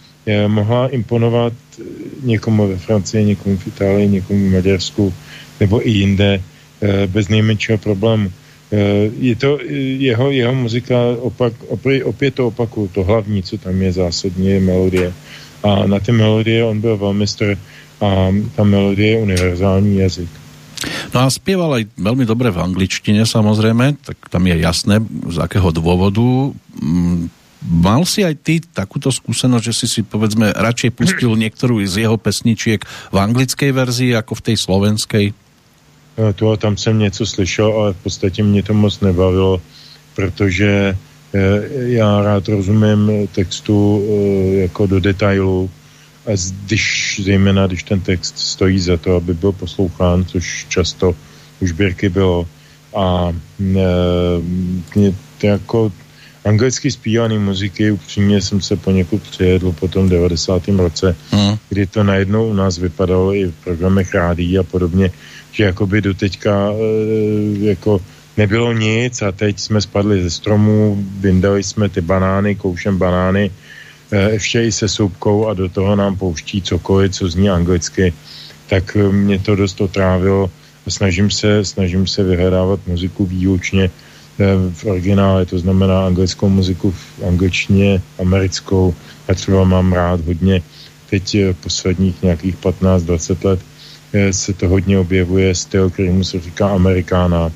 [0.47, 1.53] mohla imponovat
[2.23, 5.13] někomu ve Francii, někomu v Itálii, někomu v Maďarsku
[5.59, 6.41] nebo i jinde
[6.81, 8.31] eh, bez nejmenšího problému.
[9.19, 9.59] Je to
[10.01, 14.59] jeho, jeho muzika, opak, opět, opět to opakuju, to hlavní, co tam je zásadně, je
[14.59, 15.13] melodie.
[15.63, 17.57] A na ty melodie on byl velmi star
[18.03, 20.29] a ta melodie je univerzální jazyk.
[21.15, 24.99] No a spieval aj veľmi dobre v angličtine samozrejme, tak tam je jasné
[25.31, 26.51] z akého dôvodu.
[26.83, 27.31] Mm,
[27.63, 32.19] mal si aj ty takúto skúsenosť, že si si povedzme radšej pustil niektorú z jeho
[32.19, 35.25] pesničiek v anglickej verzii ako v tej slovenskej?
[36.17, 39.61] No, to tam jsem něco slyšel, ale v podstatě mě to moc nebavilo,
[40.15, 40.97] protože
[41.33, 41.61] eh,
[41.95, 45.69] já rád rozumím textu eh, jako do detailu,
[46.25, 46.31] a
[46.65, 51.15] když, zejména když ten text stojí za to, aby byl poslouchán, což často
[51.59, 52.47] už Birky bylo.
[52.95, 53.33] A
[53.75, 55.11] e,
[55.43, 55.91] jako
[56.45, 60.67] anglicky zpívaný muziky, upřímně jsem se poněkud přijedl po tom 90.
[60.67, 61.57] roce, mm.
[61.69, 65.11] kdy to najednou u nás vypadalo i v programech rádí a podobně,
[65.51, 66.75] že jakoby do teďka e,
[67.67, 68.01] jako
[68.37, 73.51] nebylo nic a teď jsme spadli ze stromů, vyndali jsme ty banány, koušem banány,
[74.13, 78.13] ještě i se soupkou a do toho nám pouští cokoliv, co zní anglicky,
[78.69, 80.49] tak mě to dost otrávilo.
[80.87, 83.89] Snažím se, snažím se vyhledávat muziku výlučně
[84.73, 88.95] v originále, to znamená anglickou muziku v angličtině, americkou.
[89.27, 90.61] Já třeba mám rád hodně,
[91.09, 93.59] teď eh, posledních nějakých 15-20 let
[94.31, 97.51] se to hodně objevuje styl, kterýmu se říká amerikána.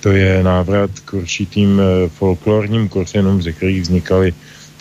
[0.00, 4.34] To je návrat k určitým folklorním kořenům, ze kterých vznikaly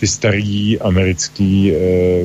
[0.08, 1.78] starý americký eh,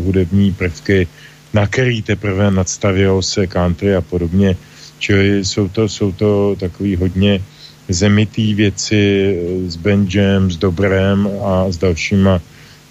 [0.04, 1.06] hudební prvky,
[1.52, 4.56] na který teprve nadstavil se country a podobně.
[4.98, 7.40] Čili jsou to, jsou to takový hodně
[7.88, 9.34] zemitý věci
[9.66, 12.40] s Benjem, s Dobrem a s dalšíma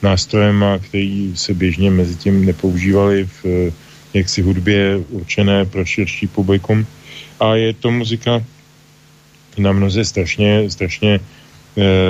[0.01, 3.71] nástrojema, který se běžně mezi tím nepoužívali v
[4.13, 6.85] jaksi hudbě určené pro širší publikum.
[7.39, 8.43] A je to muzika
[9.57, 11.38] na mnoze strašně, strašně eh,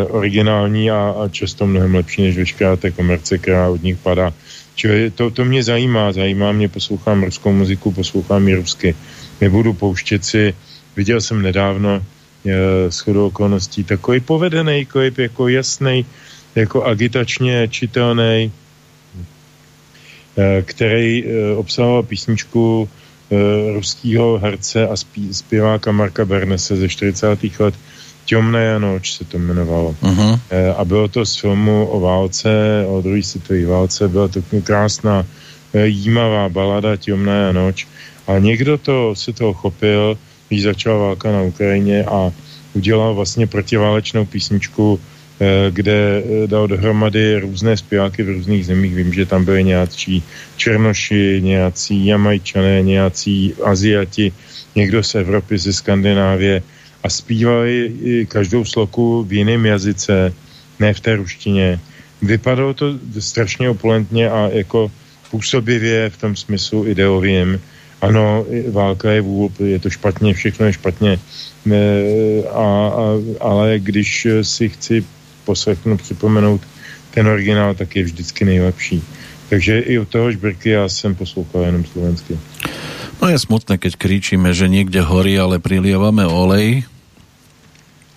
[0.10, 4.34] originální a, a často mnohem lepší než veškerá té komerce, která od nich padá.
[4.76, 8.96] Čili to, to mě zajímá, zajímá mě, poslouchám ruskou muziku, poslouchám ji rusky.
[9.42, 10.54] Nebudu pouštět si,
[10.96, 12.02] viděl jsem nedávno
[12.90, 16.06] s chodou okolností takový povedený klip, jako jasný,
[16.56, 18.52] jako agitačně čitelný,
[20.38, 22.90] eh, který eh, obsahoval písničku
[23.32, 24.96] eh, ruského herce a
[25.32, 27.60] zpěváka Marka Bernese ze 40.
[27.60, 27.76] let
[28.30, 29.96] Těmné noč se to jmenovalo.
[30.04, 30.40] Uh-huh.
[30.78, 32.50] A bylo to z filmu o válce,
[32.88, 35.26] o druhé světové válce, byla to krásná
[35.74, 37.88] jímavá balada Těmná noč.
[38.28, 42.32] A někdo to se toho chopil, když začala válka na Ukrajině a
[42.74, 45.00] udělal vlastně protiválečnou písničku,
[45.42, 48.96] eh, kde eh, dal dohromady různé zpěváky v různých zemích.
[48.96, 50.24] Vím, že tam byli nějací
[50.58, 54.32] Černoši, nějací Jamajčané, nějací Aziati,
[54.76, 56.62] někdo z Evropy, ze Skandinávie
[57.04, 57.94] a zpívali
[58.28, 60.34] každou sloku v jiném jazyce,
[60.80, 61.80] ne v té ruštině.
[62.22, 64.92] Vypadalo to strašně opulentně a jako
[65.32, 67.60] působivě v tom smyslu ideovým
[68.02, 71.20] ano, válka je vůl, je to špatně, všechno je špatně,
[72.52, 75.04] a, a, ale když si chci
[75.46, 76.62] poslechnout, připomenout
[77.12, 79.04] ten originál, tak je vždycky nejlepší.
[79.50, 82.40] Takže i u toho Žbrky já jsem poslouchal jenom slovensky.
[83.20, 86.88] No je smutné, keď kričíme, že niekde horí, ale prilievame olej,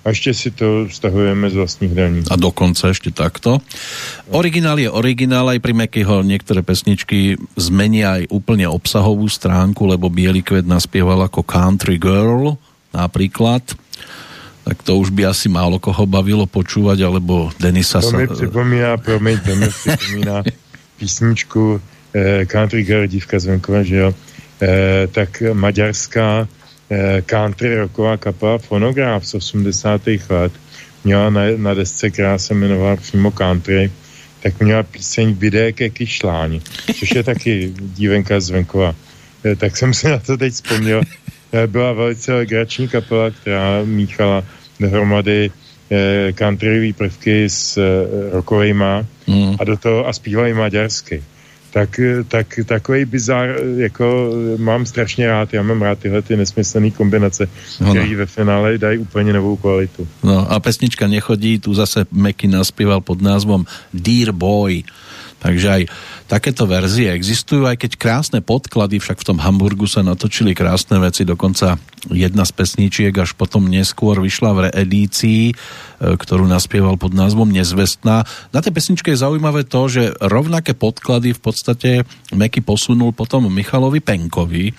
[0.02, 2.20] a ešte si to stahujeme z vlastných daní.
[2.26, 3.62] A dokonca ešte takto.
[4.34, 10.42] Originál je originál, aj pri Mekyho niektoré pesničky zmenia aj úplne obsahovú stránku, lebo Bielý
[10.42, 12.58] kvet naspieval ako Country Girl
[12.90, 13.62] napríklad.
[14.66, 18.02] Tak to už by asi málo koho bavilo počúvať, alebo Denisa...
[18.02, 20.42] To mi pripomína, promiň, to mi pripomína
[20.98, 21.78] písničku
[22.10, 24.08] eh, Country Girl, dívka z venkova, že jo?
[25.12, 26.48] Tak maďarská
[26.92, 30.02] Eh, country rocková kapela Fonograf z 80.
[30.30, 30.52] let
[31.04, 33.90] měla na, na desce, která se jmenovala přímo Country,
[34.42, 36.60] tak měla píseň Vidéke Kyšláň,
[36.98, 38.94] což je taky dívenka z venkova.
[39.44, 41.00] Eh, tak jsem si na to teď vzpomněl.
[41.52, 44.44] Eh, byla velice legrační kapela, která míchala
[44.80, 45.50] dohromady
[46.32, 47.76] countryový prvky s
[48.32, 49.56] rockovejma mm.
[49.60, 51.22] a do toho a zpívali maďarsky
[51.72, 57.48] tak, tak takový bizar, jako mám strašně rád, já mám rád tyhle ty nesmyslné kombinace,
[57.80, 60.08] no, které ve finále dají úplně novou kvalitu.
[60.22, 64.82] No a pesnička nechodí, tu zase Meky naspíval pod názvom Dear Boy.
[65.42, 65.82] Takže aj
[66.30, 71.26] takéto verzie existujú, aj keď krásne podklady, však v tom Hamburgu sa natočili krásne veci,
[71.26, 71.82] dokonca
[72.14, 75.54] jedna z pesničiek až potom neskôr vyšla v reedícii, e,
[75.98, 78.22] ktorú naspieval pod názvom Nezvestná.
[78.54, 81.90] Na tej pesničke je zaujímavé to, že rovnaké podklady v podstate
[82.30, 84.70] Meky posunul potom Michalovi Penkovi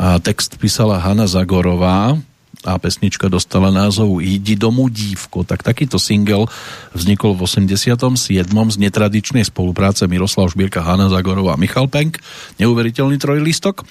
[0.00, 2.16] a text písala Hanna Zagorová,
[2.64, 5.44] a pesnička dostala názov Jdi domů dívko.
[5.44, 6.48] Tak takýto single
[6.96, 8.16] vznikol v 87.
[8.46, 12.22] z netradičnej spolupráce Miroslav Šbírka, Hanna Zagorová a Michal Penk.
[12.56, 13.84] Neuveriteľný trojlistok.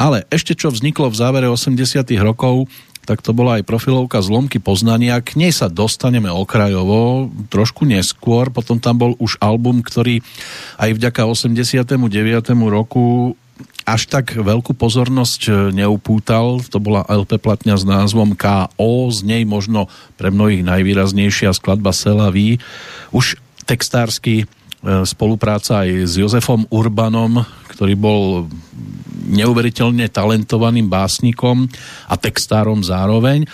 [0.00, 1.76] Ale ešte čo vzniklo v závere 80.
[2.20, 2.66] rokov,
[3.08, 5.18] tak to bola aj profilovka Zlomky poznania.
[5.24, 8.52] K nej sa dostaneme okrajovo trošku neskôr.
[8.52, 10.20] Potom tam bol už album, ktorý
[10.78, 11.90] aj vďaka 89.
[12.68, 13.34] roku
[13.88, 16.62] až tak veľkú pozornosť e, neupútal.
[16.70, 19.10] To bola LP platňa s názvom K.O.
[19.10, 22.62] Z nej možno pre mnohých najvýraznejšia skladba Selaví.
[23.10, 24.46] Už textársky e,
[25.08, 27.42] spolupráca aj s Jozefom Urbanom,
[27.74, 28.22] ktorý bol
[29.30, 31.70] neuveriteľne talentovaným básnikom
[32.10, 33.46] a textárom zároveň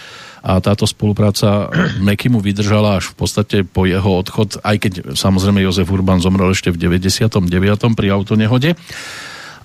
[0.47, 1.67] a táto spolupráca
[2.07, 6.55] Meky mu vydržala až v podstate po jeho odchod, aj keď samozrejme Jozef Urban zomrel
[6.55, 7.43] ešte v 99.
[7.99, 8.79] pri autonehode.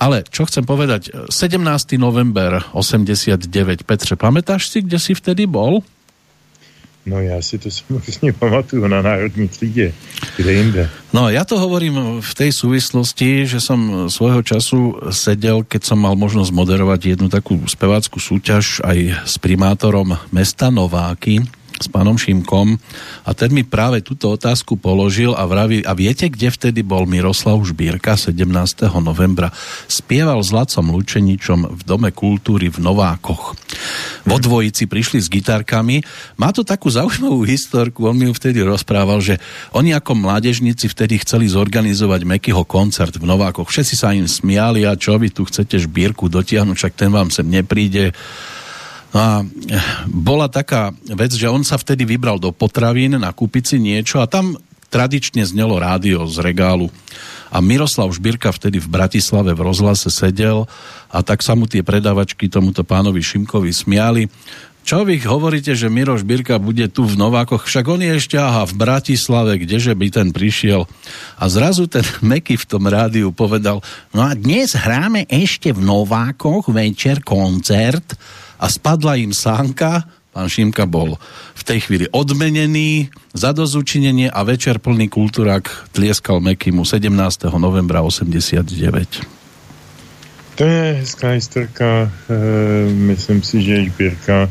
[0.01, 1.61] Ale čo chcem povedať, 17.
[2.01, 5.85] november 89, Petře, pamätáš si, kde si vtedy bol?
[7.05, 9.93] No já si to samozřejmě pamatuju na Národní třídě,
[10.37, 10.89] kde jinde.
[11.13, 16.13] No ja to hovorím v tej súvislosti, že som svojho času sedel, keď som mal
[16.13, 21.41] možnosť moderovať jednu takú spevácku súťaž aj s primátorom mesta Nováky,
[21.81, 22.77] s pánom Šimkom
[23.25, 27.57] a ten mi práve túto otázku položil a vraví, a viete, kde vtedy bol Miroslav
[27.59, 28.45] Žbírka 17.
[29.01, 29.49] novembra?
[29.89, 33.57] Spieval s Lacom Lučeničom v Dome kultúry v Novákoch.
[34.29, 36.05] Vo dvojici prišli s gitarkami.
[36.37, 39.41] Má to takú zaujímavú historku, on mi ju vtedy rozprával, že
[39.73, 43.67] oni ako mládežníci vtedy chceli zorganizovať Mekyho koncert v Novákoch.
[43.67, 47.47] Všetci sa im smiali a čo vy tu chcete Žbírku dotiahnuť, však ten vám sem
[47.49, 48.13] nepríde
[49.11, 49.43] a
[50.07, 54.55] bola taká vec, že on sa vtedy vybral do potravín nakúpiť si niečo a tam
[54.91, 56.91] tradične znelo rádio z regálu.
[57.51, 60.63] A Miroslav Žbírka vtedy v Bratislave v rozhlase sedel
[61.11, 64.31] a tak sa mu tie predavačky tomuto pánovi Šimkovi smiali.
[64.81, 67.69] Čo vy hovoríte, že Miro Žbírka bude tu v Novákoch?
[67.69, 70.89] Však on je ešte aha v Bratislave, kdeže by ten prišiel.
[71.37, 73.83] A zrazu ten Meky v tom rádiu povedal,
[74.15, 78.17] no a dnes hráme ešte v Novákoch večer koncert
[78.61, 81.17] a spadla im sánka, pán Šimka bol
[81.57, 87.09] v tej chvíli odmenený za dozučinenie a večer plný kultúrak tlieskal Mekimu 17.
[87.57, 88.61] novembra 89.
[90.55, 92.05] To je hezká historka.
[92.05, 92.09] E,
[92.93, 94.49] myslím si, že Žbírka e,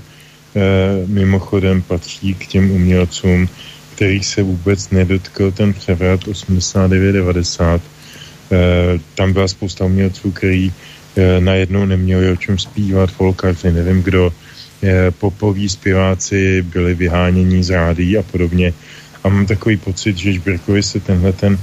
[1.07, 3.49] mimochodem patří k těm umělcům,
[3.95, 7.81] kterých se vůbec nedotkl ten převrat 89-90.
[8.51, 10.90] E, tam byla spousta umělců, který E,
[11.41, 14.33] najednou neměli o čem zpívat, folkaři, nevím kdo,
[14.83, 18.73] e, popoví zpěváci byli vyháněni z rádí a podobně.
[19.25, 21.59] A mám takový pocit, že Žbirkovi se tenhle ten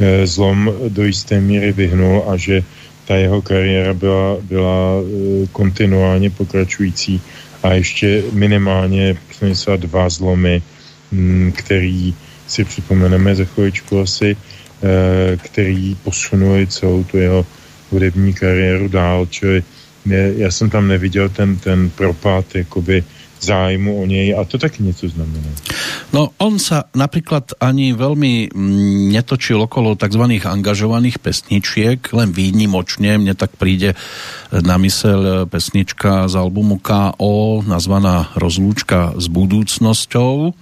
[0.00, 2.62] e, zlom do jisté míry vyhnul a že
[3.04, 5.02] ta jeho kariéra byla, byla
[5.52, 7.20] kontinuálně pokračující
[7.62, 10.62] a ještě minimálně přinesla dva zlomy,
[11.54, 12.14] který
[12.46, 14.36] si připomeneme za chvíličku asi,
[15.36, 17.46] který posunuli celou tu jeho
[17.90, 19.62] hudební kariéru dál, čili
[20.36, 23.04] já jsem tam neviděl ten, ten propad jakoby
[23.40, 25.48] zájmu o něj a to taky něco znamená.
[26.12, 30.42] No on sa napríklad ani veľmi mm, netočil okolo tzv.
[30.44, 33.96] angažovaných pesničiek, len výnimočne, mne tak príde
[34.52, 37.64] na mysel pesnička z albumu K.O.
[37.64, 40.52] nazvaná Rozlúčka s budúcnosťou,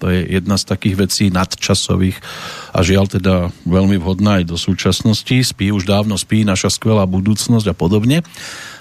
[0.00, 2.16] to je jedna z takých vecí nadčasových
[2.72, 3.34] a žiaľ teda
[3.68, 5.36] veľmi vhodná aj do súčasnosti.
[5.44, 8.24] Spí už dávno spí naša skvelá budúcnosť a podobne.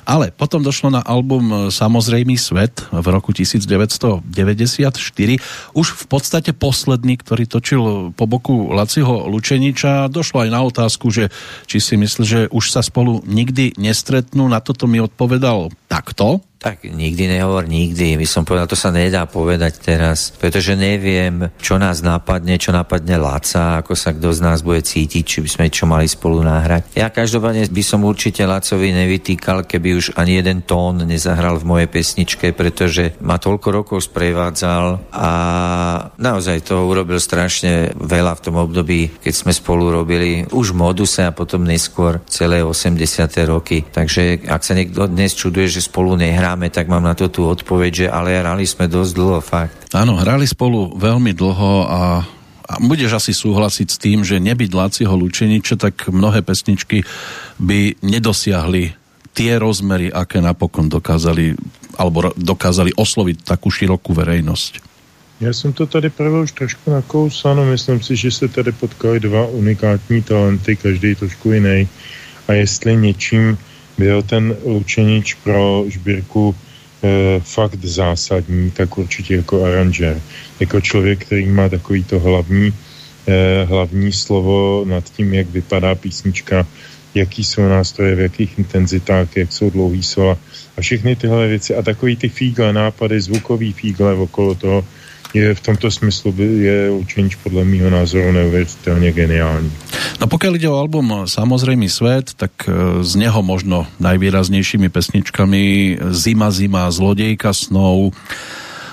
[0.10, 4.26] Ale potom došlo na album Samozrejmý svet v roku 1994.
[5.78, 7.84] Už v podstate posledný, ktorý točil
[8.18, 10.10] po boku Laciho Lučeniča.
[10.10, 11.30] Došlo aj na otázku, že
[11.70, 14.50] či si myslí, že už sa spolu nikdy nestretnú.
[14.50, 16.42] Na toto mi odpovedal takto.
[16.60, 18.20] Tak nikdy nehovor nikdy.
[18.20, 23.16] My som povedal, to sa nedá povedať teraz, pretože neviem, čo nás napadne, čo napadne
[23.16, 27.00] Laca, ako sa kto z nás bude cítiť, či by sme čo mali spolu náhrať.
[27.00, 31.88] Ja každopádne by som určite Lacovi nevytýkal, keby už ani jeden tón nezahral v mojej
[31.88, 35.32] pesničke, pretože ma toľko rokov sprevádzal a
[36.20, 41.32] naozaj to urobil strašne veľa v tom období, keď sme spolu robili už moduse a
[41.32, 43.00] potom neskôr celé 80.
[43.48, 43.88] roky.
[43.88, 47.46] Takže ak sa niekto dnes čuduje, že spolu nehrá, hráme, tak mám na to tú
[47.46, 49.94] odpoveď, že ale hrali sme dosť dlho, fakt.
[49.94, 52.02] Áno, hrali spolu veľmi dlho a
[52.70, 57.02] a budeš asi súhlasiť s tým, že nebyť Láciho Lučeniča, tak mnohé pesničky
[57.58, 58.94] by nedosiahli
[59.34, 61.58] tie rozmery, aké napokon dokázali
[61.98, 64.86] alebo dokázali osloviť takú širokú verejnosť.
[65.42, 69.20] Já jsem to tady prvé už trošku nakousal, no myslím si, že se tady potkali
[69.20, 71.90] dva unikátní talenty, každý trošku jiný.
[72.48, 73.58] A jestli něčím
[74.00, 80.22] byl ten Lučenič pro sbírku e, fakt zásadní, tak určitě jako aranžer.
[80.60, 82.72] Jako člověk, který má takový to hlavní,
[83.28, 86.64] e, hlavní slovo nad tím, jak vypadá písnička,
[87.16, 90.38] jaký jsou nástroje, v jakých intenzitách, jak jsou dlouhý slova
[90.78, 94.86] a všechny tyhle věci a takový ty fígle, nápady, zvukový fígle okolo toho,
[95.34, 99.72] je v tomto smyslu je učenič podle mýho názoru neuvěřitelně geniální.
[100.20, 105.64] No pokiaľ ide o album Samozrejmý svet, tak e, z neho možno najvýraznejšími pesničkami
[106.12, 108.12] Zima, zima, Zlodejka snov,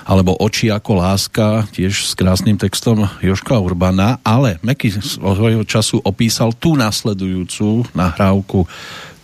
[0.07, 6.55] alebo Oči ako láska, tiež s krásnym textom Joška Urbana, ale Meky svojho času opísal
[6.55, 8.63] tú nasledujúcu nahrávku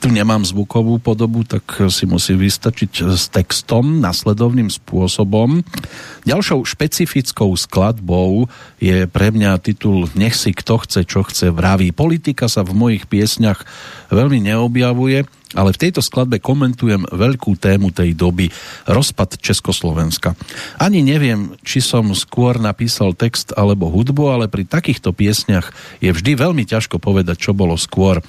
[0.03, 5.63] tu nemám zvukovú podobu, tak si musí vystačiť s textom nasledovným spôsobom.
[6.27, 8.51] Ďalšou špecifickou skladbou
[8.83, 11.95] je pre mňa titul Nech si kto chce, čo chce vraví.
[11.95, 13.63] Politika sa v mojich piesňach
[14.11, 15.23] veľmi neobjavuje,
[15.53, 18.49] ale v tejto skladbe komentujem veľkú tému tej doby,
[18.89, 20.37] rozpad Československa.
[20.81, 25.71] Ani neviem, či som skôr napísal text alebo hudbu, ale pri takýchto piesňach
[26.01, 28.21] je vždy veľmi ťažko povedať, čo bolo skôr.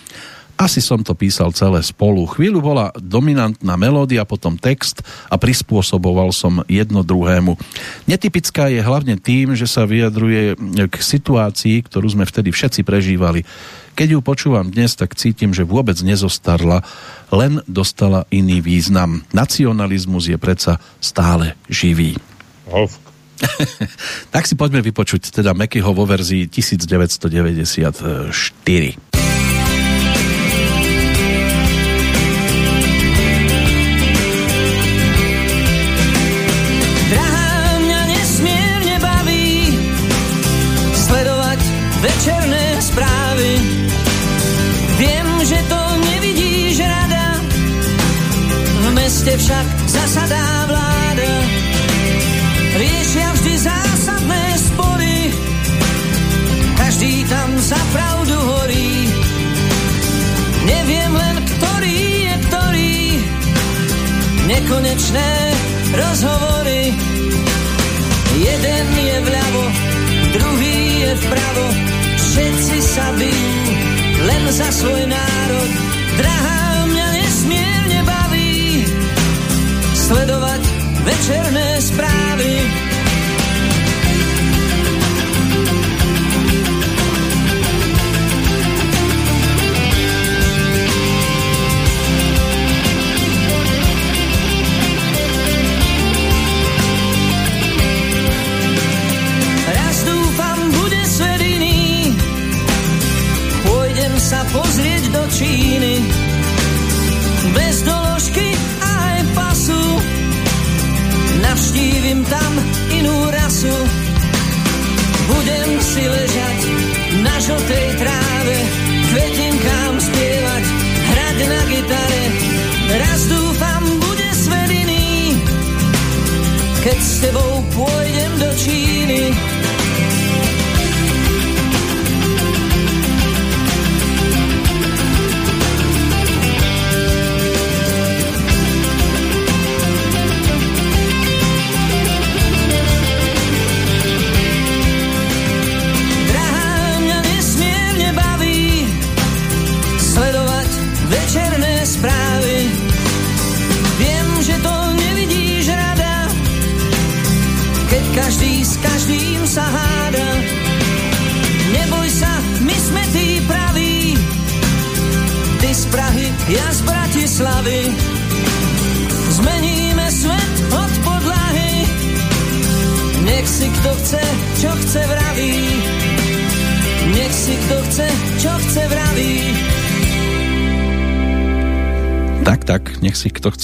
[0.54, 2.30] Asi som to písal celé spolu.
[2.30, 7.58] Chvíľu bola dominantná melódia, potom text a prispôsoboval som jedno druhému.
[8.06, 10.54] Netypická je hlavne tým, že sa vyjadruje
[10.86, 13.42] k situácii, ktorú sme vtedy všetci prežívali.
[13.94, 16.82] Keď ju počúvam dnes, tak cítim, že vôbec nezostarla,
[17.30, 19.22] len dostala iný význam.
[19.30, 22.18] Nacionalizmus je predsa stále živý.
[24.34, 29.13] tak si poďme vypočuť teda Mekyho vo verzii 1994.
[64.74, 65.30] nekonečné
[65.94, 66.90] rozhovory.
[68.34, 69.64] Jeden je vľavo,
[70.34, 71.66] druhý je vpravo,
[72.18, 73.62] všetci sa bijú
[74.26, 75.70] len za svoj národ.
[76.18, 76.58] Drahá
[79.94, 80.60] sledovať
[81.06, 82.33] večerné správy.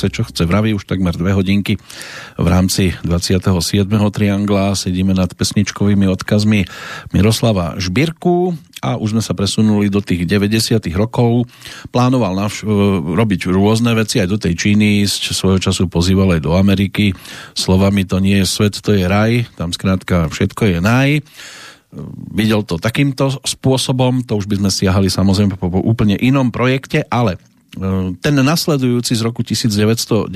[0.01, 0.49] Chce, čo chce.
[0.49, 1.77] Vraví už takmer dve hodinky
[2.41, 3.85] v rámci 27.
[4.09, 4.73] triangla.
[4.73, 6.65] Sedíme nad pesničkovými odkazmi
[7.13, 10.97] Miroslava Žbírku a už sme sa presunuli do tých 90.
[10.97, 11.45] rokov.
[11.93, 12.73] Plánoval navš- e,
[13.13, 17.13] robiť rôzne veci aj do tej Číny, ísť svojho času pozýval aj do Ameriky.
[17.53, 19.45] Slovami to nie je svet, to je raj.
[19.61, 21.21] Tam skrátka všetko je naj
[22.31, 27.35] videl to takýmto spôsobom, to už by sme siahali samozrejme po, úplne inom projekte, ale
[28.19, 30.35] ten nasledujúci z roku 1997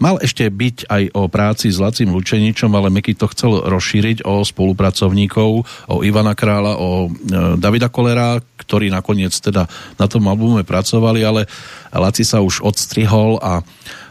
[0.00, 4.40] mal ešte byť aj o práci s Lacím Lučeničom, ale Meky to chcel rozšíriť o
[4.40, 5.50] spolupracovníkov,
[5.92, 9.68] o Ivana Krála, o e, Davida Kolera, ktorí nakoniec teda
[10.00, 11.44] na tom albume pracovali, ale
[11.92, 13.60] Laci sa už odstrihol a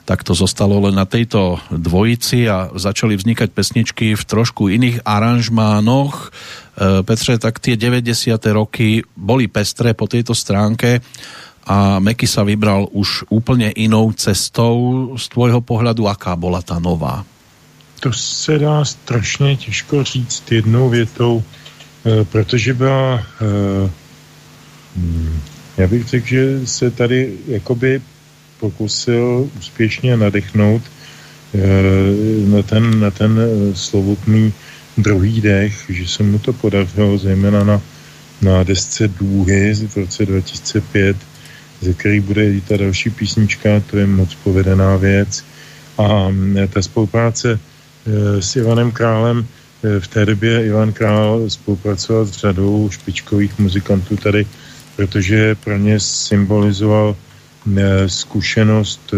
[0.05, 6.13] tak to zostalo len na tejto dvojici a začali vznikať pesničky v trošku iných aranžmánoch.
[6.13, 6.29] E,
[7.01, 8.37] Petře, tak tie 90.
[8.53, 11.01] roky boli pestré po tejto stránke
[11.67, 15.13] a Meky sa vybral už úplne inou cestou.
[15.17, 17.25] Z tvojho pohľadu, aká bola tá nová?
[18.01, 21.43] To se dá strašně těžko říct jednou větou,
[22.05, 23.89] e, protože byla, e,
[24.97, 25.39] hm,
[25.77, 28.01] já bych řekl, že se tady jakoby
[28.61, 31.59] pokusil úspěšně nadechnout eh,
[32.47, 34.53] na ten, na ten eh, slovutný
[34.97, 37.81] druhý dech, že se mu to podařilo zejména na,
[38.41, 41.17] na desce Důhy v roce 2005,
[41.81, 45.43] ze který bude i ta další písnička, to je moc povedená věc.
[45.97, 49.47] A mm, ta spolupráce eh, s Ivanem Králem,
[49.99, 54.45] v té době Ivan Král spolupracoval s řadou špičkových muzikantů tady,
[54.95, 57.15] protože pro ně symbolizoval
[58.07, 59.13] zkušenost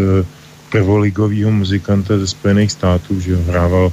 [0.71, 3.91] prvoligového muzikanta ze Spojených států, že hrával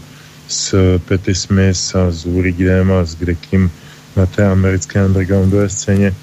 [0.49, 3.71] s Petty Smith a s Uridem a s Grekim
[4.17, 6.15] na té americké undergroundové scéně.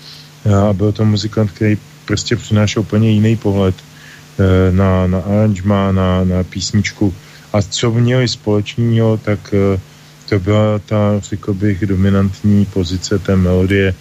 [0.48, 6.23] A byl to muzikant, který prostě přinášel úplně jiný pohled eh, na, na aranžma, na,
[6.23, 7.13] na písničku.
[7.53, 9.79] A co měli společného, tak eh,
[10.29, 13.95] to byla ta, řekl bych, dominantní pozice té melodie,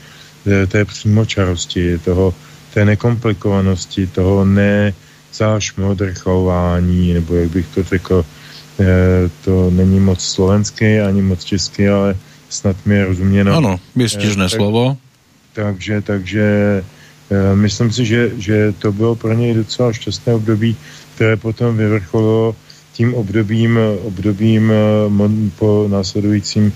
[0.66, 2.34] té přímočarosti, toho,
[2.74, 4.94] té nekomplikovanosti, toho ne
[5.34, 8.24] zášmodrchování, nebo jak bych to řekl,
[9.44, 12.16] to není moc slovenské ani moc české, ale
[12.48, 13.56] snad mi je rozuměno.
[13.56, 14.96] Ano, vystižné tak, slovo.
[15.52, 16.44] Takže, takže
[17.54, 20.76] myslím si, že, že to bylo pro něj docela šťastné období,
[21.14, 22.56] které potom vyvrcholilo
[22.92, 26.72] tím obdobím, obdobím eh, po následujícím,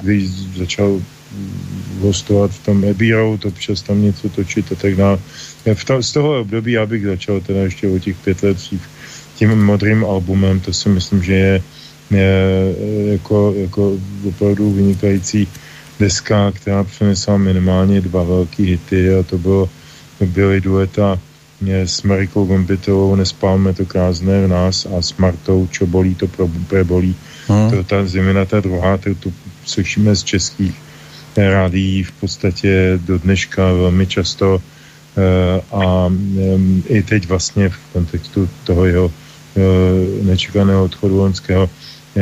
[0.00, 1.00] kdy začal
[2.00, 5.18] hostovat v tom Abbey Road, občas tam něco točit a tak dále.
[5.74, 8.80] V to, z toho období já bych začal teda ještě o těch pět let dřív
[9.34, 11.62] tím modrým albumem, to si myslím, že je,
[12.10, 12.32] je
[13.12, 13.98] jako, jako
[14.28, 15.48] opravdu vynikající
[16.00, 19.70] deska, která přinesla minimálně dva velký hity a to bylo,
[20.18, 21.18] to byly dueta
[21.70, 26.48] s Marikou Gombitovou Nespálme to krásné v nás a s Martou Čo bolí to pro,
[26.68, 27.16] prebolí.
[27.48, 27.70] Hmm.
[27.70, 29.32] To, ta zejména ta druhá, to, to
[29.64, 30.74] slyšíme z českých
[31.36, 36.12] rádií v podstatě do dneška velmi často eh, a
[36.88, 39.12] i teď vlastně v kontextu toho jeho
[39.56, 41.70] eh, nečekaného odchodu loňského
[42.16, 42.20] eh,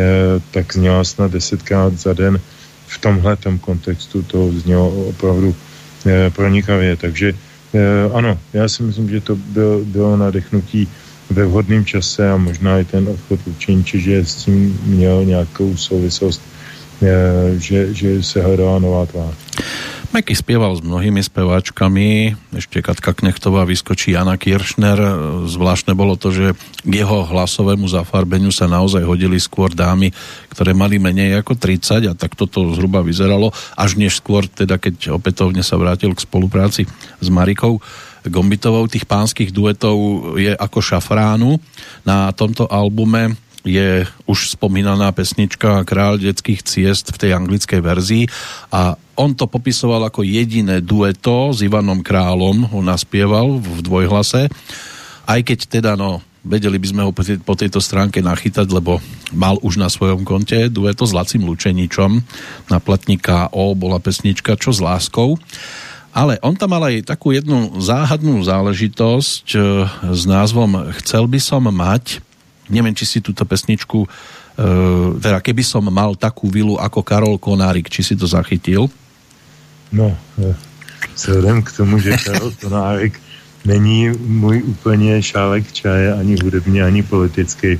[0.50, 2.40] tak zněla snad desetkrát za den
[2.92, 5.54] v tomhle kontextu to znělo opravdu
[6.36, 6.96] pronikavě.
[6.96, 7.32] Takže
[8.12, 10.88] ano, já si myslím, že to bylo, bylo nadechnutí
[11.30, 16.42] ve vhodném čase a možná i ten odchod učení, že s tím měl nějakou souvislost
[17.58, 19.34] že, že sa hľadala nová tvár.
[20.12, 25.00] Meky spieval s mnohými speváčkami, ešte Katka Knechtová vyskočí Jana Kiršner.
[25.48, 26.52] Zvláštne bolo to, že
[26.84, 30.12] k jeho hlasovému zafarbeniu sa naozaj hodili skôr dámy,
[30.52, 35.16] ktoré mali menej ako 30 a tak toto zhruba vyzeralo, až než skôr, teda keď
[35.16, 36.84] opätovne sa vrátil k spolupráci
[37.16, 37.80] s Marikou
[38.28, 38.84] Gombitovou.
[38.92, 39.96] Tých pánskych duetov
[40.36, 41.56] je ako šafránu.
[42.04, 48.24] Na tomto albume je už spomínaná pesnička Král detských ciest v tej anglickej verzii
[48.74, 54.50] a on to popisoval ako jediné dueto s Ivanom Králom, ho naspieval v dvojhlase,
[55.28, 58.98] aj keď teda no, vedeli by sme ho po tejto stránke nachytať, lebo
[59.30, 62.18] mal už na svojom konte dueto s Lacim Lučeničom,
[62.66, 65.38] na platníka O bola pesnička Čo s láskou.
[66.12, 69.58] Ale on tam mal aj takú jednu záhadnú záležitosť e,
[70.12, 72.20] s názvom Chcel by som mať,
[72.70, 74.08] neviem, či si túto pesničku, e,
[75.18, 78.86] teda keby som mal takú vilu ako Karol Konárik, či si to zachytil?
[79.90, 80.54] No, e,
[81.14, 83.18] vzhledem k tomu, že Karol Konárik
[83.64, 87.78] není můj úplně šálek čaje, ani hudebně, ani politický,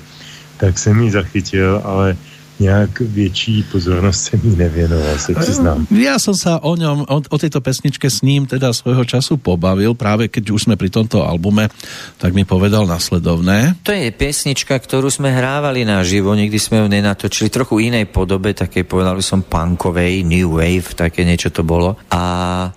[0.57, 2.17] tak jsem ji zachytil, ale
[2.61, 5.87] nejak větší pozornost jsem jí nevěnoval, se přiznám.
[5.93, 9.95] Ja som sa o ňom, o, o tejto pesničke s ním teda svojho času pobavil,
[9.95, 11.69] práve keď už sme pri tomto albume,
[12.19, 13.83] tak mi povedal nasledovné.
[13.83, 18.85] To je pesnička, ktorú sme hrávali naživo, nikdy sme ju nenatočili, trochu inej podobe, také
[18.87, 21.99] povedal by som punkovej, new wave, také niečo to bolo.
[22.13, 22.23] A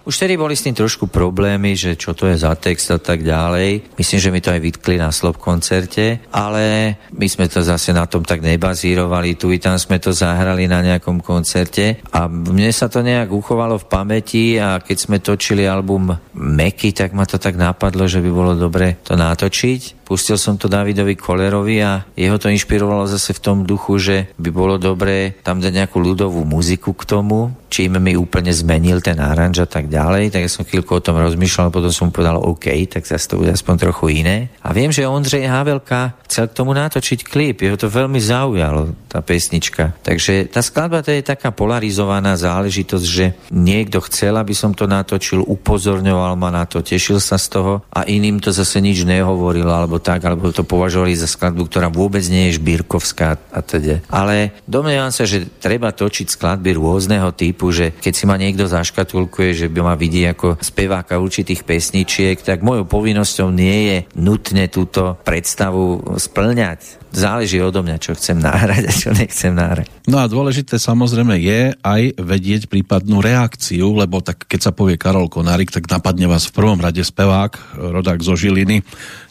[0.06, 3.22] už tedy boli s tým trošku problémy, že čo to je za text a tak
[3.22, 3.98] ďalej.
[3.98, 8.06] Myslím, že mi to aj vytkli na slob koncerte, ale my sme to zase na
[8.06, 12.86] tom tak nebazírovali, tu i tam sme to zahrali na nejakom koncerte a mne sa
[12.86, 17.58] to nejak uchovalo v pamäti a keď sme točili album Meky, tak ma to tak
[17.58, 22.54] napadlo, že by bolo dobre to natočiť pustil som to Davidovi Kolerovi a jeho to
[22.54, 27.04] inšpirovalo zase v tom duchu, že by bolo dobré tam dať nejakú ľudovú muziku k
[27.10, 31.04] tomu, čím mi úplne zmenil ten aranž a tak ďalej, tak ja som chvíľku o
[31.04, 34.48] tom rozmýšľal, potom som povedal OK, tak zase to bude aspoň trochu iné.
[34.64, 39.20] A viem, že Ondřej Havelka chcel k tomu natočiť klip, jeho to veľmi zaujalo, tá
[39.20, 39.92] pesnička.
[40.08, 45.44] Takže tá skladba to je taká polarizovaná záležitosť, že niekto chcel, aby som to natočil,
[45.44, 49.95] upozorňoval ma na to, tešil sa z toho a iným to zase nič nehovoril alebo
[50.00, 54.02] tak, alebo to považovali za skladbu, ktorá vôbec nie je šbírkovská a teda.
[54.12, 59.66] Ale domnievam sa, že treba točiť skladby rôzneho typu, že keď si ma niekto zaškatulkuje,
[59.66, 65.18] že by ma vidí ako speváka určitých pesničiek, tak mojou povinnosťou nie je nutne túto
[65.24, 69.88] predstavu splňať záleží odo mňa, čo chcem náhrať a čo nechcem náhrať.
[70.06, 75.32] No a dôležité samozrejme je aj vedieť prípadnú reakciu, lebo tak keď sa povie Karol
[75.32, 78.84] Konárik, tak napadne vás v prvom rade spevák, rodák zo Žiliny,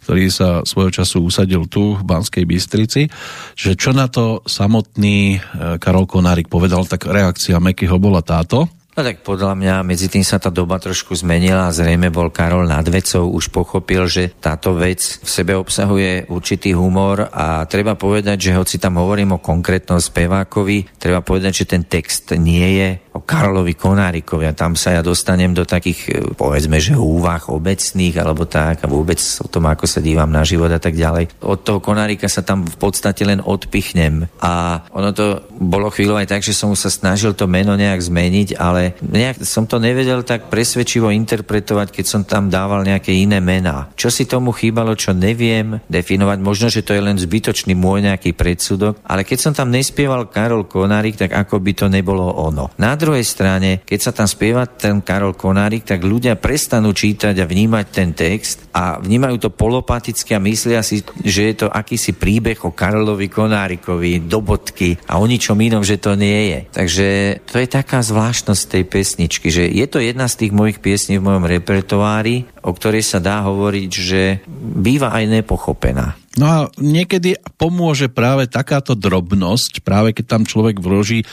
[0.04, 3.08] ktorý sa svojho času usadil tu v Banskej Bystrici.
[3.56, 5.40] Že čo na to samotný eh,
[5.80, 8.68] Karol Konárik povedal, tak reakcia Mekyho bola táto.
[8.94, 12.70] No tak podľa mňa medzi tým sa tá doba trošku zmenila a zrejme bol Karol
[12.70, 18.38] nad vecou, už pochopil, že táto vec v sebe obsahuje určitý humor a treba povedať,
[18.38, 23.22] že hoci tam hovorím o konkrétnom spevákovi, treba povedať, že ten text nie je o
[23.22, 28.42] Karlovi Konárikovi a tam sa ja dostanem do takých, e, povedzme, že úvah obecných alebo
[28.50, 31.38] tak a vôbec o tom, ako sa dívam na život a tak ďalej.
[31.46, 36.26] Od toho Konárika sa tam v podstate len odpichnem a ono to bolo chvíľu aj
[36.26, 40.50] tak, že som sa snažil to meno nejak zmeniť, ale nejak som to nevedel tak
[40.50, 43.94] presvedčivo interpretovať, keď som tam dával nejaké iné mená.
[43.94, 48.34] Čo si tomu chýbalo, čo neviem definovať, možno, že to je len zbytočný môj nejaký
[48.34, 52.74] predsudok, ale keď som tam nespieval Karol Konárik, tak ako by to nebolo ono.
[52.82, 57.44] Na druhej strane, keď sa tam spieva ten Karol Konárik, tak ľudia prestanú čítať a
[57.44, 62.56] vnímať ten text a vnímajú to polopaticky a myslia si, že je to akýsi príbeh
[62.64, 66.60] o Karolovi Konárikovi, do bodky a o ničom inom, že to nie je.
[66.72, 67.08] Takže
[67.44, 71.26] to je taká zvláštnosť tej pesničky, že je to jedna z tých mojich piesní v
[71.28, 76.24] mojom repertoári, o ktorej sa dá hovoriť, že býva aj nepochopená.
[76.34, 81.26] No a niekedy pomôže práve takáto drobnosť, práve keď tam človek vloží e,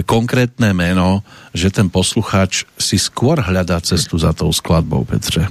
[0.00, 1.15] konkrétne meno,
[1.54, 5.48] že ten poslucháč si skôr hľadá cestu za tou skladbou, Petře.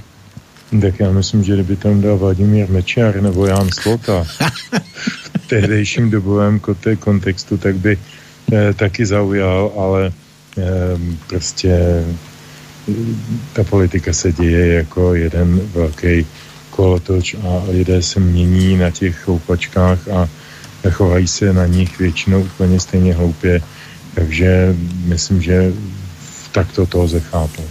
[0.80, 4.26] Tak já myslím, že kdyby tam dal Vladimír Mečiar nebo Jan Slota
[5.42, 6.60] v tehdejším dobovém
[6.98, 7.98] kontextu, tak by
[8.52, 10.12] eh, taky zaujal, ale
[10.58, 10.62] eh,
[11.26, 12.04] prostě
[13.52, 16.26] ta politika se děje jako jeden velký
[16.70, 20.28] kolotoč a lidé se mění na těch choupačkách a
[20.90, 23.60] chovají se na nich většinou úplně stejně hloupě.
[24.16, 24.72] Takže
[25.12, 25.76] myslím, že
[26.56, 27.68] takto to lze chápať.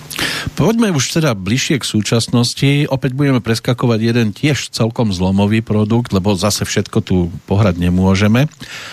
[0.53, 2.85] Poďme už teda bližšie k súčasnosti.
[2.85, 8.45] Opäť budeme preskakovať jeden tiež celkom zlomový produkt, lebo zase všetko tu pohrať nemôžeme.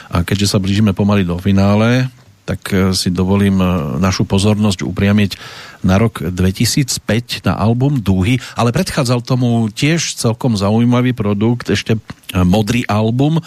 [0.09, 2.09] A keďže sa blížime pomaly do finále,
[2.43, 3.67] tak e, si dovolím e,
[4.03, 5.39] našu pozornosť upriamiť
[5.87, 12.01] na rok 2005 na album Dúhy, ale predchádzal tomu tiež celkom zaujímavý produkt, ešte e,
[12.43, 13.39] modrý album,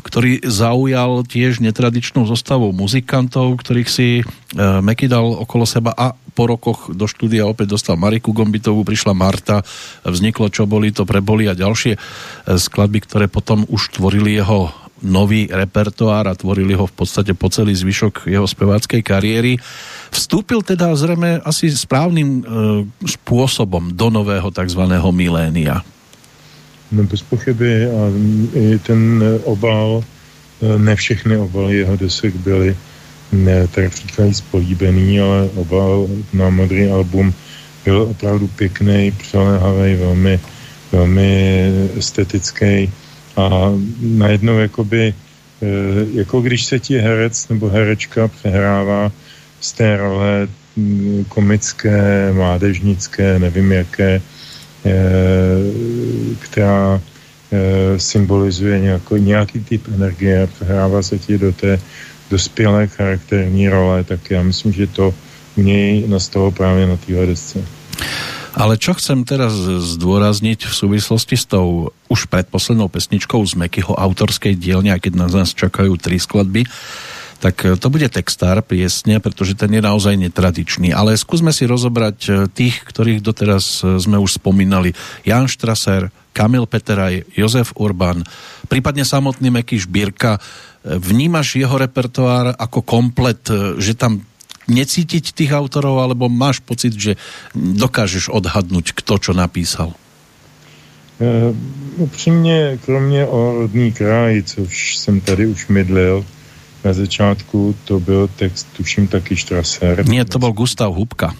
[0.00, 4.24] ktorý zaujal tiež netradičnou zostavou muzikantov, ktorých si e,
[4.58, 9.64] Meky dal okolo seba a po rokoch do štúdia opäť dostal Mariku Gombitovú, prišla Marta,
[10.04, 11.98] vzniklo Čo boli, to preboli a ďalšie e,
[12.60, 14.68] skladby, ktoré potom už tvorili jeho
[15.04, 19.60] nový repertoár a tvorili ho v podstate po celý zvyšok jeho speváckej kariéry.
[20.08, 22.42] Vstúpil teda zrejme asi správnym e,
[23.04, 24.82] spôsobom do nového tzv.
[25.12, 25.84] milénia.
[26.92, 28.12] No bez pochyby a
[28.54, 30.04] i ten obal,
[30.62, 32.76] e, ne všechny obaly jeho desek byly
[33.32, 37.34] ne, tak říkají spolíbený, ale obal na modrý album
[37.84, 40.40] byl opravdu pěkný, přelehavý, velmi,
[40.92, 42.90] velmi estetický.
[43.36, 45.14] A najednou jakoby,
[45.62, 45.66] e,
[46.12, 49.12] jako když se ti herec nebo herečka přehrává
[49.60, 50.48] z té role
[51.28, 54.20] komické, mládežnické, nevím jaké,
[56.38, 61.80] která eh, symbolizuje nějaký, typ energie a přehrává se ti do té
[62.30, 65.14] dospělé charakterní role, tak já myslím, že to
[65.56, 67.64] u něj nastalo právě na téhle desce.
[68.56, 74.56] Ale čo chcem teraz zdôrazniť v súvislosti s tou už predposlednou pesničkou z Mekyho autorskej
[74.56, 76.64] dielne, a keď na nás čakajú tri skladby,
[77.36, 80.90] tak e, to bude textár piesne, pretože ten je naozaj netradičný.
[80.90, 84.96] Ale skúsme si rozobrať e, tých, ktorých doteraz e, sme už spomínali.
[85.22, 88.24] Jan Štraser, Kamil Peteraj, Jozef Urban,
[88.68, 90.36] prípadne samotný Meky Šbírka.
[90.84, 93.42] Vnímaš jeho repertoár ako komplet,
[93.80, 94.22] že tam
[94.68, 97.18] necítiť tých autorov, alebo máš pocit, že
[97.56, 99.96] dokážeš odhadnúť, kto čo napísal?
[101.96, 106.24] upřímně, kromě o rodný kraj, což jsem tady už mydlil,
[106.86, 110.06] na začátku to byl text, tuším taky Strasser.
[110.06, 111.34] Nie, to byl Gustav Hubka.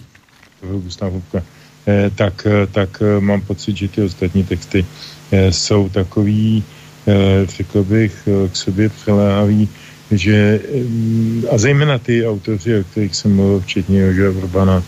[0.59, 1.39] To byl Gustav Hubka.
[1.87, 4.83] Eh, tak, eh, tak eh, mám pocit, že ty ostatní texty
[5.31, 6.63] eh, jsou takový,
[7.07, 9.69] eh, řekl bych, eh, k sobě přiléhavý,
[10.11, 14.83] že eh, a zejména ty autoři, o kterých jsem mluvil, včetně Joža Urbana,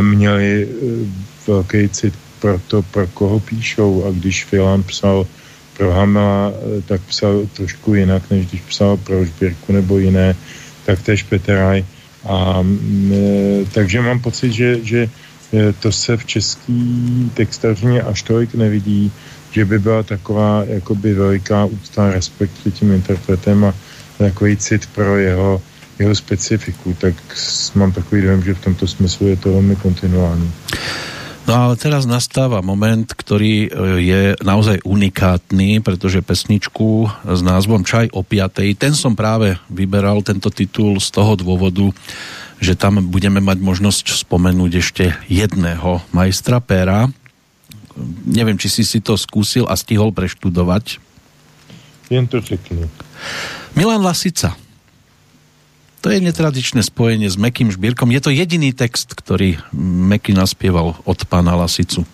[0.00, 0.68] měli
[1.46, 5.26] velký cit pro to, pro koho píšou a když Filan psal
[5.76, 10.36] pro Hamela, eh, tak psal trošku jinak, než když psal pro Žbírku nebo jiné,
[10.86, 11.84] tak tež Peteraj.
[12.24, 12.64] A
[13.12, 15.00] eh, takže mám pocit, že, že
[15.52, 16.80] eh, to se v český
[17.34, 19.12] textařině až tolik nevidí,
[19.50, 23.74] že by byla taková jakoby veliká úcta respekt před tím interpretem a
[24.18, 25.62] takový cit pro jeho,
[25.98, 27.14] jeho specifiku, tak
[27.74, 30.52] mám takový dojem, že v tomto smyslu je to velmi kontinuální.
[31.44, 38.16] No ale teraz nastáva moment, ktorý e, je naozaj unikátny, pretože pesničku s názvom Čaj
[38.16, 41.92] o piatej, ten som práve vyberal tento titul z toho dôvodu,
[42.64, 47.12] že tam budeme mať možnosť spomenúť ešte jedného majstra péra.
[48.24, 50.96] Neviem, či si si to skúsil a stihol preštudovať.
[52.08, 52.88] Jen to řeknu.
[53.76, 54.56] Milan Lasica.
[56.04, 58.12] To je netradičné spojenie s Mekým Žbírkom.
[58.12, 62.04] Je to jediný text, ktorý Meky naspieval od pána Lasicu.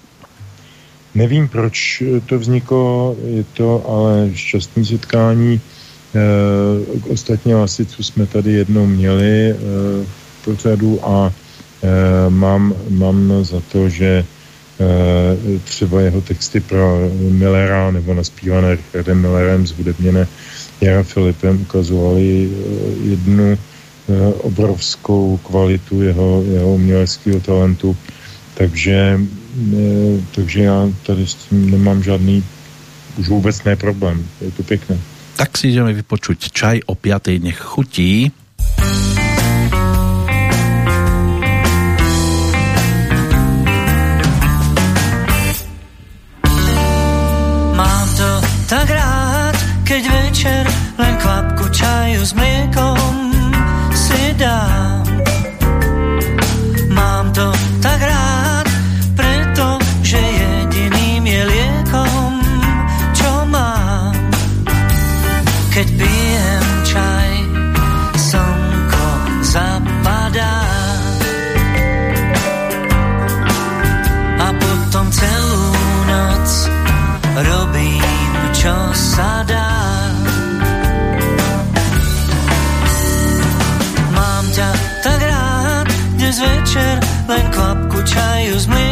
[1.10, 5.58] Nevím, proč to vzniklo, je to ale šťastný setkání.
[5.58, 5.60] E,
[7.10, 9.54] ostatně Lasicu jsme tady jednou měli e,
[10.46, 11.34] pořadu a
[11.82, 19.20] e, mám, mám za to, že e, třeba jeho texty pro Millera nebo naspívané Richardem
[19.20, 20.28] Millerem zhudebněné
[20.80, 22.50] Jara Filipem ukazovaly e,
[23.10, 23.58] jednu
[24.42, 27.96] obrovskou kvalitu jeho, jeho uměleckého talentu.
[28.54, 29.20] Takže,
[29.72, 32.44] eh, takže já tady s tím nemám žádný
[33.18, 34.26] už vůbec ne problém.
[34.40, 34.98] Je to pěkné.
[35.36, 37.40] Tak si ideme vypočuť čaj o 5.
[37.40, 38.32] nech chutí.
[47.76, 48.30] Mám to
[48.68, 50.62] tak rád, keď večer
[50.98, 52.89] len kvapku čaju s mliekom
[88.12, 88.89] kvapku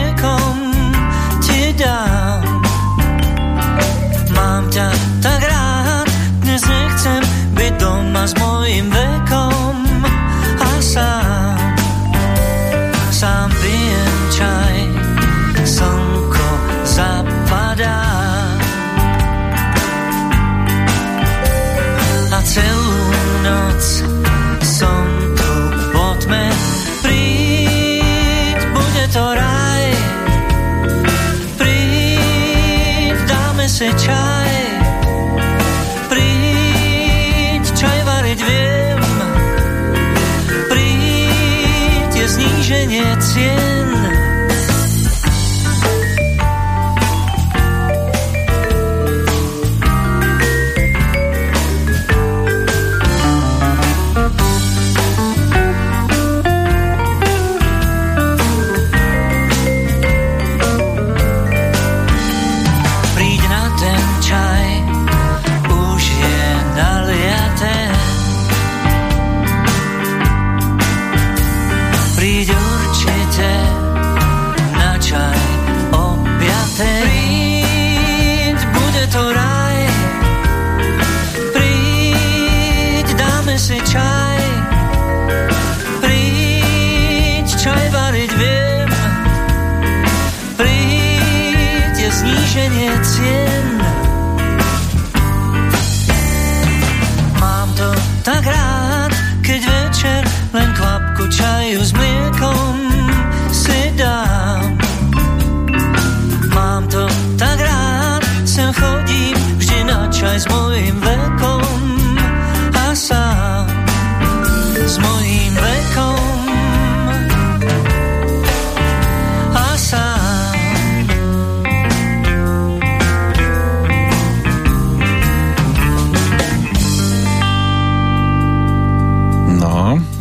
[101.30, 101.67] kvapku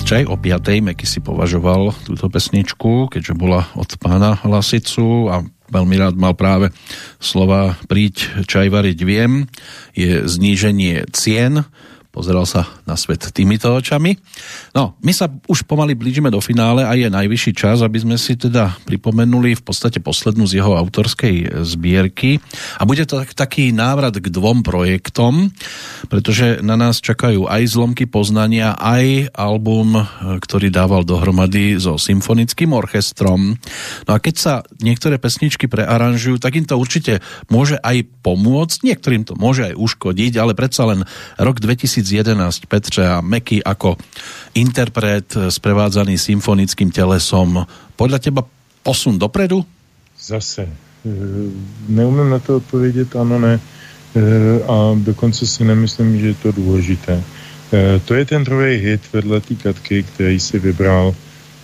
[0.07, 0.87] čaj o 5.
[0.87, 6.71] Meky si považoval túto pesničku, keďže bola od pána Lasicu a veľmi rád mal práve
[7.19, 9.51] slova príď čaj variť viem,
[9.91, 11.67] je zníženie cien,
[12.17, 14.17] pozeral sa na svet týmito očami.
[14.73, 18.33] No, my sa už pomaly blížime do finále a je najvyšší čas, aby sme si
[18.33, 22.41] teda pripomenuli v podstate poslednú z jeho autorskej zbierky.
[22.81, 25.53] A bude to taký návrat k dvom projektom,
[26.09, 30.01] pretože na nás čakajú aj zlomky poznania, aj album,
[30.41, 33.61] ktorý dával dohromady so symfonickým orchestrom.
[34.09, 37.21] No a keď sa niektoré pesničky prearanžujú, tak im to určite
[37.53, 41.05] môže aj pomôcť, niektorým to môže aj uškodiť, ale predsa len
[41.37, 43.97] rok 2000 2011 Petře a Meky ako
[44.55, 47.67] interpret sprevádzaný symfonickým telesom.
[47.99, 48.41] Podľa teba
[48.83, 49.65] posun dopredu?
[50.15, 50.63] Zase.
[50.63, 50.71] E,
[51.89, 53.59] neumím na to odpovědět, ano, ne.
[53.59, 53.59] E,
[54.63, 57.23] a dokonce si nemyslím, že je to důležité.
[58.05, 61.15] To je ten druhý hit vedle té Katky, který si vybral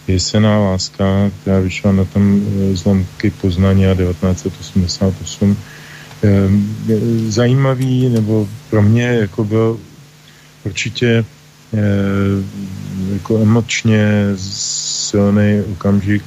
[0.08, 2.44] Jesená láska, která vyšla na tom
[2.74, 5.58] zlomky Poznání 1988.
[7.28, 9.80] Zajímavý, nebo pro mě jako byl
[10.66, 11.26] určitě
[11.74, 11.78] eh,
[13.14, 14.08] jako emočně
[14.38, 16.24] silný okamžik,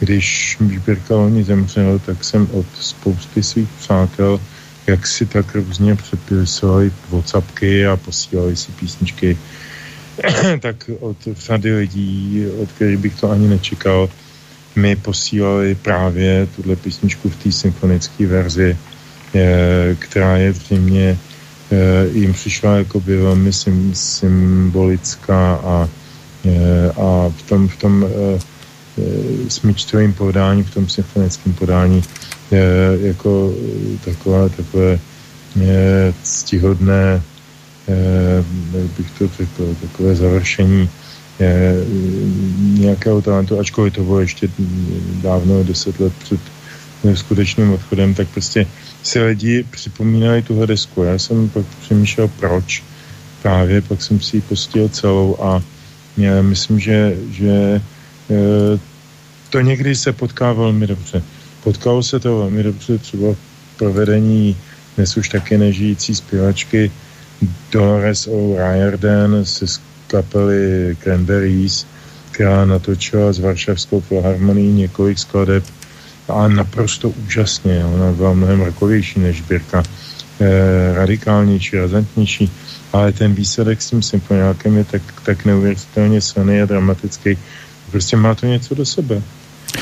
[0.00, 4.40] když Bírka loni zemřel, tak jsem od spousty svých přátel,
[4.86, 9.38] jak si tak různě přepisovali Whatsappky a posílali si písničky,
[10.60, 14.08] tak od řady lidí, od kterých bych to ani nečekal,
[14.76, 18.76] mi posílali právě tuhle písničku v té symfonické verzi,
[19.34, 21.25] eh, která je mě Eh,
[22.12, 23.50] jim přišla jako by velmi
[23.92, 25.88] symbolická a,
[26.44, 28.38] eh, a v tom, v tom eh,
[29.48, 32.02] smyčcovém podání, v tom symfonickém podání
[33.00, 33.52] jako
[34.04, 34.98] takové, takové
[36.22, 37.22] ctihodné
[38.74, 40.88] jak bych to řekl, takové završení
[42.78, 44.48] nějakého talentu, ačkoliv to bylo ještě
[45.22, 46.40] dávno, deset let před
[47.14, 48.66] skutečným odchodem, tak prostě
[49.02, 51.02] si lidi připomínali tuhle desku.
[51.02, 52.84] Já jsem pak přemýšlel, proč
[53.42, 55.62] právě, pak jsem si ji pustil celou a
[56.16, 57.80] já myslím, že, že e,
[59.50, 61.22] to někdy se potká velmi dobře.
[61.64, 64.56] Potkalo se to velmi dobře třeba v provedení
[64.96, 66.90] dnes už taky nežijící zpěvačky
[67.72, 71.86] Dolores O'Riordan z kapely Cranberries,
[72.30, 75.64] která natočila s Varšavskou filharmonií několik skladeb
[76.28, 77.84] a naprosto úžasně.
[77.84, 79.82] Ona byla mnohem rokovější než Birka,
[80.40, 82.50] eh, radikálnější, razantnější,
[82.92, 87.38] ale ten výsledek s tím symfoniákem je tak, tak neuvěřitelně silný a dramatický.
[87.90, 89.22] Prostě má to něco do sebe.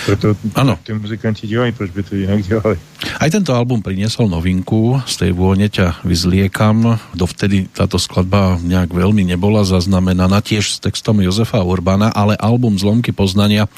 [0.06, 0.78] Preto ano.
[0.82, 2.78] tí muzikanti dělají, proč by to jinak dělali.
[3.20, 6.98] Aj tento album priniesol novinku, z tej vône ťa vyzliekam.
[7.12, 13.12] Dovtedy táto skladba nejak veľmi nebola zaznamenaná, tiež s textom Jozefa Urbana, ale album Zlomky
[13.12, 13.68] poznania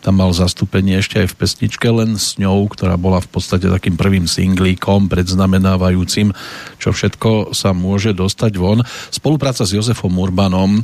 [0.00, 4.00] tam mal zastúpenie ešte aj v pesničke Len s ňou, ktorá bola v podstate takým
[4.00, 6.32] prvým singlíkom predznamenávajúcim,
[6.80, 8.80] čo všetko sa môže dostať von.
[9.12, 10.80] Spolupráca s Jozefom Urbanom,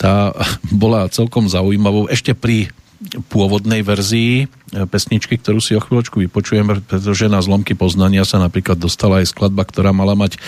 [0.00, 0.32] tá
[0.72, 2.72] bola celkom zaujímavou ešte pri
[3.28, 4.46] pôvodnej verzii e,
[4.88, 9.68] pesničky, ktorú si o chvíľočku vypočujem, pretože na zlomky poznania sa napríklad dostala aj skladba,
[9.68, 10.40] ktorá mala mať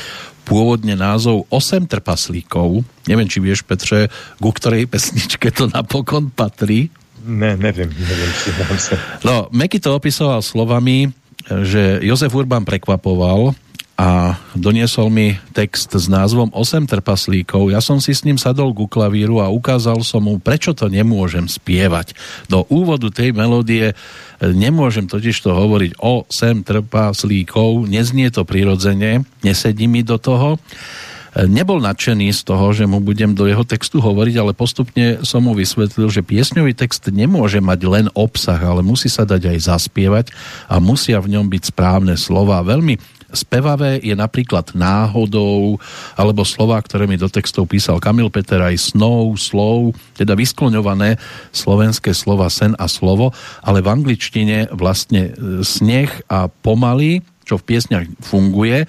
[0.49, 2.81] pôvodne názov 8 trpaslíkov.
[3.05, 4.09] Neviem, či vieš, Petre,
[4.41, 6.89] ku ktorej pesničke to napokon patrí.
[7.29, 8.49] Ne, neviem, neviem si
[8.81, 8.97] sa.
[9.21, 11.13] No, Meky to opisoval slovami,
[11.45, 13.53] že Jozef Urban prekvapoval,
[13.99, 17.75] a doniesol mi text s názvom 8 trpaslíkov.
[17.75, 21.51] Ja som si s ním sadol ku klavíru a ukázal som mu, prečo to nemôžem
[21.51, 22.15] spievať.
[22.47, 23.95] Do úvodu tej melódie e,
[24.55, 30.63] nemôžem totiž to hovoriť o 8 trpaslíkov, neznie to prirodzene, nesedí mi do toho.
[31.35, 35.43] E, nebol nadšený z toho, že mu budem do jeho textu hovoriť, ale postupne som
[35.43, 40.31] mu vysvetlil, že piesňový text nemôže mať len obsah, ale musí sa dať aj zaspievať
[40.71, 42.63] a musia v ňom byť správne slova.
[42.63, 45.77] Veľmi Spevavé je napríklad náhodou,
[46.17, 51.21] alebo slova, ktoré mi do textov písal Kamil Peter aj snou, slov, teda vyskloňované
[51.53, 57.67] slovenské slova sen a slovo, ale v angličtine vlastne e, sneh a pomaly, čo v
[57.69, 58.89] piesňach funguje,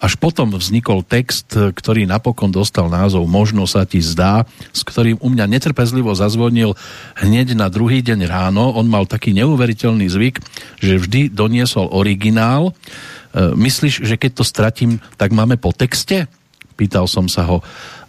[0.00, 5.28] až potom vznikol text, ktorý napokon dostal názov Možno sa ti zdá, s ktorým u
[5.28, 6.72] mňa netrpezlivo zazvonil
[7.20, 8.72] hneď na druhý deň ráno.
[8.72, 10.40] On mal taký neuveriteľný zvyk,
[10.80, 16.26] že vždy doniesol originál, E, myslíš, že keď to stratím, tak máme po texte?
[16.74, 17.62] Pýtal som sa ho.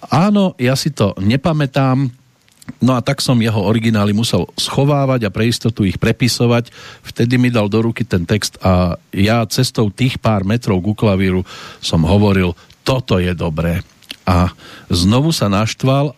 [0.09, 2.21] Áno, ja si to nepamätám,
[2.79, 6.71] No a tak som jeho originály musel schovávať a pre istotu ich prepisovať.
[7.03, 11.43] Vtedy mi dal do ruky ten text a ja cestou tých pár metrov ku klavíru
[11.83, 13.81] som hovoril, toto je dobré.
[14.23, 14.53] A
[14.87, 16.15] znovu sa naštval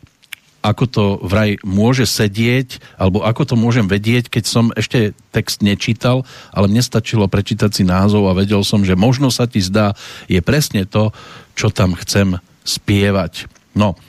[0.64, 6.24] ako to vraj môže sedieť, alebo ako to môžem vedieť, keď som ešte text nečítal,
[6.56, 9.92] ale mne stačilo prečítať si názov a vedel som, že možno sa ti zdá,
[10.32, 11.12] je presne to,
[11.60, 13.52] čo tam chcem spievať.
[13.76, 14.00] No,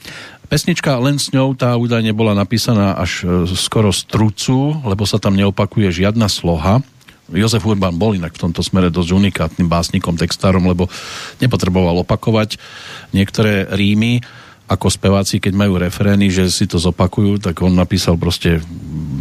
[0.47, 5.19] pesnička len s ňou, tá údajne bola napísaná až e, skoro z trucu, lebo sa
[5.19, 6.79] tam neopakuje žiadna sloha.
[7.33, 10.87] Jozef Urban bol inak v tomto smere dosť unikátnym básnikom, textárom, lebo
[11.41, 12.61] nepotreboval opakovať
[13.17, 14.21] niektoré rímy
[14.65, 18.65] ako speváci, keď majú refrény, že si to zopakujú, tak on napísal proste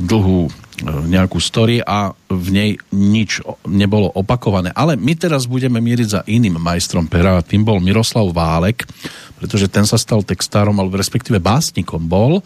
[0.07, 0.51] dlhú e,
[0.87, 4.71] nejakú story a v nej nič nebolo opakované.
[4.71, 8.87] Ale my teraz budeme mieriť za iným majstrom pera a tým bol Miroslav Válek,
[9.35, 12.39] pretože ten sa stal textárom, alebo respektíve básnikom bol.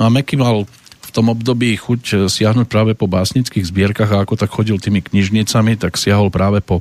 [0.00, 0.64] No a Meky mal
[1.08, 5.04] v tom období chuť e, siahnuť práve po básnických zbierkach a ako tak chodil tými
[5.04, 6.80] knižnicami, tak siahol práve po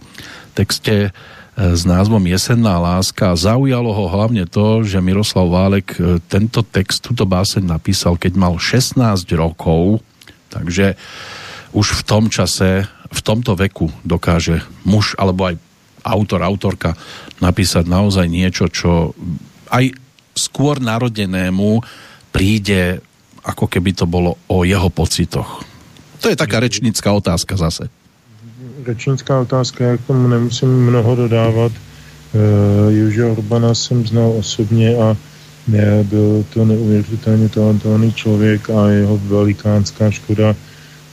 [0.56, 1.12] texte
[1.58, 3.34] s názvom Jesenná láska.
[3.34, 8.62] Zaujalo ho hlavne to, že Miroslav Válek e, tento text, túto báseň napísal, keď mal
[8.62, 8.94] 16
[9.34, 10.06] rokov,
[10.54, 10.94] takže
[11.74, 15.58] už v tom čase, v tomto veku dokáže muž alebo aj
[16.06, 16.94] autor, autorka
[17.42, 19.18] napísať naozaj niečo, čo
[19.74, 19.98] aj
[20.38, 21.82] skôr narodenému
[22.30, 23.02] príde,
[23.42, 25.66] ako keby to bolo o jeho pocitoch.
[26.22, 27.90] To je taká rečnická otázka zase
[28.86, 31.72] řečnická otázka, já k tomu nemusím mnoho dodávat.
[31.72, 35.18] Uh, Jože Orbana jsem znal osobně a
[35.68, 40.56] ne, byl to neuvěřitelně talentovaný člověk a jeho velikánská škoda.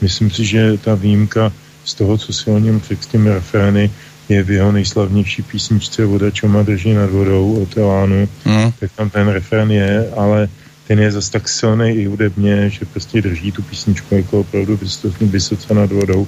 [0.01, 1.51] Myslím si, že ta výjimka
[1.85, 3.91] z toho, co si o něm řekl s těmi refrény,
[4.29, 8.71] je v jeho nejslavnější písničce Voda, čo má drží nad vodou od Elánu, mm.
[8.79, 10.49] tak tam ten refrén je, ale
[10.87, 14.79] ten je zase tak silný i hudebně, že prostě drží tu písničku jako opravdu
[15.21, 16.27] vysoce nad vodou.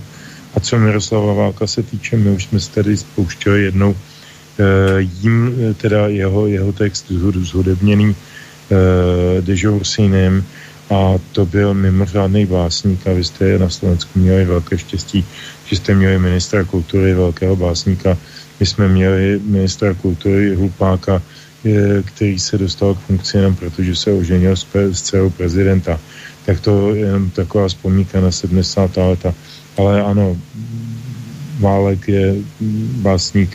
[0.58, 5.54] A co Miroslava Válka se týče, my už jsme se tady spouštěli jednou e, jím,
[5.54, 7.06] eh, teda jeho, jeho text
[7.46, 10.44] zhudebněný e, Dežour synem
[10.90, 15.26] a to byl mimořádný básník a vy jste na Slovensku měli velké štěstí,
[15.66, 18.18] že jste měli ministra kultury, velkého básníka.
[18.60, 21.22] My jsme měli ministra kultury Hlupáka,
[22.06, 26.00] který se dostal k funkci jenom protože se oženil s, s dcerou prezidenta.
[26.46, 28.98] Tak to je jenom taková vzpomínka na 70.
[28.98, 29.34] leta
[29.78, 30.34] ale ano,
[31.58, 32.26] Válek je
[33.02, 33.50] básnik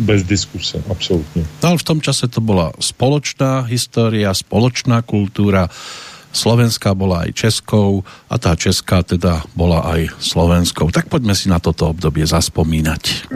[0.00, 1.44] bez diskuse, absolútne.
[1.60, 5.66] No, ale v tom čase to bola spoločná história, spoločná kultúra.
[6.28, 10.92] Slovenská bola aj Českou a tá Česká teda bola aj Slovenskou.
[10.92, 13.32] Tak poďme si na toto obdobie zaspomínať.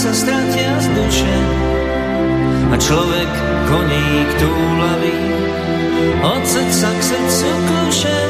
[0.00, 1.36] Sa stratia z duše.
[2.72, 3.30] A človek
[3.68, 5.18] koník túlavý
[6.24, 8.20] od srdca k srdcu kľúče.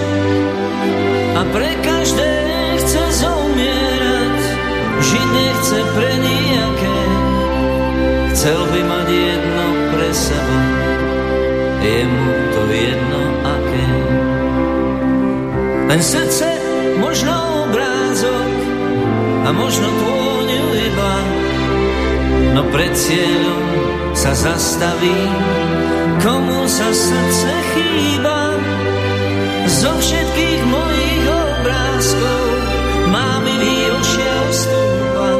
[1.38, 2.32] A pre každé
[2.74, 4.40] chce zomierať
[4.98, 6.98] žiť nechce pre nijaké
[8.34, 10.60] chcel by mať jedno pre seba
[11.80, 13.88] je mu to jedno aké.
[15.86, 16.48] Len srdce
[16.98, 17.34] možno
[17.64, 18.52] obrázok
[19.46, 20.29] a možno iba
[22.54, 23.64] no pred cieľom
[24.14, 25.20] sa zastaví,
[26.22, 28.38] komu sa srdce chýba.
[29.70, 32.44] Zo všetkých mojich obrázkov
[33.14, 35.30] má milý ošiel stúpa.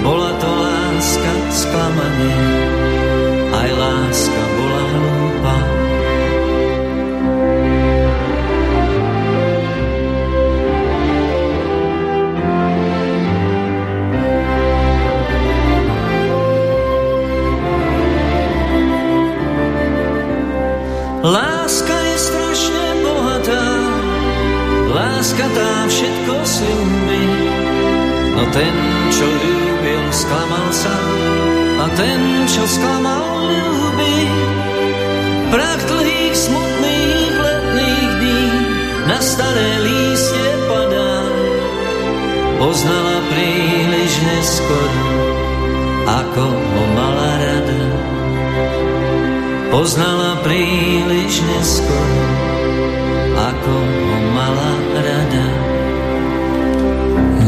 [0.00, 2.40] Bola to láska sklamanie,
[3.52, 4.45] aj láska
[21.26, 23.66] Láska je strašne bohatá,
[24.94, 27.24] láska tá všetko slúbi.
[28.38, 28.74] No ten,
[29.10, 30.94] čo ľúbil, sklamal sa
[31.82, 34.18] a ten, čo sklamal, ľúbi.
[35.50, 38.44] Prach dlhých, smutných letných dní
[39.10, 41.26] na staré lístie padá.
[42.62, 45.02] Poznala príliš neskoro,
[46.06, 47.75] ako ho mala rada.
[49.70, 52.22] Poznala príliš neskoro,
[53.34, 55.46] ako ho mala rada.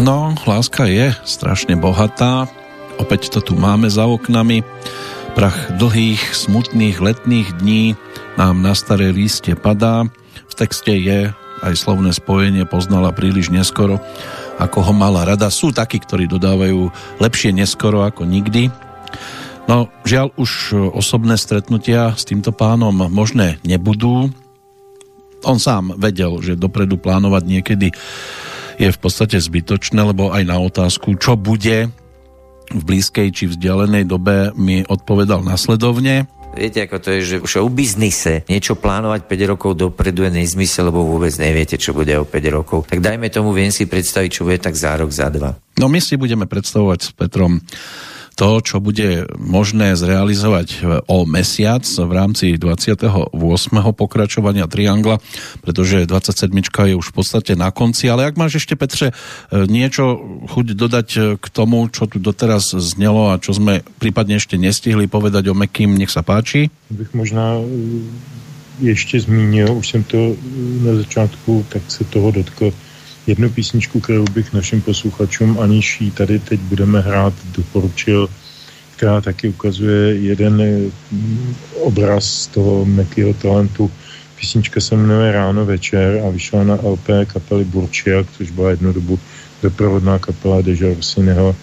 [0.03, 2.49] No, láska je strašne bohatá,
[2.97, 4.63] opäť to tu máme za oknami.
[5.37, 7.95] Prach dlhých, smutných letných dní
[8.35, 10.09] nám na staré líste padá.
[10.51, 11.31] V texte je
[11.63, 14.03] aj slovné spojenie poznala príliš neskoro,
[14.59, 15.51] ako ho mala rada.
[15.51, 16.91] Sú takí, ktorí dodávajú
[17.23, 18.88] lepšie neskoro ako nikdy.
[19.69, 24.33] No, žiaľ, už osobné stretnutia s týmto pánom možné nebudú.
[25.45, 27.93] On sám vedel, že dopredu plánovať niekedy
[28.81, 31.93] je v podstate zbytočné, lebo aj na otázku, čo bude
[32.73, 36.29] v blízkej či vzdialenej dobe mi odpovedal nasledovne.
[36.57, 40.89] Viete, ako to je, že už o biznise niečo plánovať 5 rokov dopredu je nezmysel,
[40.89, 42.89] lebo vôbec neviete, čo bude o 5 rokov.
[42.89, 45.61] Tak dajme tomu, viem si predstaviť, čo bude tak za rok, za dva.
[45.77, 47.61] No my si budeme predstavovať s Petrom
[48.39, 53.35] to, čo bude možné zrealizovať o mesiac v rámci 28.
[53.99, 55.19] pokračovania Triangla,
[55.59, 56.47] pretože 27.
[56.63, 59.11] je už v podstate na konci, ale ak máš ešte, Petře,
[59.51, 60.23] niečo
[60.55, 61.09] chuť dodať
[61.43, 65.99] k tomu, čo tu doteraz znelo a čo sme prípadne ešte nestihli povedať o Mekým,
[65.99, 66.71] nech sa páči.
[66.95, 67.59] Bych možná
[68.79, 70.39] ještě zmínil, už jsem to
[70.87, 72.71] na začátku, tak se toho dotkl,
[73.29, 78.29] jednu písničku, kterou bych našim posluchačům, aniž ji tady teď budeme hrát, doporučil,
[78.97, 80.63] která taky ukazuje jeden
[81.13, 83.91] mm, obraz toho Mekyho talentu.
[84.41, 89.19] Písnička se jmenuje Ráno večer a vyšla na LP kapely Burčiak, což byla jednu dobu
[89.63, 91.57] doprovodná kapela Deja Rossineho.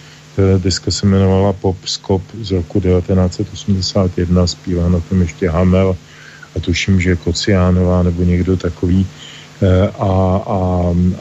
[0.57, 5.97] Deska se jmenovala Pop Skop z roku 1981, zpívá na tom ještě Hamel
[6.55, 9.07] a tuším, že Kociánová nebo někdo takový
[9.99, 10.11] a,
[10.45, 10.59] a,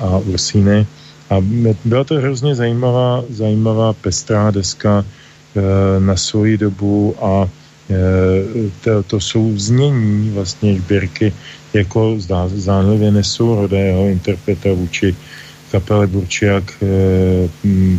[0.01, 0.87] a Ursíny.
[1.31, 1.37] A
[1.85, 7.49] byla to hrozně zajímavá, zajímavá pestrá deska eh, na svoji dobu a
[7.91, 9.19] eh, to, to
[9.57, 11.33] znění vlastně Šběrky
[11.73, 15.17] jako zdá, zdánlivě nesourodého interpreta vůči
[15.73, 16.65] kapele Burčiak,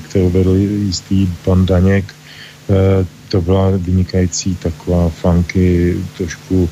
[0.07, 2.15] kterou vedl jistý pan Daněk.
[3.29, 6.69] To byla vynikající taková funky, trošku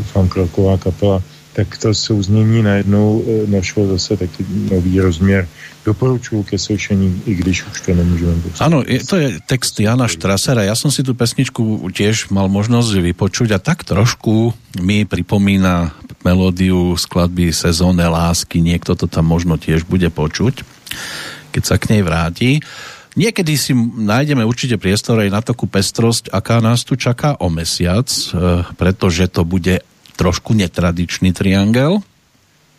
[0.00, 1.22] funkroková kapela
[1.54, 5.48] tak to souznění najednou e, našlo zase taky nový rozměr.
[5.84, 8.60] Doporučuju ke slyšení, i když už to nemůžeme dostať.
[8.66, 10.64] Áno, to je text Jana Štrasera.
[10.64, 15.92] Ja som si tú pesničku tiež mal možnosť vypočuť a tak trošku mi pripomína
[16.24, 18.64] melódiu skladby Sezóne lásky.
[18.64, 20.64] Niekto to tam možno tiež bude počuť,
[21.52, 22.64] keď sa k nej vráti.
[23.14, 28.10] Niekedy si nájdeme určite priestor aj na takú pestrosť, aká nás tu čaká o mesiac,
[28.10, 29.84] e, pretože to bude
[30.16, 31.98] trošku netradičný triangel?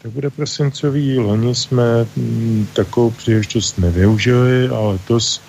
[0.01, 1.19] Tak bude prosincový.
[1.19, 5.41] Loni jsme mm, takovou příležitost nevyužili a letos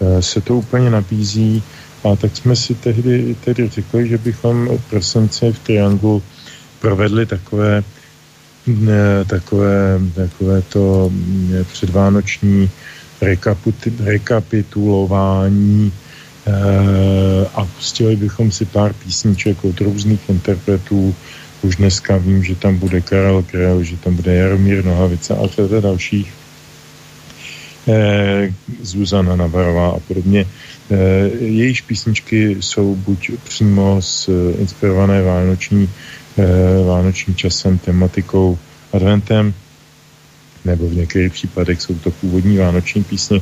[0.00, 1.62] e, se to úplně nabízí.
[2.04, 6.22] A tak jsme si tehdy, tehdy řekli, že bychom v prosinci v Trianglu
[6.80, 7.84] provedli takové,
[8.66, 12.70] ne, takové, takové to ne, předvánoční
[14.00, 16.09] rekapitulování e,
[17.54, 21.14] a pustili bychom si pár písniček od různých interpretů,
[21.62, 25.80] už dneska vím, že tam bude Karel Krel, že tam bude Jaromír Nohavica a řada
[25.80, 26.32] dalších.
[27.88, 28.52] Eh,
[28.82, 30.46] Zuzana Navarová a podobně.
[30.90, 35.88] Eh, jejíž písničky jsou buď přímo z eh, inspirované vánoční,
[36.38, 36.44] eh,
[36.86, 38.58] vánočním časem, tematikou,
[38.92, 39.54] adventem,
[40.64, 43.40] nebo v některých případech jsou to původní vánoční písně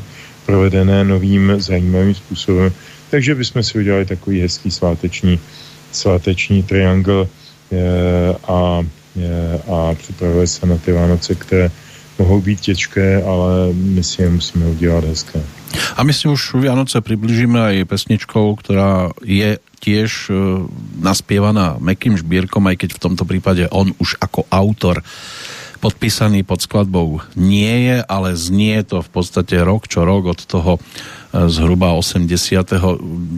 [0.48, 2.72] provedené novým zajímavým způsobem.
[3.12, 5.36] Takže bychom si udělali takový hezký sváteční,
[5.92, 7.28] sváteční triangl
[8.48, 8.80] a,
[9.68, 11.70] a připravili se na ty Vánoce, které
[12.18, 15.44] mohou být těžké, ale my si je musíme udělat hezké.
[15.96, 20.64] A my si už Vianoce približíme aj pesničkou, ktorá je tiež e,
[20.98, 25.04] naspievaná Mekým Žbírkom, aj keď v tomto prípade on už ako autor
[25.78, 30.82] podpísaný pod skladbou nie je, ale znie to v podstate rok čo rok od toho
[31.28, 33.04] zhruba 89.
[33.04, 33.36] 90.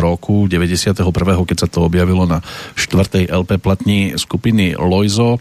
[0.00, 1.04] roku, 91.
[1.44, 2.40] keď sa to objavilo na
[2.72, 3.28] 4.
[3.28, 5.36] LP platni skupiny Loizo,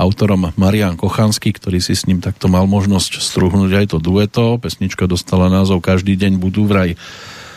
[0.00, 4.56] autorom Marian Kochanský, ktorý si s ním takto mal možnosť struhnúť aj to dueto.
[4.56, 6.96] Pesnička dostala názov Každý deň budú vraj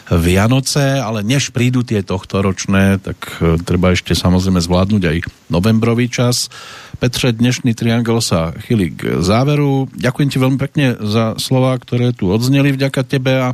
[0.09, 5.17] Vianoce, ale než prídu tie tohtoročné, tak e, treba ešte samozrejme zvládnuť aj
[5.53, 6.49] novembrový čas.
[6.97, 9.85] Petře, dnešný triangel sa chýli k záveru.
[9.93, 13.49] Ďakujem ti veľmi pekne za slova, ktoré tu odzneli vďaka tebe a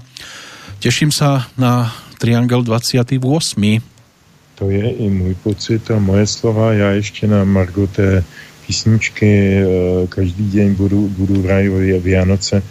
[0.80, 1.92] teším sa na
[2.24, 3.20] triangel 28.
[4.56, 6.74] To je i můj pocit a moje slova.
[6.74, 8.24] Já ještě na Margo té
[8.68, 9.64] písničky e,
[10.08, 12.64] Každý deň budu, budu v Vianoce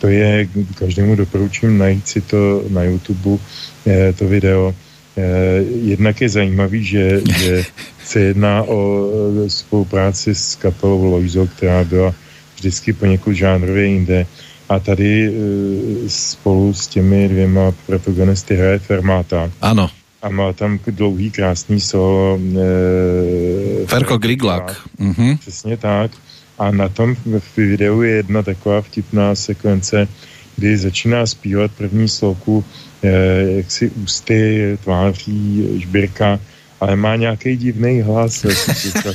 [0.00, 3.42] to je, každému doporučím najít si to na YouTube,
[4.18, 4.74] to video.
[5.82, 7.62] jednak je zajímavý, že, že
[8.04, 9.10] se jedná o
[9.48, 12.14] spolupráci s kapelou Loizo, která byla
[12.56, 14.26] vždycky poněkud žánrově jinde.
[14.68, 15.32] A tady
[16.06, 19.50] spolu s těmi dvěma protagonisty hraje Fermata.
[19.60, 19.90] Ano.
[20.22, 22.38] A má tam dlouhý, krásný solo.
[23.82, 24.88] E, Ferko Griglak.
[24.98, 25.38] Mhm.
[25.38, 26.10] Přesně tak.
[26.60, 30.08] A na tom v videu je jedna taková vtipná sekvence,
[30.56, 32.64] kdy začíná zpívat první sloku,
[33.02, 36.36] eh, jak si ústy, tváří, žbírka,
[36.80, 38.44] ale má nějaký divný hlas.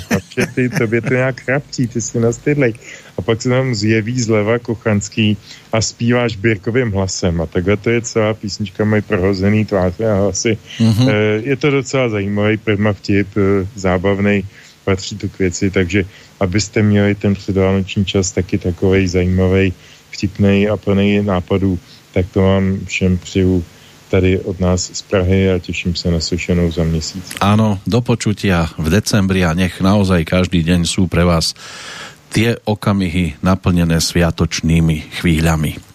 [0.08, 2.74] Chlapče, ty, tobě to nějak chraptí, ty si nastydlej.
[3.18, 5.38] A pak se tam zjeví zleva Kochanský
[5.74, 7.42] a zpívá žbírkovým hlasem.
[7.42, 10.58] A takhle to je celá písnička, mají prohozený tváře a hlasy.
[10.78, 11.10] Mm-hmm.
[11.44, 14.46] Je to docela zajímavý prvma vtip, eh, zábavný,
[14.86, 16.06] patří to k věci, takže
[16.40, 19.74] abyste měli ten předvánoční čas taky takový zajímavý,
[20.12, 21.80] vtipný a plný nápadů,
[22.14, 23.66] tak to vám všem přeju
[24.10, 27.36] tady od nás z Prahy a teším sa na Sošenou za měsíc.
[27.42, 31.58] Áno, do počutia v decembri a nech naozaj každý deň sú pre vás
[32.30, 35.95] tie okamihy naplnené sviatočnými chvíľami.